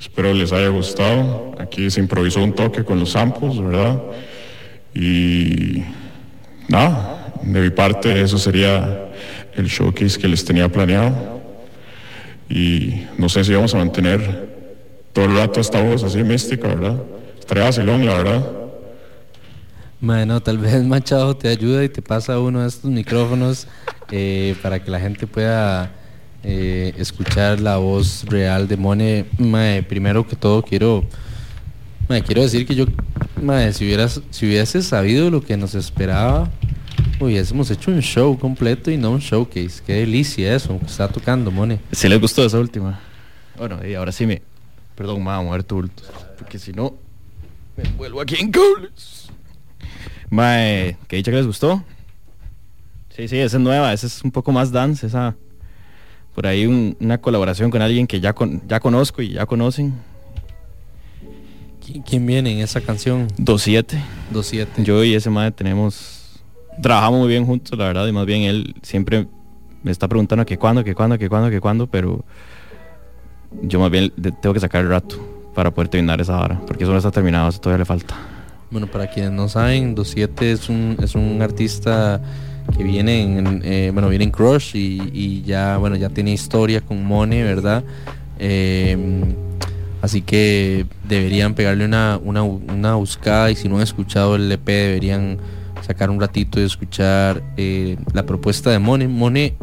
[0.00, 1.54] Espero les haya gustado.
[1.58, 4.00] Aquí se improvisó un toque con los samples, ¿verdad?
[4.94, 5.82] Y
[6.68, 9.10] nada, de mi parte eso sería
[9.54, 11.40] el showcase que les tenía planeado.
[12.48, 14.48] Y no sé si vamos a mantener
[15.12, 16.96] todo el rato esta voz así mística, ¿verdad?
[17.38, 18.50] Estaría vacilón, la verdad.
[20.00, 23.66] Bueno, tal vez Machado te ayuda y te pasa uno de estos micrófonos
[24.10, 25.92] eh, para que la gente pueda
[26.42, 29.26] eh, escuchar la voz real de Mone.
[29.38, 31.04] Mae, primero que todo quiero,
[32.08, 32.86] mae, quiero decir que yo,
[33.40, 36.50] mae, si hubieras, si hubiese sabido lo que nos esperaba,
[37.20, 39.82] hubiésemos hecho un show completo y no un showcase.
[39.86, 41.80] Qué delicia eso, está tocando Mone.
[41.92, 43.00] Si les gustó esa última.
[43.56, 44.42] Bueno, y ahora sí me.
[44.94, 46.10] Perdón, a mover bultos.
[46.38, 46.94] Porque si no,
[47.76, 49.28] me vuelvo aquí en cables.
[50.30, 51.84] Mae, que dicha que les gustó.
[53.16, 55.36] Sí, sí, esa es nueva, esa es un poco más dance, esa.
[56.40, 59.92] Por ahí un- una colaboración con alguien que ya, con, ya conozco y ya conocen.
[61.84, 63.28] ¿Qui- ¿Quién viene en esa canción?
[63.36, 63.98] 2-7.
[64.32, 64.82] 2-7.
[64.82, 66.40] Yo y ese madre tenemos.
[66.80, 69.26] Trabajamos muy bien juntos, la verdad, y más bien él siempre
[69.82, 72.24] me está preguntando que cuándo, que cuándo, que cuándo, que cuándo, pero
[73.60, 74.10] yo más bien
[74.40, 75.16] tengo que sacar el rato
[75.54, 78.16] para poder terminar esa hora, porque eso no está terminado, eso todavía le falta.
[78.70, 82.22] Bueno, para quienes no saben, 27 es un, es un artista
[82.76, 86.80] que viene en, eh, bueno, viene en Crush y, y ya, bueno, ya tiene historia
[86.80, 87.84] con Mone, ¿verdad?
[88.38, 88.96] Eh,
[90.02, 94.66] así que deberían pegarle una, una, una buscada y si no han escuchado el EP
[94.66, 95.38] deberían
[95.86, 99.08] sacar un ratito y escuchar eh, la propuesta de Mone.
[99.08, 99.54] Mone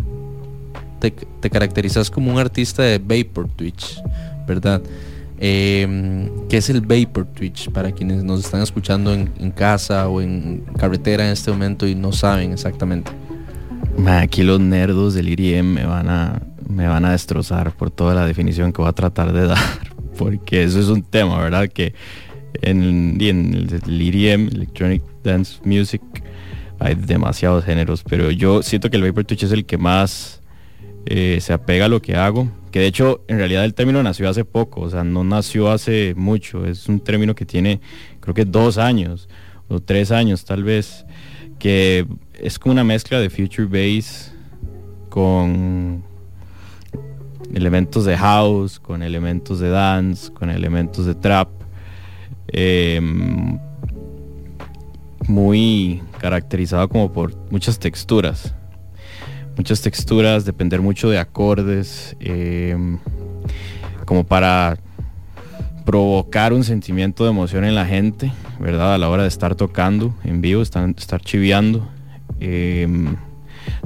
[1.00, 4.02] te, te caracterizas como un artista de Vapor Twitch,
[4.48, 4.82] ¿verdad?
[5.40, 7.70] Eh, ¿Qué es el Vapor Twitch?
[7.70, 12.12] Para quienes nos están escuchando en, casa o en carretera en este momento y no
[12.12, 13.12] saben exactamente.
[14.06, 18.26] Aquí los nerdos del IRIM me van a me van a destrozar por toda la
[18.26, 19.58] definición que voy a tratar de dar,
[20.18, 21.70] porque eso es un tema, ¿verdad?
[21.70, 21.94] Que
[22.62, 26.02] en, en el IRIM, Electronic Dance Music,
[26.80, 30.42] hay demasiados géneros, pero yo siento que el Vapor Twitch es el que más
[31.06, 34.30] eh, se apega a lo que hago, que de hecho en realidad el término nació
[34.30, 37.80] hace poco, o sea, no nació hace mucho, es un término que tiene
[38.20, 39.30] creo que dos años
[39.68, 41.06] o tres años tal vez,
[41.60, 44.34] que es como una mezcla de future bass
[45.10, 46.04] con
[47.54, 51.50] elementos de house, con elementos de dance, con elementos de trap,
[52.50, 53.58] em,
[55.28, 58.54] muy caracterizado como por muchas texturas
[59.58, 63.00] muchas texturas, depender mucho de acordes, em,
[64.06, 64.78] como para
[65.86, 68.94] provocar un sentimiento de emoción en la gente, ¿verdad?
[68.94, 71.88] A la hora de estar tocando en vivo, estar, estar chiviando.
[72.40, 73.16] Em,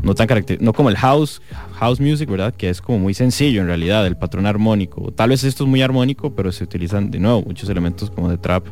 [0.04, 0.28] no tan
[0.60, 1.42] no como el house,
[1.74, 2.54] house music, ¿verdad?
[2.54, 5.12] Que es como muy sencillo en realidad, el patrón armónico.
[5.12, 8.38] Tal vez esto es muy armónico, pero se utilizan de nuevo muchos elementos como de
[8.38, 8.68] trap,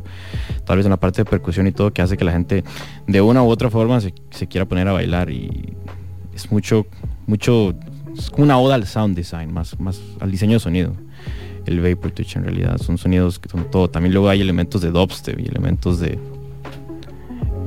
[0.64, 2.64] tal vez en la parte de percusión y todo, que hace que la gente
[3.06, 5.74] de una u otra forma se, se quiera poner a bailar y
[6.44, 6.86] es mucho,
[7.26, 7.74] mucho,
[8.16, 10.92] es como una oda al sound design, más, más al diseño de sonido.
[11.66, 13.88] El Vapor Twitch en realidad son sonidos que son todo.
[13.90, 16.18] También luego hay elementos de dubstep y elementos de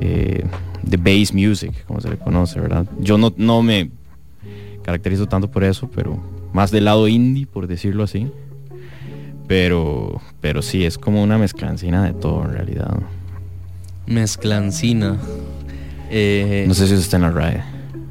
[0.00, 0.44] eh,
[0.82, 2.86] de bass music, como se le conoce, ¿verdad?
[2.98, 3.90] Yo no, no me
[4.82, 6.18] caracterizo tanto por eso, pero
[6.52, 8.30] más del lado indie, por decirlo así.
[9.46, 12.94] Pero, pero sí, es como una mezclancina de todo en realidad.
[14.06, 15.16] Mezclancina.
[16.10, 17.62] Eh, No sé si eso está en la RAE.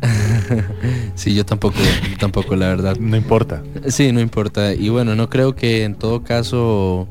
[1.15, 1.77] sí, yo tampoco,
[2.19, 2.97] tampoco, la verdad.
[2.97, 3.63] No importa.
[3.87, 4.73] Sí, no importa.
[4.73, 7.07] Y bueno, no creo que en todo caso,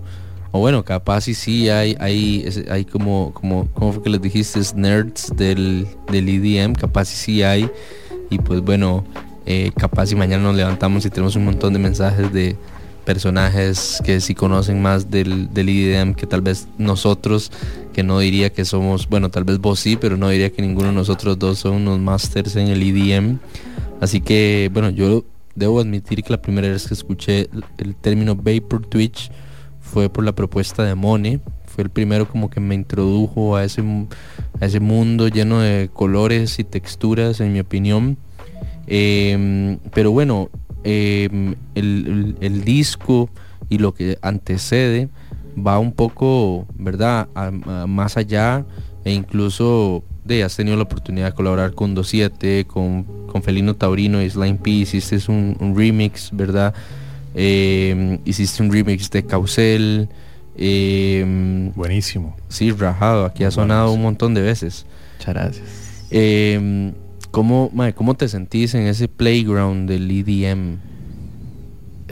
[0.51, 4.61] o bueno, capaz y sí hay, hay, hay como, como, ¿cómo fue que les dijiste?
[4.75, 7.71] Nerds del, del EDM, capaz y sí hay.
[8.31, 9.05] Y pues bueno,
[9.47, 12.57] eh, capaz y mañana nos levantamos y tenemos un montón de mensajes de
[13.05, 17.51] personajes que sí conocen más del, del EDM que tal vez nosotros,
[17.93, 20.89] que no diría que somos, bueno, tal vez vos sí, pero no diría que ninguno
[20.89, 23.39] de nosotros dos son unos masters en el EDM.
[24.01, 25.25] Así que, bueno, yo
[25.55, 27.49] debo admitir que la primera vez que escuché
[27.79, 29.31] el- término Vapor Twitch
[29.81, 31.41] fue por la propuesta de Mone.
[31.67, 33.83] Fue el primero como que me introdujo a ese,
[34.61, 38.17] a ese mundo lleno de colores y texturas, en mi opinión.
[38.87, 40.51] Em, pero bueno,
[40.85, 43.31] em, el- el disco
[43.69, 45.09] y lo que antecede
[45.57, 47.29] va un poco, ¿verdad?
[47.35, 47.47] A-
[47.83, 48.65] a- más allá
[49.05, 54.23] e incluso de, has tenido la oportunidad de colaborar con 27, con, con Felino Taurino
[54.23, 56.73] y Slime P, hiciste un, un remix, ¿verdad?
[57.35, 60.09] Eh, hiciste un remix de Causel.
[60.57, 62.37] eh, Buenísimo.
[62.49, 64.87] Sí, rajado, aquí ha sonado un montón de veces.
[65.19, 65.67] Muchas gracias.
[66.11, 66.93] Eh,
[67.31, 70.77] ¿cómo, ¿Cómo te sentís en ese playground del EDM?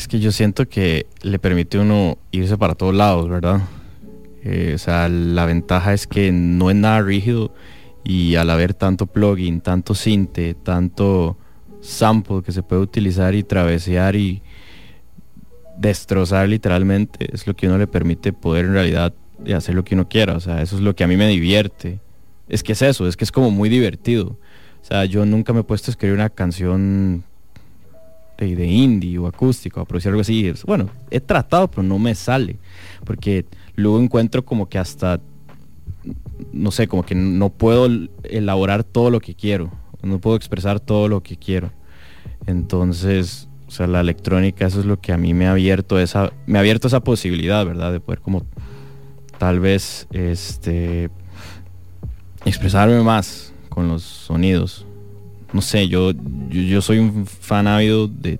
[0.00, 3.60] Es que yo siento que le permite uno irse para todos lados, ¿verdad?
[4.42, 7.52] Eh, o sea, la ventaja es que no es nada rígido
[8.02, 11.36] y al haber tanto plugin, tanto sinte, tanto
[11.82, 14.40] sample que se puede utilizar y travesear y
[15.76, 19.12] destrozar literalmente, es lo que uno le permite poder en realidad
[19.54, 22.00] hacer lo que uno quiera, o sea, eso es lo que a mí me divierte.
[22.48, 24.38] Es que es eso, es que es como muy divertido.
[24.80, 27.24] O sea, yo nunca me he puesto a escribir una canción
[28.40, 30.52] de, de indie o acústico, a producir algo así.
[30.66, 32.58] Bueno, he tratado, pero no me sale.
[33.04, 33.44] Porque
[33.76, 35.20] luego encuentro como que hasta,
[36.52, 37.88] no sé, como que no puedo
[38.24, 39.70] elaborar todo lo que quiero.
[40.02, 41.70] No puedo expresar todo lo que quiero.
[42.46, 46.32] Entonces, o sea, la electrónica, eso es lo que a mí me ha abierto esa,
[46.46, 47.92] me ha abierto esa posibilidad, ¿verdad?
[47.92, 48.44] De poder como
[49.38, 51.10] tal vez este
[52.44, 54.86] expresarme más con los sonidos.
[55.52, 58.38] No sé, yo, yo, yo soy un fan ávido de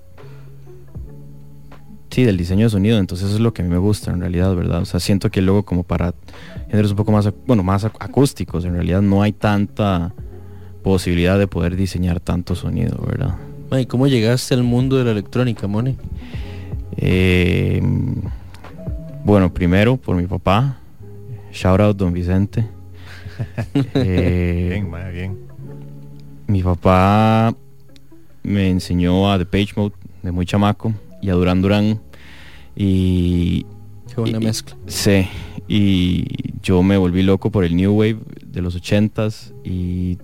[2.09, 4.19] sí, del diseño de sonido, entonces eso es lo que a mí me gusta en
[4.19, 4.81] realidad, ¿verdad?
[4.81, 6.13] O sea, siento que luego como para
[6.69, 10.13] géneros un poco más, ac- bueno, más ac- acústicos, en realidad no hay tanta
[10.83, 13.35] posibilidad de poder diseñar tanto sonido, ¿verdad?
[13.69, 15.95] Mae, ¿cómo llegaste al mundo de la electrónica, Mone?
[16.97, 17.81] Eh,
[19.23, 20.77] bueno, primero por mi papá.
[21.53, 22.65] Shout out Don Vicente.
[23.95, 25.37] Eh, Bien, mae, bien.
[26.51, 27.55] Mi papá
[28.43, 32.01] me enseñó a The Page Mode de muy chamaco y a Duran Duran.
[32.75, 33.65] Y.
[34.13, 34.75] Qué buena y- mezcla.
[34.85, 35.29] Sí.
[35.69, 36.25] Y
[36.61, 40.17] yo me volví loco por el New Wave de los 80s y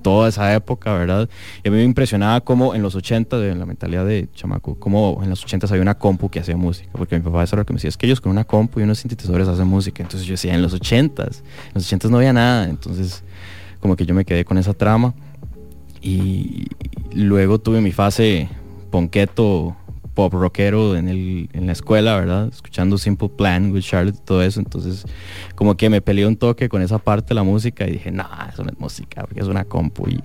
[0.00, 1.28] toda esa época, ¿verdad?
[1.62, 5.20] Y a mí me impresionaba cómo en los 80, de la mentalidad de chamaco, cómo
[5.22, 7.66] en los 80 había una compu que hacía música, porque mi papá eso era lo
[7.66, 10.02] que me decía, es que ellos con una compu y unos sintetizadores hacen música.
[10.02, 11.30] Entonces yo decía, en los 80 en
[11.74, 13.22] los 80 no había nada, entonces
[13.80, 15.12] como que yo me quedé con esa trama
[16.00, 16.68] y
[17.12, 18.48] luego tuve mi fase
[18.90, 19.76] ponqueto
[20.14, 22.48] pop rockero en, el, en la escuela, ¿verdad?
[22.48, 24.60] Escuchando Simple Plan with Charlotte y todo eso.
[24.60, 25.04] Entonces,
[25.54, 28.26] como que me peleé un toque con esa parte de la música y dije, no,
[28.52, 30.08] eso no es música, porque es una compu.
[30.08, 30.22] Y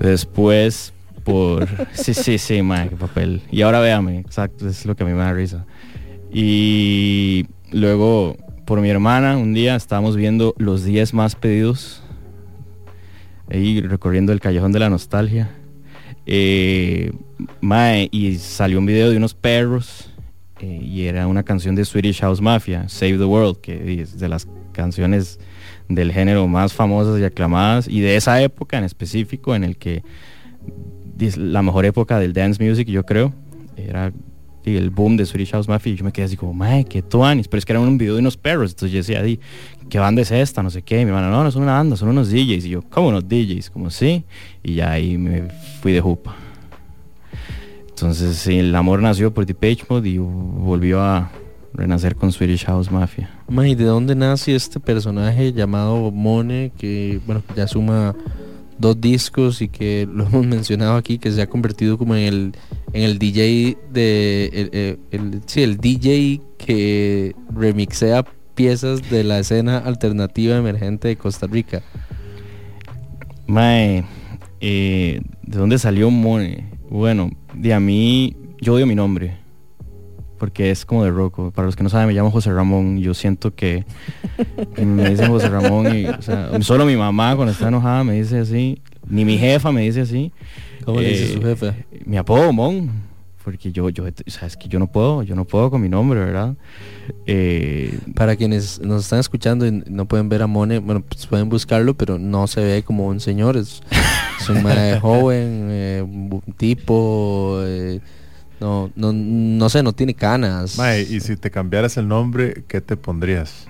[0.00, 0.92] después,
[1.24, 1.66] por.
[1.92, 3.42] sí, sí, sí, madre, qué papel.
[3.50, 5.64] Y ahora véame, exacto, es lo que a mí me da risa.
[6.30, 12.02] Y luego, por mi hermana, un día estábamos viendo los 10 más pedidos
[13.50, 15.50] ahí recorriendo el callejón de la nostalgia.
[16.26, 17.12] Eh,
[18.10, 20.10] y salió un video de unos perros
[20.60, 24.28] eh, y era una canción de Swedish House Mafia, Save the World, que es de
[24.28, 25.38] las canciones
[25.88, 30.02] del género más famosas y aclamadas y de esa época en específico en el que
[31.36, 33.32] la mejor época del dance music yo creo
[33.76, 34.12] era
[34.64, 37.48] el boom de Swedish House Mafia y yo me quedé así como mae qué tuanis
[37.48, 39.40] pero es que era un video de unos perros entonces yo decía "Di,
[39.88, 41.00] qué banda es esta no sé qué.
[41.00, 43.28] Y mi hermano no no son una banda son unos DJs y yo cómo unos
[43.28, 44.24] DJs como sí
[44.62, 45.48] y ya ahí me
[45.80, 46.34] fui de jupa.
[47.88, 51.30] Entonces el amor nació por Depeche Mode y volvió a
[51.74, 53.28] renacer con Swedish House Mafia.
[53.48, 58.14] Mae, ¿de dónde nace este personaje llamado Mone que, bueno, ya suma
[58.78, 62.52] dos discos y que lo hemos mencionado aquí, que se ha convertido como en el,
[62.92, 68.24] en el DJ de, el- el- sí, el DJ que remixea
[68.58, 71.80] piezas de la escena alternativa emergente de Costa Rica?
[73.46, 74.02] Mae,
[74.60, 76.66] eh, ¿de dónde salió Mone?
[76.90, 79.36] Bueno, de a mí, yo odio mi nombre.
[80.38, 81.52] Porque es como de roco.
[81.52, 82.98] Para los que no saben, me llamo José Ramón.
[82.98, 83.84] Yo siento que
[84.76, 88.40] me dicen José Ramón y, o sea, solo mi mamá cuando está enojada me dice
[88.40, 88.82] así.
[89.08, 90.32] Ni mi jefa me dice así.
[90.84, 91.76] ¿Cómo le dice su jefa?
[92.04, 93.07] Mi apodo, Mon.
[93.48, 95.88] Porque yo, yo, o sea, es que yo no puedo, yo no puedo con mi
[95.88, 96.54] nombre, ¿verdad?
[97.24, 101.48] Eh, Para quienes nos están escuchando y no pueden ver a Mone, bueno, pues pueden
[101.48, 103.80] buscarlo, pero no se ve como un señor, es,
[104.38, 104.62] es un
[105.00, 108.00] joven, eh, un tipo, eh,
[108.60, 110.76] no, no, no sé, no tiene canas.
[110.76, 113.66] Mae, y si te cambiaras el nombre, ¿qué te pondrías?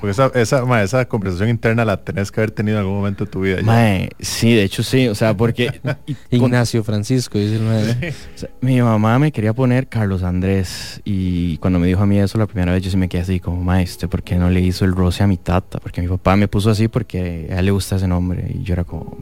[0.00, 3.24] Porque esa, esa, mae, esa conversación interna la tenés que haber tenido en algún momento
[3.24, 3.60] de tu vida.
[3.62, 5.80] Mae, sí, de hecho sí, o sea, porque
[6.30, 8.14] Ignacio Francisco, dice el mae.
[8.34, 12.18] O sea, mi mamá me quería poner Carlos Andrés y cuando me dijo a mí
[12.18, 14.60] eso la primera vez yo sí me quedé así como maestro, ¿por qué no le
[14.60, 15.78] hizo el roce a mi tata?
[15.80, 18.74] Porque mi papá me puso así porque a él le gusta ese nombre y yo
[18.74, 19.16] era como,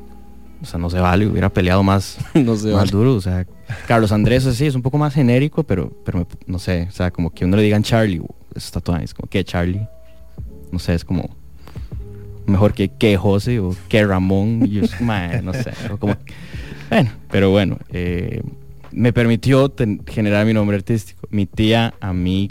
[0.60, 2.90] o sea, no se vale, hubiera peleado más, No se más vale.
[2.90, 3.46] duro, o sea,
[3.88, 7.10] Carlos Andrés sí es un poco más genérico, pero, pero me- no sé, o sea,
[7.10, 9.86] como que uno le digan Charlie, uh, esos tatuajes, como que Charlie,
[10.72, 11.30] no sé, es como
[12.46, 14.80] mejor que que José o que Ramón, y
[15.42, 16.16] no sé, como,
[16.90, 18.42] bueno, pero bueno, eh,
[18.92, 19.72] me permitió
[20.06, 21.26] generar mi nombre artístico.
[21.30, 22.48] Mi tía a mí,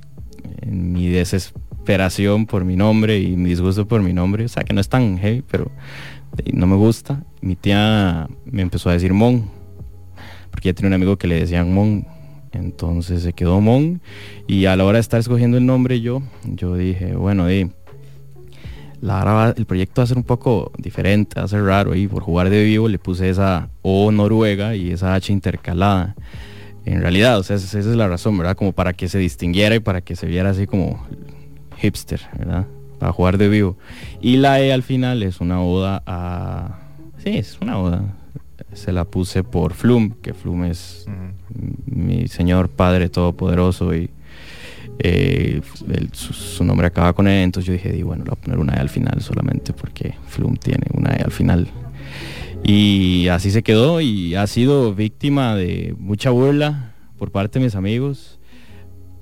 [0.61, 4.73] en mi desesperación por mi nombre y mi disgusto por mi nombre, o sea que
[4.73, 5.71] no es tan heavy, pero
[6.37, 9.49] eh, no me gusta, mi tía me empezó a decir Mon,
[10.51, 12.05] porque ella tenía un amigo que le decían Mon,
[12.51, 14.01] entonces se quedó Mon,
[14.47, 17.71] y a la hora de estar escogiendo el nombre yo, yo dije, bueno, di,
[19.05, 22.07] la va- el proyecto va a ser un poco diferente, va a ser raro y
[22.07, 26.15] por jugar de vivo le puse esa O noruega y esa H intercalada.
[26.85, 28.55] En realidad, o sea, esa esa es la razón, ¿verdad?
[28.55, 31.03] Como para que se distinguiera y para que se viera así como
[31.77, 32.65] hipster, ¿verdad?
[32.99, 33.77] Para jugar de vivo.
[34.21, 36.79] Y la E al final es una oda a...
[37.17, 38.03] Sí, es una oda.
[38.73, 41.05] Se la puse por Flum, que Flum es
[41.85, 44.09] mi señor Padre Todopoderoso y
[44.99, 45.61] eh,
[45.91, 48.41] el- su, su nombre acaba con E, entonces yo dije, di, bueno, le voy a
[48.41, 51.67] poner una E al final solamente porque Flum tiene una E al final.
[52.63, 57.75] Y así se quedó y ha sido víctima de mucha burla por parte de mis
[57.75, 58.39] amigos,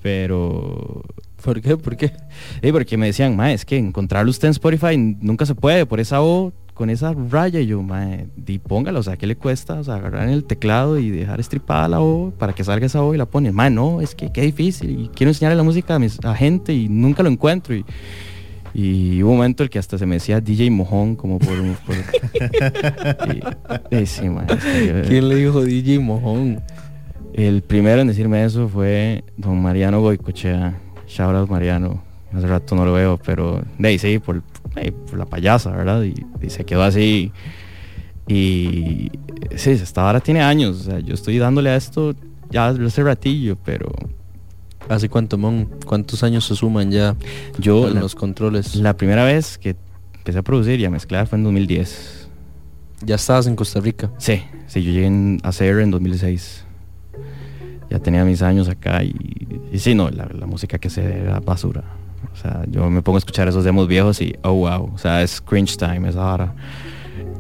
[0.02, 1.04] pero...
[1.44, 1.76] ¿Por qué?
[1.76, 2.14] ¿Por qué?
[2.62, 6.00] Sí, porque me decían, ma, es que encontrarlo usted en Spotify nunca se puede, por
[6.00, 9.76] esa O, con esa raya, y yo, ma, di póngalo, o sea, ¿qué le cuesta?
[9.76, 13.02] O sea, agarrar en el teclado y dejar estripada la O para que salga esa
[13.04, 13.52] O y la pone.
[13.52, 16.74] Ma, no, es que qué difícil, y quiero enseñarle la música a, mis, a gente
[16.74, 17.76] y nunca lo encuentro.
[17.76, 17.86] Y,
[18.76, 21.60] y hubo un momento en el que hasta se me decía DJ Mojón, como por...
[21.60, 21.96] un- por-
[23.92, 26.60] y- y sí, ma, es que yo- ¿Quién le dijo DJ Mojón?
[27.34, 30.76] el primero en decirme eso fue don Mariano Goicochea.
[31.08, 32.02] Shout out Mariano.
[32.32, 34.42] Hace rato no lo veo, pero de ahí sí, por,
[34.76, 36.04] eh, por la payasa, ¿verdad?
[36.04, 37.32] Y, y se quedó así.
[38.28, 39.10] Y
[39.56, 40.82] sí, esta ahora tiene años.
[40.82, 42.16] O sea, yo estoy dándole a esto
[42.50, 43.92] ya hace ratillo, pero.
[44.90, 45.66] ¿Hace cuánto, Mon?
[45.86, 47.16] ¿Cuántos años se suman ya
[47.58, 48.76] Yo la- los controles?
[48.76, 49.76] La primera vez que
[50.18, 52.28] empecé a producir y a mezclar fue en 2010.
[53.06, 54.12] ¿Ya estabas en Costa Rica?
[54.18, 56.66] Sí, sí, yo llegué en- a CR en 2006.
[57.90, 59.14] Ya tenía mis años acá y,
[59.72, 61.84] y sí, no, la, la música que se era basura.
[62.34, 65.22] O sea, yo me pongo a escuchar esos demos viejos y, oh, wow, o sea,
[65.22, 66.54] es cringe time esa hora.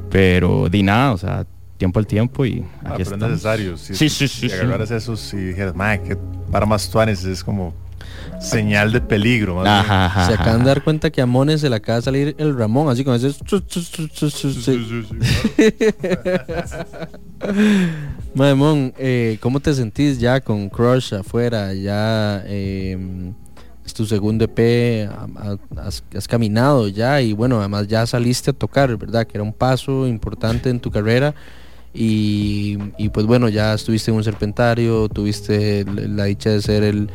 [0.10, 1.46] Pero di nada, o sea,
[1.78, 3.30] tiempo al tiempo y Ah, aquí pero es estamos.
[3.30, 3.78] necesario.
[3.78, 4.94] Si, Sí, sí, sí, Si sí.
[4.94, 6.18] esos y dijeras, madre, que
[6.52, 7.74] para más tuanes es como
[8.40, 9.56] señal de peligro.
[9.56, 9.74] más bien".
[9.76, 12.36] Ajá, ajá, Se acaban de dar cuenta que a Mones se le acaba de salir
[12.38, 13.32] el Ramón, así como ese...
[18.36, 21.74] Mae, Mon, eh, ¿cómo te sentís ya con Crush afuera?
[21.74, 22.98] Ya eh,
[23.86, 28.54] es tu segundo EP, ha- ha- has, caminado ya y bueno, además ya saliste a
[28.54, 29.28] tocar, ¿verdad?
[29.28, 31.36] Que era un paso importante en tu carrera.
[31.96, 32.78] Y,
[33.14, 37.10] pues bueno, ya estuviste en un serpentario, tuviste la dicha de ser el,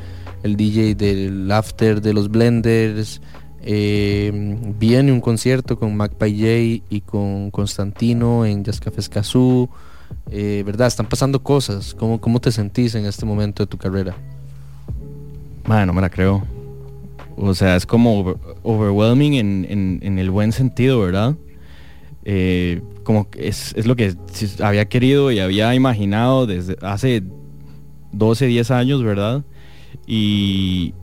[0.45, 3.21] DJ del after de los blenders.
[3.61, 6.31] Eh, viene un concierto con Magpie
[6.81, 9.01] J y con Constantino en Jazz Café.
[10.31, 10.87] Eh, ¿Verdad?
[10.87, 11.95] Están pasando cosas.
[11.95, 14.15] ¿Cómo, ¿Cómo te sentís en este momento de tu carrera?
[15.67, 16.58] Madre, no me la creo.
[17.41, 19.67] O sea, es como over- overwhelming en,
[20.03, 21.37] en- el buen sentido, ¿verdad?
[22.25, 24.15] Eh, como es, es lo que
[24.63, 27.23] había querido y había imaginado desde hace
[28.13, 29.45] 12, 10 años, ¿verdad?
[30.07, 30.95] Y,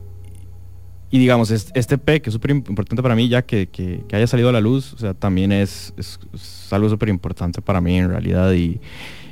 [1.09, 4.27] y digamos, es- este P, que es súper importante para mí, ya que, que- haya
[4.27, 7.97] salido a la luz, o sea, también es, es- es algo súper importante para mí
[7.97, 8.51] en realidad.
[8.53, 8.79] Y,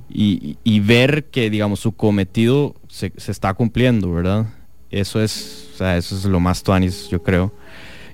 [0.10, 4.46] y, y ver que, digamos, su cometido se, se está cumpliendo, ¿verdad?
[4.94, 7.52] Eso es, o sea, eso es lo más tuanis, yo creo.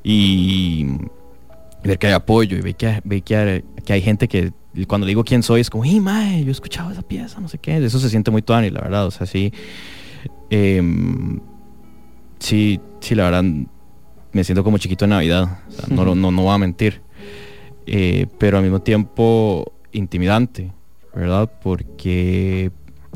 [0.02, 0.88] Y
[1.84, 4.54] ver que hay apoyo y ver que, ver que, hay, que hay gente que
[4.88, 6.42] cuando le digo quién soy es como, ¡y mae!
[6.44, 7.84] Yo he escuchado esa pieza, no sé qué.
[7.84, 9.08] Eso se siente muy tuanis, la verdad.
[9.08, 9.52] O sea, sí.
[10.50, 11.42] em,
[12.40, 13.44] sí, sí, la verdad,
[14.32, 15.60] me siento como chiquito en Navidad.
[15.68, 17.02] O sea, no, no, no voy a mentir.
[17.88, 20.72] Eh, pero al mismo tiempo intimidante,
[21.14, 21.52] ¿verdad?
[21.62, 22.72] Porque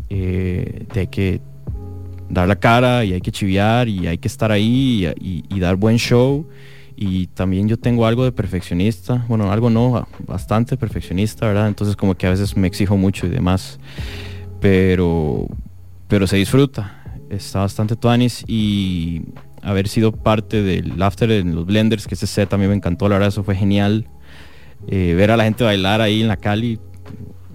[0.09, 1.41] eh, de que
[2.29, 5.59] dar la cara y hay que chiviar y hay que estar ahí y, y- y
[5.59, 6.45] dar buen show.
[6.95, 11.67] Y también yo tengo algo de perfeccionista, bueno, algo no, bastante perfeccionista, ¿verdad?
[11.67, 13.79] Entonces como que a veces me exijo mucho y demás.
[14.61, 15.47] Pero,
[16.07, 19.23] pero se disfruta, está bastante tuanis y
[19.61, 23.15] haber sido parte del after en los blenders, que ese set también me encantó, la
[23.15, 24.07] verdad, eso fue genial.
[24.87, 26.79] Eh, ver a la gente bailar ahí en la Cali,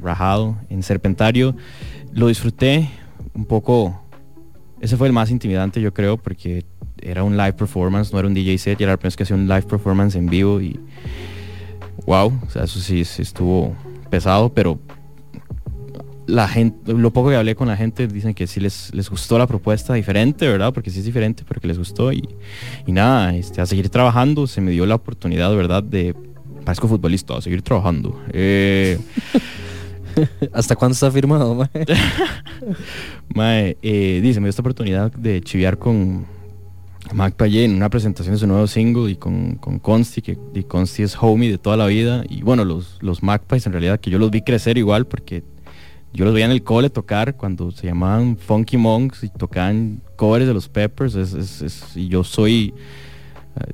[0.03, 1.55] rajado, en Serpentario,
[2.13, 2.91] lo disfruté
[3.35, 4.03] un poco.
[4.81, 6.65] Ese fue el más intimidante, yo creo, porque
[7.01, 9.37] era un live performance, no era un DJ set, y era la primera que hacía
[9.37, 10.79] un live performance en vivo y
[12.07, 13.75] wow, o sea, eso sí, sí estuvo
[14.11, 14.79] pesado, pero
[16.27, 19.39] la gente, lo poco que hablé con la gente dicen que sí les, les gustó
[19.39, 20.73] la propuesta diferente, ¿verdad?
[20.75, 22.29] Porque sí es diferente, pero que les gustó y,
[22.87, 25.83] y nada, este, a seguir trabajando, se me dio la oportunidad, ¿verdad?
[25.83, 26.15] De,
[26.65, 28.21] parezco futbolista, a seguir trabajando.
[28.31, 28.99] Eh,
[30.53, 31.69] ¿Hasta cuándo está firmado, mae?
[33.35, 36.27] Mae, eh, dice, me dio esta oportunidad de chiviar con
[37.13, 41.03] Mac en una presentación de su nuevo single y con, con Consti, que y Consti
[41.05, 42.25] es homie de toda la vida.
[42.29, 45.43] Y bueno, los, los Magpies en realidad, que yo los vi crecer igual porque
[46.13, 50.47] yo los veía en el cole tocar cuando se llamaban Funky Monks y tocaban covers
[50.47, 51.15] de los Peppers.
[51.15, 52.75] es- y yo soy
[53.61, 53.73] eh,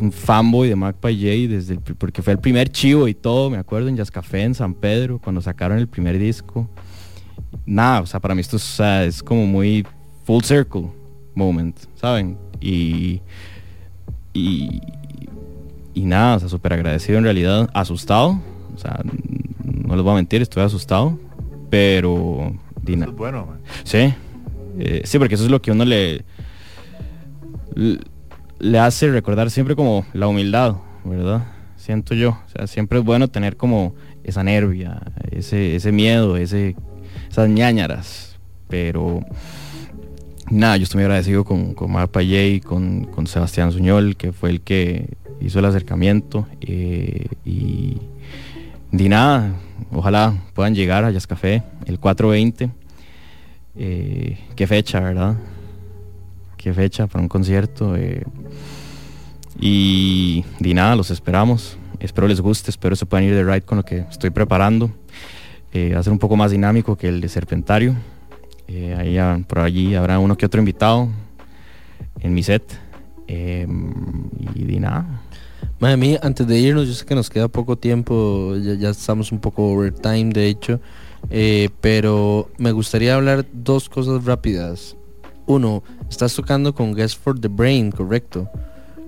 [0.00, 3.56] un fanboy de Mac Payé desde el porque fue el primer chivo y todo, me
[3.58, 6.68] acuerdo, en Jazz Café en San Pedro, cuando sacaron el primer disco
[7.66, 9.84] nada, o sea, para mí esto es, o sea, es como muy
[10.24, 10.86] full circle
[11.34, 12.36] moment, ¿saben?
[12.60, 13.20] Y
[14.32, 14.80] y,
[15.94, 18.40] y nada, o sea, súper agradecido en realidad, asustado,
[18.74, 19.00] o sea,
[19.64, 21.18] no les voy a mentir, estoy asustado,
[21.68, 22.52] pero...
[22.82, 23.58] di na- Eso es bueno, man.
[23.82, 24.14] Sí,
[24.78, 26.24] eh, sí, porque eso es lo que uno le,
[27.74, 27.98] le
[28.78, 31.44] hace recordar siempre como la humildad, ¿verdad?
[31.76, 35.00] Siento yo, o sea, siempre es bueno tener como esa nervia,
[35.30, 36.76] ese, ese miedo, ese,
[37.30, 38.38] esas ñañaras,
[38.68, 39.22] pero
[40.50, 44.50] nada, yo estoy muy agradecido con, con Mar Payé con, con Sebastián Suñol, que fue
[44.50, 47.98] el que hizo el acercamiento, eh, y
[48.92, 49.54] di nada,
[49.92, 51.26] ojalá puedan llegar a Jazz
[51.86, 52.70] el 420.
[53.76, 55.36] Eh, qué fecha, ¿verdad?
[56.60, 57.96] Qué fecha para un concierto.
[57.96, 58.22] eh.
[59.58, 61.78] y di nada, los esperamos.
[62.00, 64.90] Espero les guste, espero se puedan ir de ride con lo que estoy preparando.
[65.72, 67.96] Eh, va un poco más dinámico que el de Serpentario.
[68.68, 71.08] Eh, ahí por allí habrá uno que otro invitado
[72.20, 72.62] en mi set.
[73.26, 73.66] Eh,
[74.54, 75.22] y di nada.
[75.78, 79.32] Madre mía, antes de irnos, yo sé que nos queda poco tiempo, ya, ya estamos
[79.32, 80.78] un poco overtime de hecho,
[81.30, 84.94] eh, pero me gustaría hablar dos cosas rápidas.
[85.50, 88.48] Uno, estás tocando con Guest for the Brain, correcto.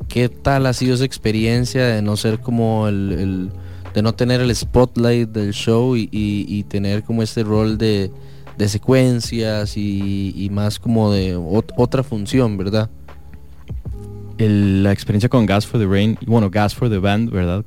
[0.08, 3.50] ¿Qué tal ha sido esa experiencia de no ser como el, el-
[3.94, 8.10] de no tener el spotlight del show y, y- y tener como este rol de,
[8.58, 12.90] de secuencias y, y más como de ot- otra función, ¿verdad?
[14.38, 17.64] El- la experiencia con Gas for the Rain, bueno, Gas for the Band, ¿verdad?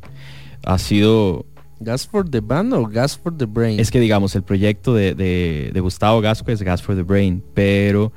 [0.66, 1.46] Ha sido...
[1.80, 3.80] ¿Gas for the Band o Gas for the Brain?
[3.80, 7.44] Es que digamos, el proyecto de, de- de Gustavo Gasco es Gas for the Brain,
[7.54, 8.12] pero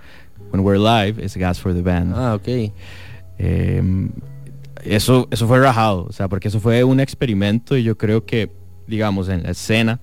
[0.53, 2.15] When We're Live es Gas for the Band.
[2.15, 2.49] Ah, ok.
[3.39, 4.09] Eh,
[4.85, 8.51] eso, eso fue rajado, o sea, porque eso fue un experimento y yo creo que,
[8.87, 10.01] digamos, en la escena,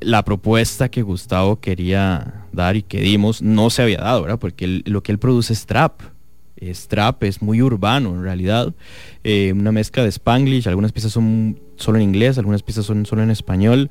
[0.00, 4.38] la propuesta que Gustavo quería dar y que dimos no se había dado, ¿verdad?
[4.38, 6.00] Porque él- lo que él produce es trap.
[6.56, 8.74] Es trap, es muy urbano en realidad.
[9.24, 13.22] Eh, una mezcla de spanglish, algunas piezas son solo en inglés, algunas piezas son solo
[13.22, 13.90] en español,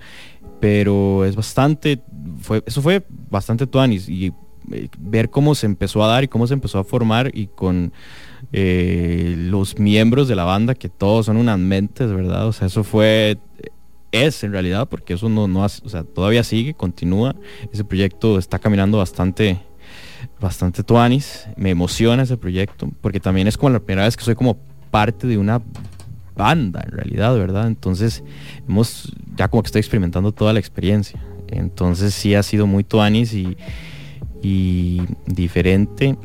[0.60, 2.02] pero es bastante,
[2.41, 4.34] fue, eso fue bastante tuanis y
[4.72, 7.91] eh, ver cómo se empezó a dar y cómo se empezó a formar y con
[8.52, 12.48] eh, los miembros de la banda que todos son unas mentes, ¿verdad?
[12.48, 13.38] O sea, eso fue
[14.11, 17.36] es en realidad porque eso no no hace- o sea, todavía sigue, continúa.
[17.72, 19.60] Ese proyecto está caminando bastante
[20.41, 24.36] bastante tuanis, me emociona ese proyecto porque también es como la primera vez que soy
[24.36, 24.57] como
[24.91, 25.61] parte de una
[26.40, 27.68] banda en realidad, ¿verdad?
[27.68, 28.24] Entonces,
[28.68, 31.24] hemos ya como que estoy experimentando toda la experiencia.
[31.48, 33.57] Entonces, sí ha sido muy tuanis y
[34.41, 36.18] y diferente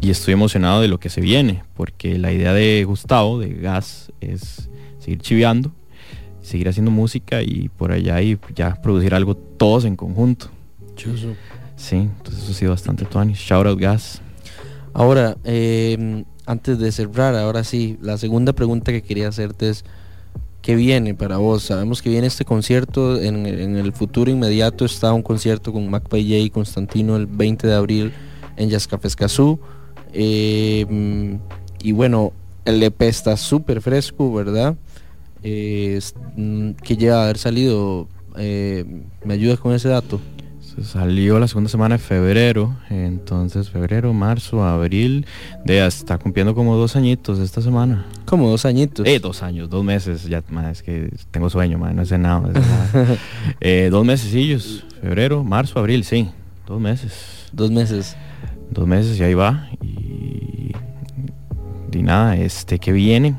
[0.00, 4.12] y estoy emocionado de lo que se viene porque la idea de Gustavo de Gas
[4.20, 4.68] es
[4.98, 5.72] seguir chiveando
[6.42, 10.48] seguir haciendo música y por allá y ya producir algo todos en conjunto
[10.96, 11.34] Chuzo.
[11.76, 14.20] sí entonces eso ha sido bastante tuanis shout out Gas
[14.98, 19.84] Ahora, eh, antes de cerrar, ahora sí, la segunda pregunta que quería hacerte es,
[20.62, 21.64] ¿qué viene para vos?
[21.64, 26.18] Sabemos que viene este concierto, en, el futuro inmediato está un concierto con Mac J
[26.18, 28.12] y Constantino el 20 de abril
[28.56, 29.58] en Jazz Café Escazú.
[30.12, 31.38] Eh,
[31.82, 32.32] y bueno,
[32.64, 34.76] el EP está súper fresco, ¿verdad?
[35.42, 36.00] Eh,
[36.36, 38.08] mm, ¿Qué lleva a haber salido?
[38.36, 38.84] Eh,
[39.24, 40.20] ¿Me ayudas con ese dato?
[40.76, 45.24] Se salió la segunda semana de febrero entonces febrero marzo abril
[45.64, 48.04] de ya está cumpliendo como dos añitos esta semana.
[48.26, 49.06] Como dos añitos.
[49.06, 52.40] Eh dos años dos meses ya ma, es que tengo sueño ma, no sé nada,
[52.40, 53.16] no sé nada.
[53.60, 56.28] Eh, dos mesecillos febrero marzo abril sí
[56.66, 57.46] dos meses.
[57.52, 58.14] Dos meses.
[58.70, 60.72] Dos meses y ahí va y,
[61.90, 63.34] y nada este que viene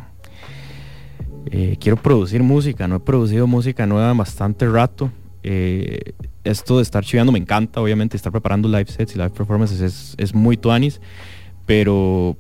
[1.52, 5.12] Eh, quiero producir música no he producido música nueva en bastante rato
[5.50, 6.14] Eh,
[6.44, 10.14] esto de estar chiveando me encanta obviamente estar preparando live sets y live performances es,
[10.18, 11.00] es muy tuanis
[11.66, 12.36] pero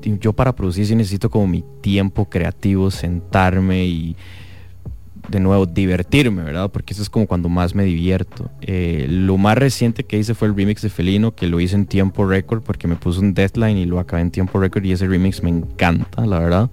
[0.00, 4.16] yo para producir sí necesito como mi tiempo creativo sentarme y
[5.28, 6.70] de nuevo divertirme, ¿verdad?
[6.70, 8.50] Porque eso es como cuando más me divierto.
[8.60, 11.86] Eh, lo más reciente que hice fue el remix de Felino, que lo hice en
[11.86, 15.06] tiempo récord porque me puso un deadline y lo acabé en tiempo récord y ese
[15.06, 16.70] remix me encanta, la verdad.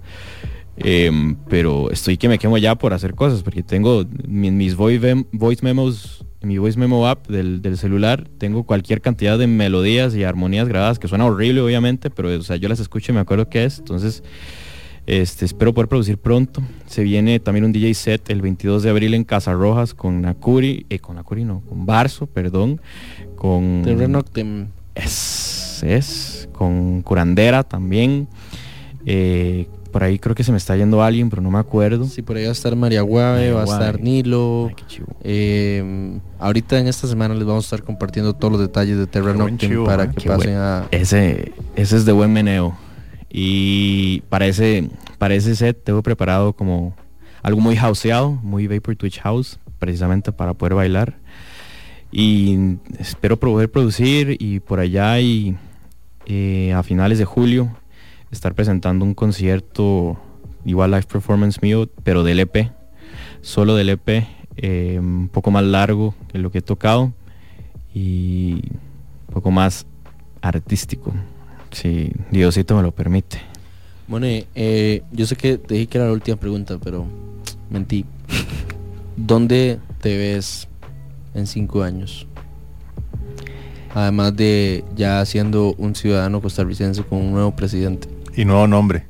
[0.79, 5.01] Em, pero estoy que me quemo ya por hacer cosas porque tengo mi- mis voice,
[5.15, 9.47] mem- voice memos, en mi voice memo app del, del celular, tengo cualquier cantidad de
[9.47, 13.15] melodías y armonías grabadas que suena horrible obviamente, pero o sea, yo las escucho y
[13.15, 14.23] me acuerdo qué es, entonces
[15.05, 16.61] este, espero poder producir pronto.
[16.85, 20.85] Se viene también un DJ set el 22 de abril en Casa Rojas con Nakuri,
[20.89, 22.79] eh, con Nakuri no, con Barso, perdón,
[23.35, 23.81] con...
[23.83, 24.67] Terra Noctem.
[24.95, 28.27] Es, es, con Curandera también.
[29.05, 32.05] Eh, por ahí creo que se me está yendo alguien, pero no me acuerdo.
[32.05, 34.71] Sí, por ahí va a estar María Guave, va a estar Nilo.
[35.23, 39.35] Eh, ahorita en esta semana les vamos a estar compartiendo todos los detalles de Terra
[39.57, 40.09] chivo, para ¿eh?
[40.09, 40.87] que Qué pasen a...
[40.91, 42.77] Ese, ese es de buen meneo.
[43.29, 46.95] Y para ese, para ese set tengo preparado como
[47.41, 51.17] algo muy houseado, muy Vapor Twitch House, precisamente para poder bailar.
[52.11, 55.55] Y espero poder producir y por allá y
[56.25, 57.69] eh, a finales de julio
[58.31, 60.17] estar presentando un concierto
[60.65, 62.71] igual live performance mío, pero del EP,
[63.41, 64.27] solo del EP,
[64.57, 67.13] eh, un poco más largo que lo que he tocado
[67.93, 68.61] y
[69.27, 69.85] un poco más
[70.41, 71.13] artístico,
[71.71, 73.41] si Diosito me lo permite.
[74.07, 77.05] Mone, eh, yo sé que te dije que era la última pregunta, pero
[77.69, 78.05] mentí.
[79.15, 80.67] ¿Dónde te ves
[81.33, 82.25] en cinco años?
[83.93, 88.07] Además de ya siendo un ciudadano costarricense con un nuevo presidente.
[88.35, 89.05] Y nuevo nombre.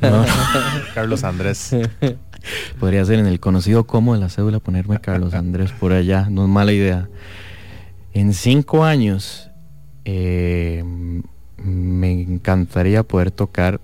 [0.00, 0.24] No.
[0.94, 1.74] Carlos Andrés.
[2.80, 6.42] Podría ser en el conocido como de la cédula ponerme Carlos Andrés por allá, no
[6.44, 7.08] es mala idea.
[8.14, 9.48] En cinco años
[10.04, 10.82] eh,
[11.56, 13.80] me encantaría poder tocar,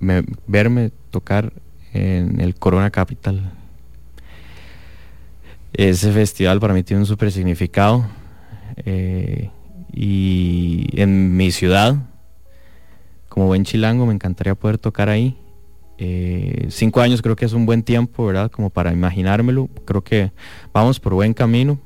[0.00, 1.52] me- verme tocar
[1.92, 3.52] en el Corona Capital.
[5.72, 8.06] Ese festival para mí tiene un súper significado.
[8.78, 9.50] eh,
[9.92, 11.96] y en mi ciudad,
[13.36, 15.36] como buen chilango, me encantaría poder tocar ahí.
[15.98, 18.50] Eh, cinco años creo que es un buen tiempo, ¿verdad?
[18.50, 19.68] Como para imaginármelo.
[19.84, 20.32] Creo que
[20.72, 21.78] vamos por buen camino.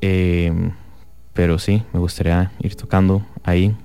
[0.00, 0.52] Eh,
[1.34, 3.76] pero sí, me gustaría ir tocando ahí.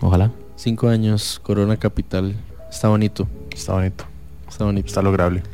[0.00, 0.32] Ojalá.
[0.56, 2.34] Cinco años, Corona Capital.
[2.68, 3.28] Está bonito.
[3.52, 4.04] Está bonito.
[4.48, 4.88] Está bonito.
[4.88, 5.44] Está lograble.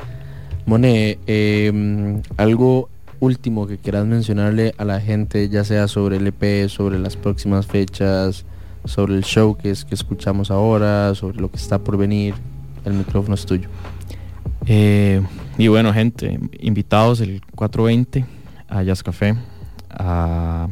[0.65, 6.67] Mone, eh, algo último que quieras mencionarle a la gente, ya sea sobre el EP,
[6.67, 8.43] sobre las próximas fechas,
[8.85, 12.35] sobre el show que es que escuchamos ahora, sobre lo que está por venir.
[12.85, 13.69] El micrófono es tuyo.
[14.65, 15.21] Eh,
[15.57, 18.25] y bueno, gente, invitados el 420
[18.67, 19.35] a Jazz Café
[19.89, 20.67] a,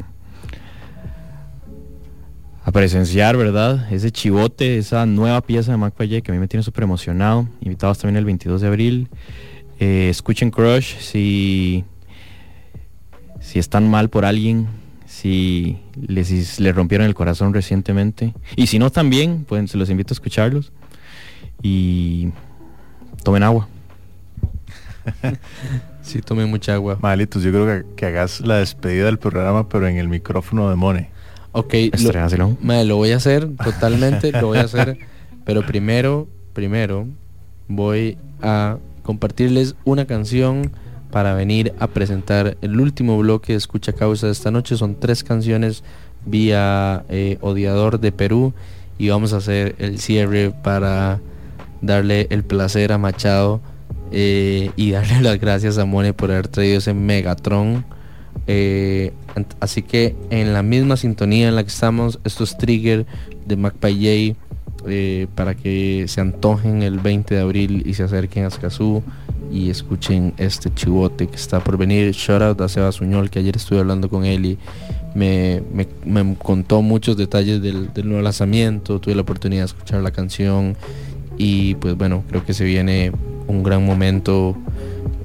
[2.73, 3.91] presenciar, ¿verdad?
[3.91, 7.47] Ese chivote, esa nueva pieza de Mac que a mí me tiene súper emocionado.
[7.59, 9.09] Invitados también el 22 de abril.
[9.79, 11.83] Eh, escuchen Crush si,
[13.41, 14.67] si están mal por alguien,
[15.21, 18.33] si les si le rompieron el corazón recientemente.
[18.55, 20.71] Y si no también, pues se los invito a escucharlos.
[21.61, 22.29] Y
[23.23, 23.67] tomen agua.
[26.03, 26.97] Sí, tomen mucha agua.
[26.99, 30.75] Malitos, yo creo que, que hagas la despedida del programa, pero en el micrófono de
[30.75, 31.11] Mone.
[31.51, 31.75] Ok,
[32.59, 34.97] mae, lo voy a hacer totalmente, lo voy a hacer.
[35.45, 37.05] Pero primero, primero
[37.67, 40.71] voy a compartirles una canción
[41.11, 44.77] para venir a presentar el último bloque de Escucha Causa de esta noche.
[44.77, 45.83] Son tres canciones
[46.25, 48.53] vía eh, Odiador de Perú
[48.97, 51.19] y vamos a hacer el cierre para
[51.81, 53.61] darle el placer a Machado
[54.11, 57.85] eh, y darle las gracias a Mone por haber traído ese Megatron.
[58.47, 59.13] Eh,
[59.59, 63.05] así que en la misma sintonía en la que estamos, estos trigger
[63.45, 64.35] de MacPay
[64.87, 69.03] eh, para que se antojen el 20 de abril y se acerquen a Escazú
[69.51, 72.11] y escuchen este chivote que está por venir.
[72.13, 74.57] Shout out a Seba Suñol, que ayer estuve hablando con él y
[75.13, 78.99] me, me- me contó muchos detalles del, del nuevo lanzamiento.
[78.99, 80.75] Tuve la oportunidad de escuchar la canción
[81.37, 83.11] y pues bueno, creo que se viene
[83.47, 84.55] un gran momento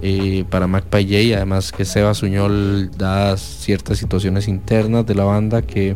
[0.02, 5.94] eh, para MacPay además que Seba Suñol da ciertas situaciones internas de la banda que,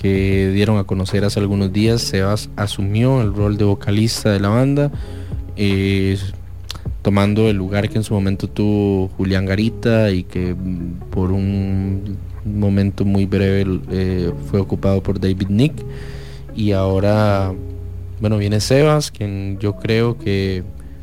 [0.00, 2.02] que dieron a conocer hace algunos días.
[2.02, 4.90] Sebas asumió el rol de vocalista de la banda,
[5.56, 6.18] eh,
[7.02, 12.16] tomando el lugar que en su momento tuvo Julián Garita y que mm, por un
[12.44, 15.74] momento muy breve eh, fue ocupado por David Nick.
[16.54, 17.52] Y ahora,
[18.20, 20.62] bueno, viene Sebas, quien yo creo que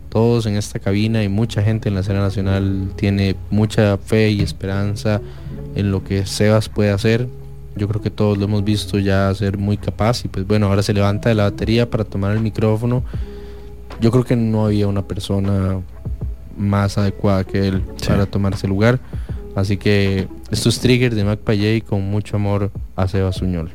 [0.10, 4.42] todos en esta cabina y mucha gente en la escena nacional tiene mucha fe y
[4.42, 5.22] esperanza
[5.76, 7.28] en lo que Sebas puede hacer.
[7.76, 10.84] Yo creo que todos lo hemos visto ya ser muy capaz y pues bueno, ahora
[10.84, 13.04] se levanta de la batería para tomar el micrófono.
[14.00, 15.82] Yo creo que no había una persona
[16.58, 19.00] más adecuada que él para tomar ese lugar.
[19.56, 23.72] Así que estos triggers de Mac Payet con mucho amor a Sebas Suñol.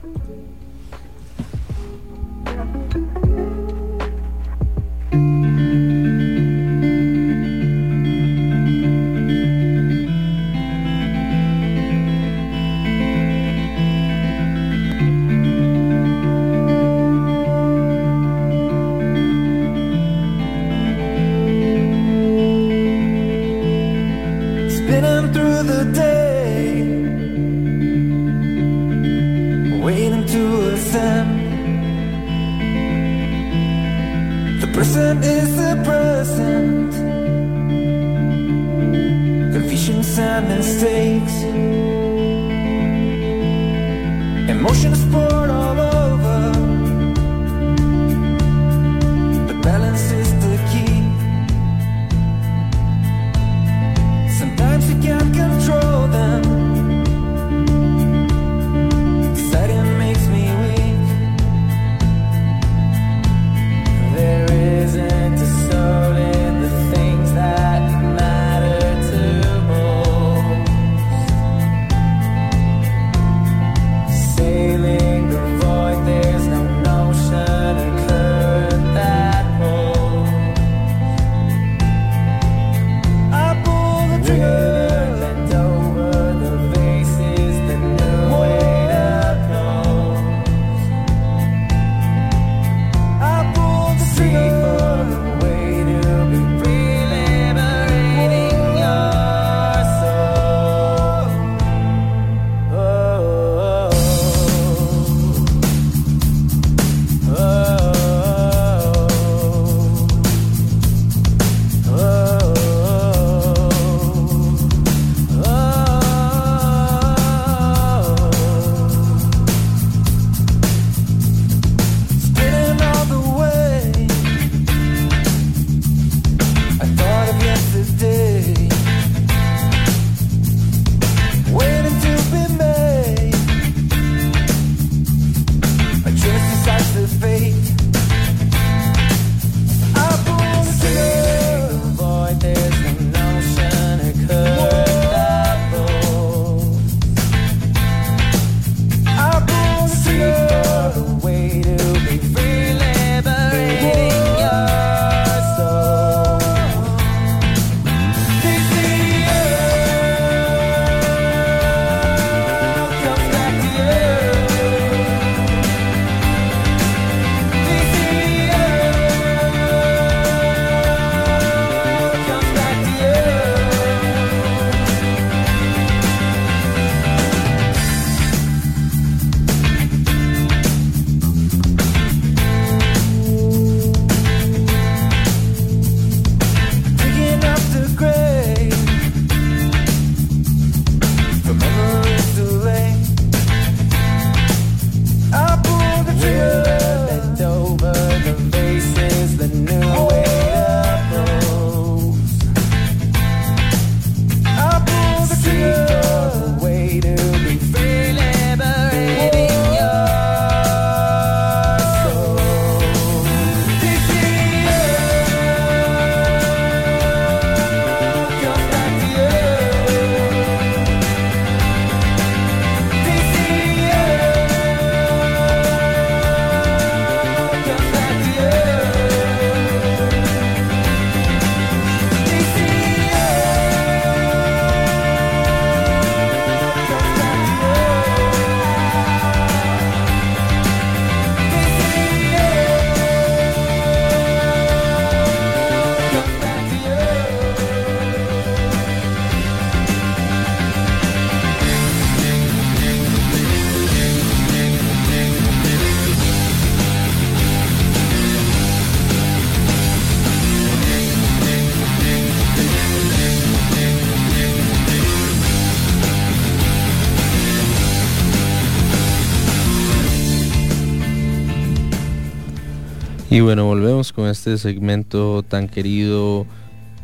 [273.39, 276.45] Y bueno, volvemos con este segmento tan querido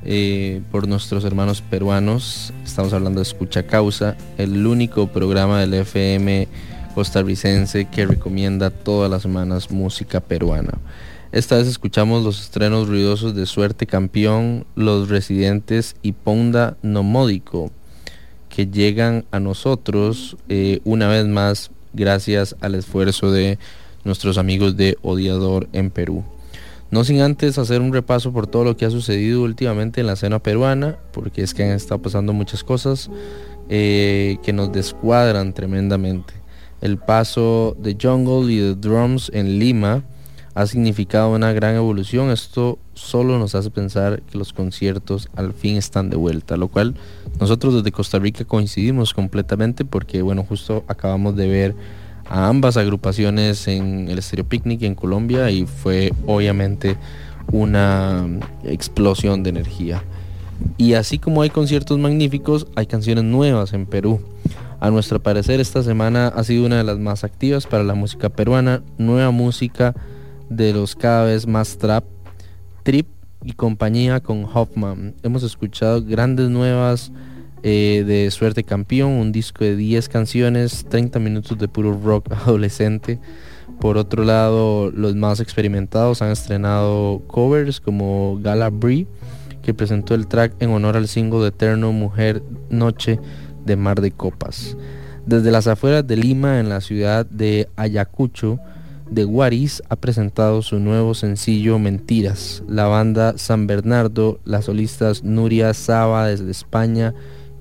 [0.02, 2.52] eh, por nuestros hermanos peruanos.
[2.64, 6.48] Estamos hablando de Escucha Causa, el único programa del FM
[6.92, 10.72] costarricense que recomienda todas las semanas música peruana.
[11.30, 17.70] Esta vez escuchamos los estrenos ruidosos de Suerte Campeón, Los Residentes y Ponda Nomódico,
[18.48, 23.56] que llegan a nosotros eh, una vez más gracias al esfuerzo de
[24.04, 26.24] nuestros amigos de Odiador en Perú.
[26.90, 30.12] No sin antes hacer un repaso por todo lo que ha sucedido últimamente en la
[30.12, 33.10] escena peruana, porque es que han estado pasando muchas cosas
[33.68, 36.34] eh, que nos descuadran tremendamente.
[36.80, 40.04] El paso de Jungle y de Drums en Lima
[40.54, 42.30] ha significado una gran evolución.
[42.30, 46.94] Esto solo nos hace pensar que los conciertos al fin están de vuelta, lo cual
[47.40, 51.74] nosotros desde Costa Rica coincidimos completamente porque bueno, justo acabamos de ver
[52.28, 56.96] a ambas agrupaciones en el Stereo Picnic en Colombia y fue obviamente
[57.52, 58.26] una
[58.64, 60.02] explosión de energía.
[60.76, 64.20] Y así como hay conciertos magníficos, hay canciones nuevas en Perú.
[64.80, 68.28] A nuestro parecer esta semana ha sido una de las más activas para la música
[68.28, 69.94] peruana, nueva música
[70.48, 72.04] de los cada vez más trap,
[72.82, 73.06] trip
[73.42, 75.14] y compañía con Hoffman.
[75.22, 77.12] Hemos escuchado grandes nuevas
[77.66, 83.18] eh, de Suerte Campeón, un disco de 10 canciones, 30 minutos de puro rock adolescente.
[83.80, 89.06] Por otro lado, los más experimentados han estrenado covers como Gala Bree,
[89.62, 93.18] que presentó el track en honor al single de Eterno Mujer Noche
[93.64, 94.76] de Mar de Copas.
[95.24, 98.58] Desde las afueras de Lima, en la ciudad de Ayacucho,
[99.10, 102.62] de Guaris ha presentado su nuevo sencillo Mentiras.
[102.68, 107.14] La banda San Bernardo, las solistas Nuria Saba desde España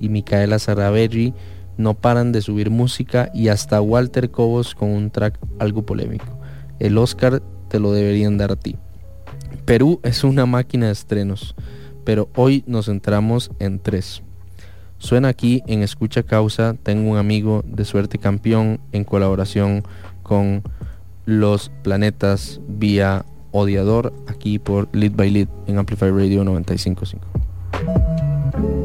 [0.03, 1.33] y Micaela Sarraberry
[1.77, 6.25] no paran de subir música y hasta Walter Cobos con un track algo polémico.
[6.79, 8.75] El Oscar te lo deberían dar a ti.
[9.65, 11.55] Perú es una máquina de estrenos,
[12.03, 14.21] pero hoy nos centramos en tres.
[14.97, 19.83] Suena aquí en Escucha Causa, tengo un amigo de suerte campeón en colaboración
[20.21, 20.63] con
[21.25, 28.82] Los Planetas vía Odiador, aquí por Lead by Lead en Amplify Radio 955.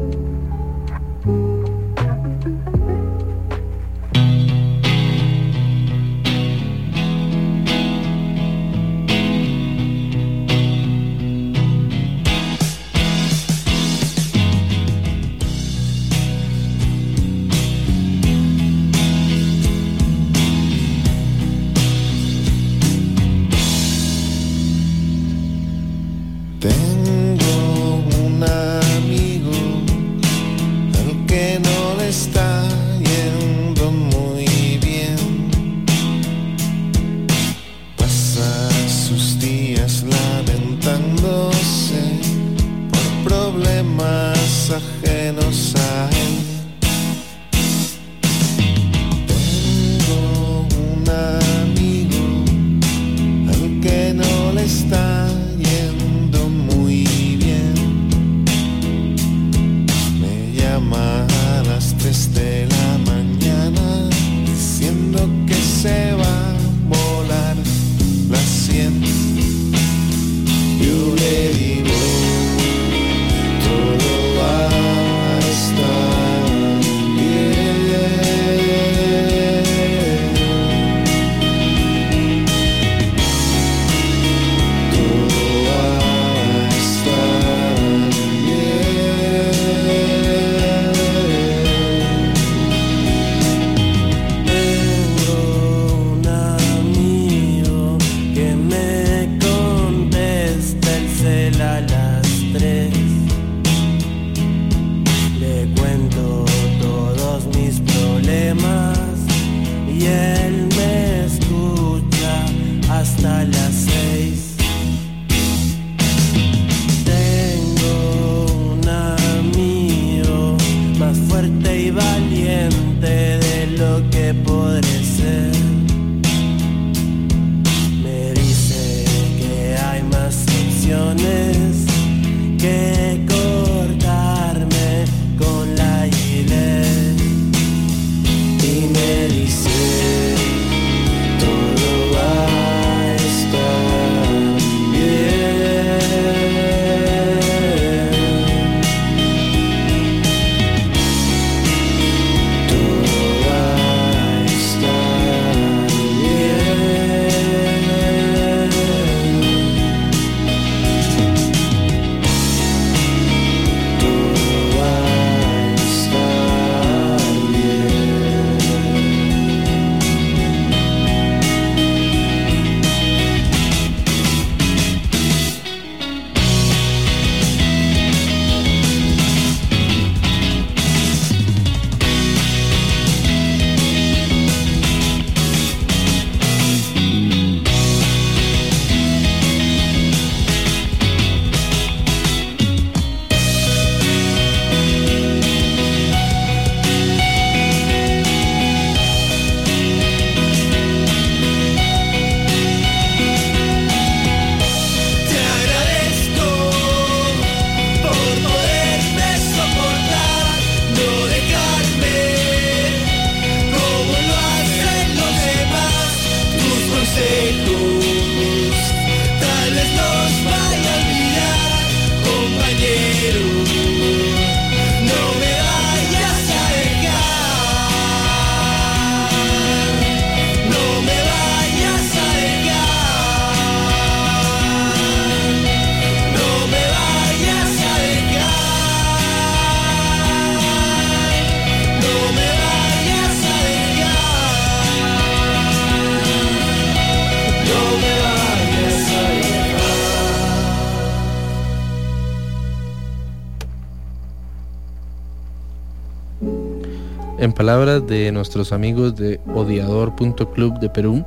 [257.69, 261.23] Palabras de nuestros amigos de odiador.club de Perú,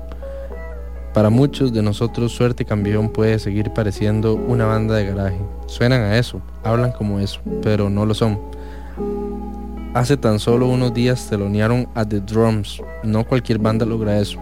[1.14, 5.38] para muchos de nosotros Suerte Campeón puede seguir pareciendo una banda de garaje.
[5.66, 8.40] Suenan a eso, hablan como eso, pero no lo son.
[9.94, 14.40] Hace tan solo unos días telonearon a The Drums, no cualquier banda logra eso.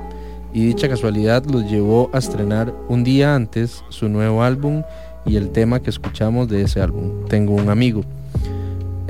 [0.54, 4.84] Y dicha casualidad los llevó a estrenar un día antes su nuevo álbum
[5.26, 8.00] y el tema que escuchamos de ese álbum, Tengo un amigo.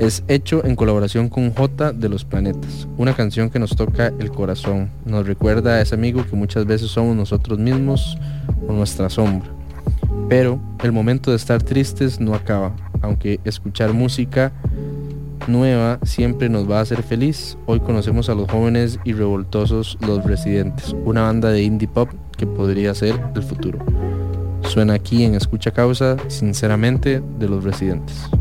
[0.01, 4.31] Es hecho en colaboración con J de los Planetas, una canción que nos toca el
[4.31, 8.17] corazón, nos recuerda a ese amigo que muchas veces somos nosotros mismos
[8.67, 9.47] o nuestra sombra.
[10.27, 14.51] Pero el momento de estar tristes no acaba, aunque escuchar música
[15.45, 17.55] nueva siempre nos va a hacer feliz.
[17.67, 22.47] Hoy conocemos a los jóvenes y revoltosos Los Residentes, una banda de indie pop que
[22.47, 23.77] podría ser el futuro.
[24.63, 28.31] Suena aquí en Escucha Causa, sinceramente, de Los Residentes.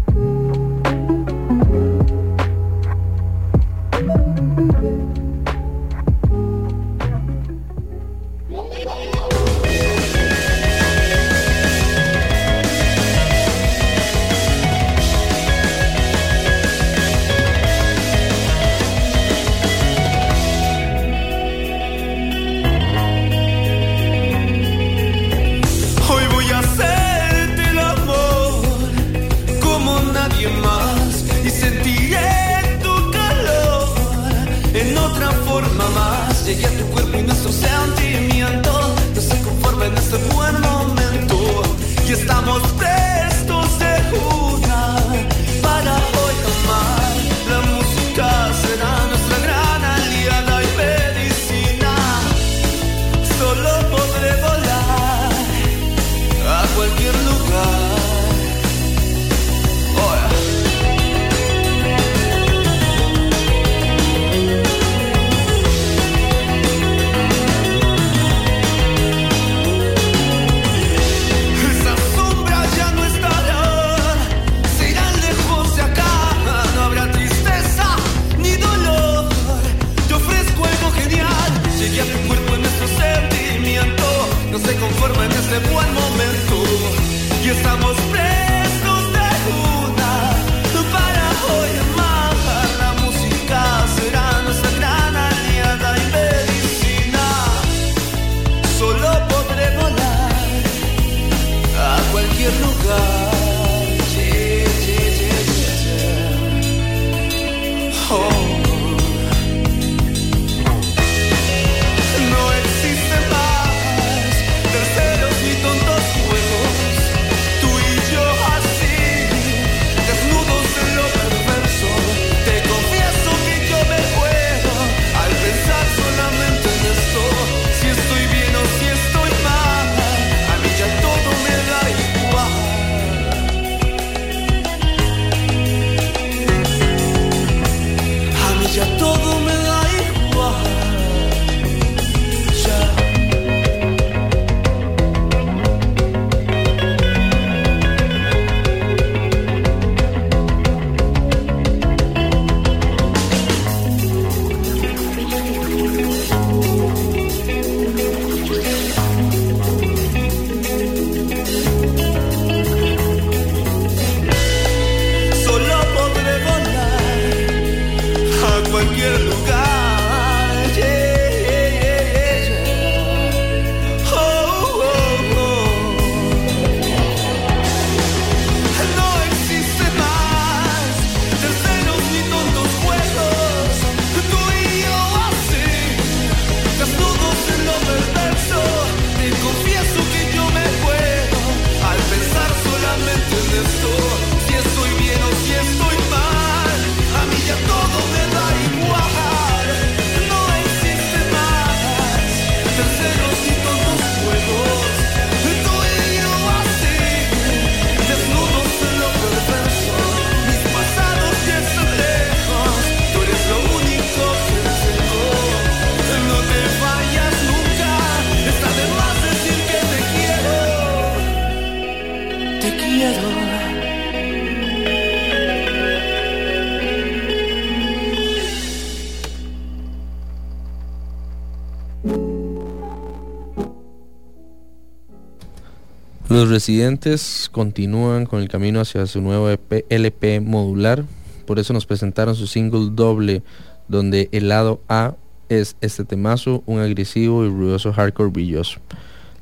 [236.41, 239.51] Los residentes continúan con el camino hacia su nuevo
[239.91, 241.05] LP modular,
[241.44, 243.43] por eso nos presentaron su single doble,
[243.89, 245.17] donde el lado A
[245.51, 248.81] es este temazo, un agresivo y ruidoso hardcore brilloso.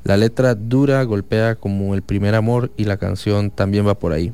[0.03, 4.33] La letra dura golpea como el primer amor y la canción también va por ahí.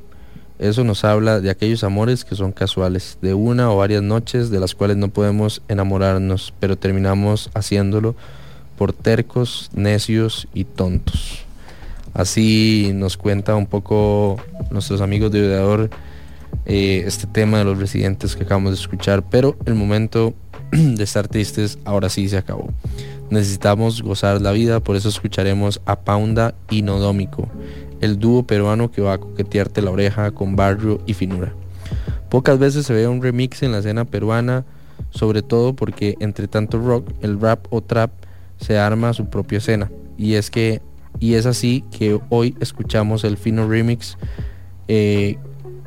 [0.57, 4.59] Eso nos habla de aquellos amores que son casuales, de una o varias noches de
[4.59, 8.15] las cuales no podemos enamorarnos, pero terminamos haciéndolo
[8.75, 11.44] por tercos, necios y tontos.
[12.15, 14.37] Así nos cuenta un poco
[14.71, 15.89] nuestros amigos de Videador
[16.65, 20.33] eh, este tema de los residentes que acabamos de escuchar, pero el momento
[20.71, 22.69] de estar tristes ahora sí se acabó.
[23.29, 27.49] Necesitamos gozar la vida, por eso escucharemos a Paunda y Nodómico,
[27.99, 31.53] el dúo peruano que va a coquetearte la oreja con barrio y finura.
[32.29, 34.63] Pocas veces se ve un remix en la escena peruana,
[35.09, 38.11] sobre todo porque entre tanto rock, el rap o trap
[38.57, 39.91] se arma su propia escena.
[40.17, 40.81] Y es que
[41.19, 44.17] y es así que hoy escuchamos el fino remix
[44.87, 45.37] eh,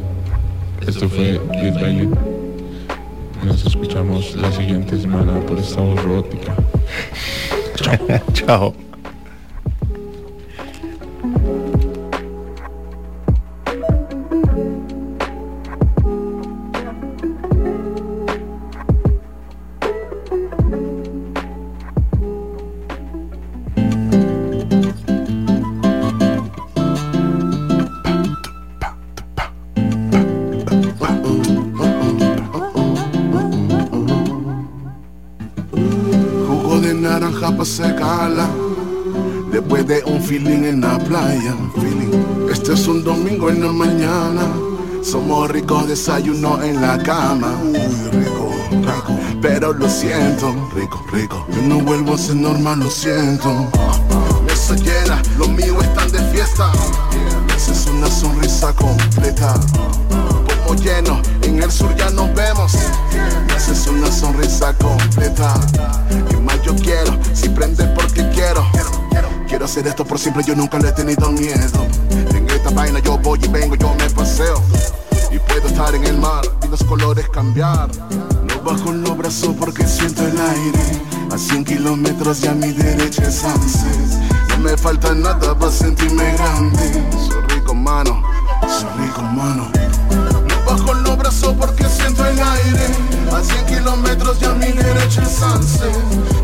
[0.88, 2.10] Esto fue by Lead.
[3.46, 6.56] Nos escuchamos la siguiente semana por esta voz robótica.
[7.76, 8.22] Chao.
[8.34, 8.74] Chao.
[46.06, 47.58] Desayuno en la cama.
[47.64, 47.80] Uy,
[48.12, 49.18] rico, rico.
[49.42, 51.48] Pero lo siento, rico, rico.
[51.50, 53.70] Yo no vuelvo a ser normal, lo siento.
[54.46, 56.70] Mesa llena, los míos están de fiesta.
[57.56, 59.54] Esa es una sonrisa completa.
[60.66, 62.74] Pomo lleno, en el sur ya nos vemos.
[63.56, 65.54] Esa es una sonrisa completa.
[66.32, 68.68] Y más yo quiero, si prende porque quiero.
[69.48, 71.88] Quiero hacer esto por siempre, yo nunca le he tenido miedo.
[72.36, 74.62] En esta vaina yo voy y vengo, yo me paseo.
[75.34, 77.90] Y puedo estar en el mar y los colores cambiar.
[78.44, 81.02] No bajo los brazos porque siento el aire.
[81.32, 84.32] A 100 kilómetros y a mi derecha es sunset.
[84.50, 87.04] No me falta nada para sentirme grande.
[87.28, 88.22] Soy rico, mano.
[88.62, 89.72] Soy rico, mano.
[90.48, 92.88] No bajo los brazos porque siento el aire.
[93.36, 95.96] A 100 kilómetros y a mi derecha es sunset.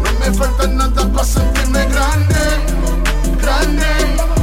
[0.03, 2.35] No me falta nada para sentirme grande.
[3.39, 4.38] Grande.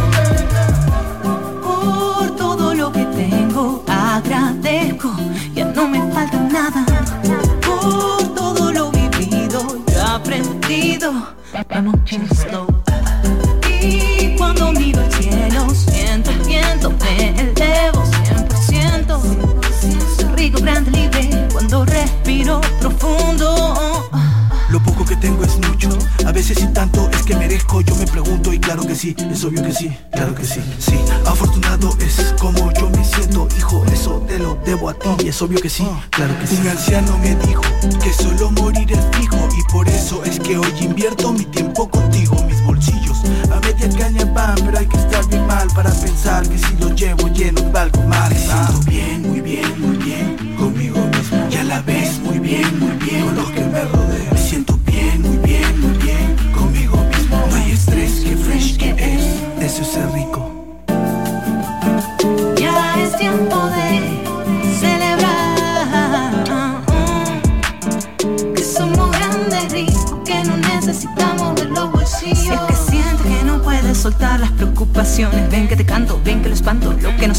[5.54, 6.84] ya no me falta nada.
[7.60, 11.12] Por todo lo vivido, yo aprendido.
[11.70, 12.22] Vamos chill.
[13.82, 18.68] Y cuando miro el cielo, siento el viento, me elevo 100%.
[18.68, 19.20] Siento
[20.34, 24.08] Rico, grande, libre, cuando respiro profundo.
[24.70, 25.88] Lo poco que tengo es mucho,
[26.26, 29.44] a veces y tanto es que merezco, yo me pregunto y claro que sí, es
[29.44, 33.84] obvio que sí, claro que sí, sí, afortunado es como yo me siento, hijo,
[34.66, 36.58] debo a ti, es obvio que sí, claro que sí.
[36.60, 37.62] Un anciano me dijo
[38.02, 42.36] que solo morir es fijo y por eso es que hoy invierto mi tiempo contigo,
[42.48, 43.16] mis bolsillos
[43.50, 46.92] a media caña van, pero hay que estar bien mal para pensar que si lo
[46.94, 48.30] llevo lleno valgo mal.
[48.30, 52.78] Me siento bien, muy bien, muy bien conmigo mismo y a la vez muy bien,
[52.80, 52.95] muy bien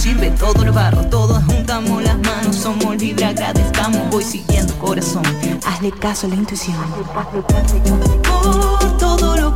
[0.08, 5.24] sirve, todo lo barro, todos juntamos las manos, somos libres, agradezcamos, voy siguiendo corazón,
[5.66, 6.78] hazle caso a la intuición.
[8.24, 9.47] Por todo lo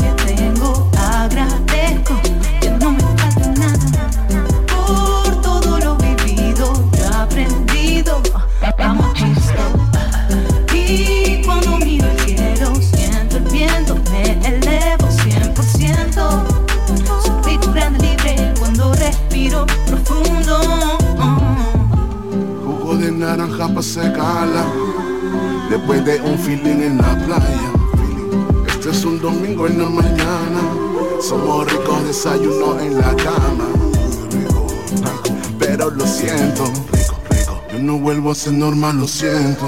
[26.57, 27.71] feeling en la playa.
[28.67, 30.61] Este es un domingo en la mañana.
[31.21, 33.67] Somos ricos desayuno en la cama.
[35.59, 36.63] Pero lo siento.
[37.71, 39.65] Yo no vuelvo a ser normal, lo siento.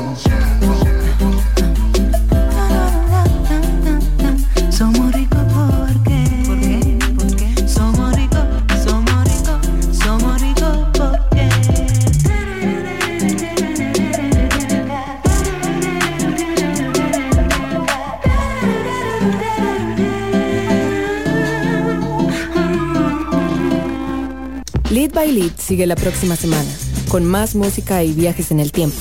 [25.63, 26.69] Sigue la próxima semana,
[27.09, 28.97] con más música y viajes en el tiempo.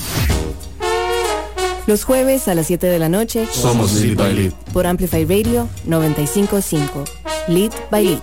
[1.86, 4.52] Los jueves a las 7 de la noche Somos Lead by Lead.
[4.72, 7.04] por Amplify Radio 955.
[7.48, 8.20] Lead by Lead.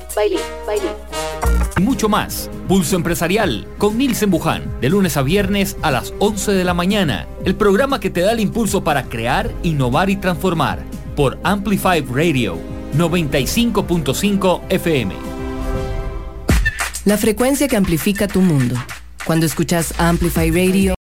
[1.77, 2.50] Y mucho más.
[2.69, 7.27] Pulso Empresarial con Nielsen Buján, de lunes a viernes a las 11 de la mañana.
[7.43, 10.84] El programa que te da el impulso para crear, innovar y transformar.
[11.16, 12.58] Por Amplify Radio
[12.98, 15.28] 95.5 FM.
[17.09, 18.75] La frecuencia que amplifica tu mundo.
[19.25, 20.93] Cuando escuchas Amplify Radio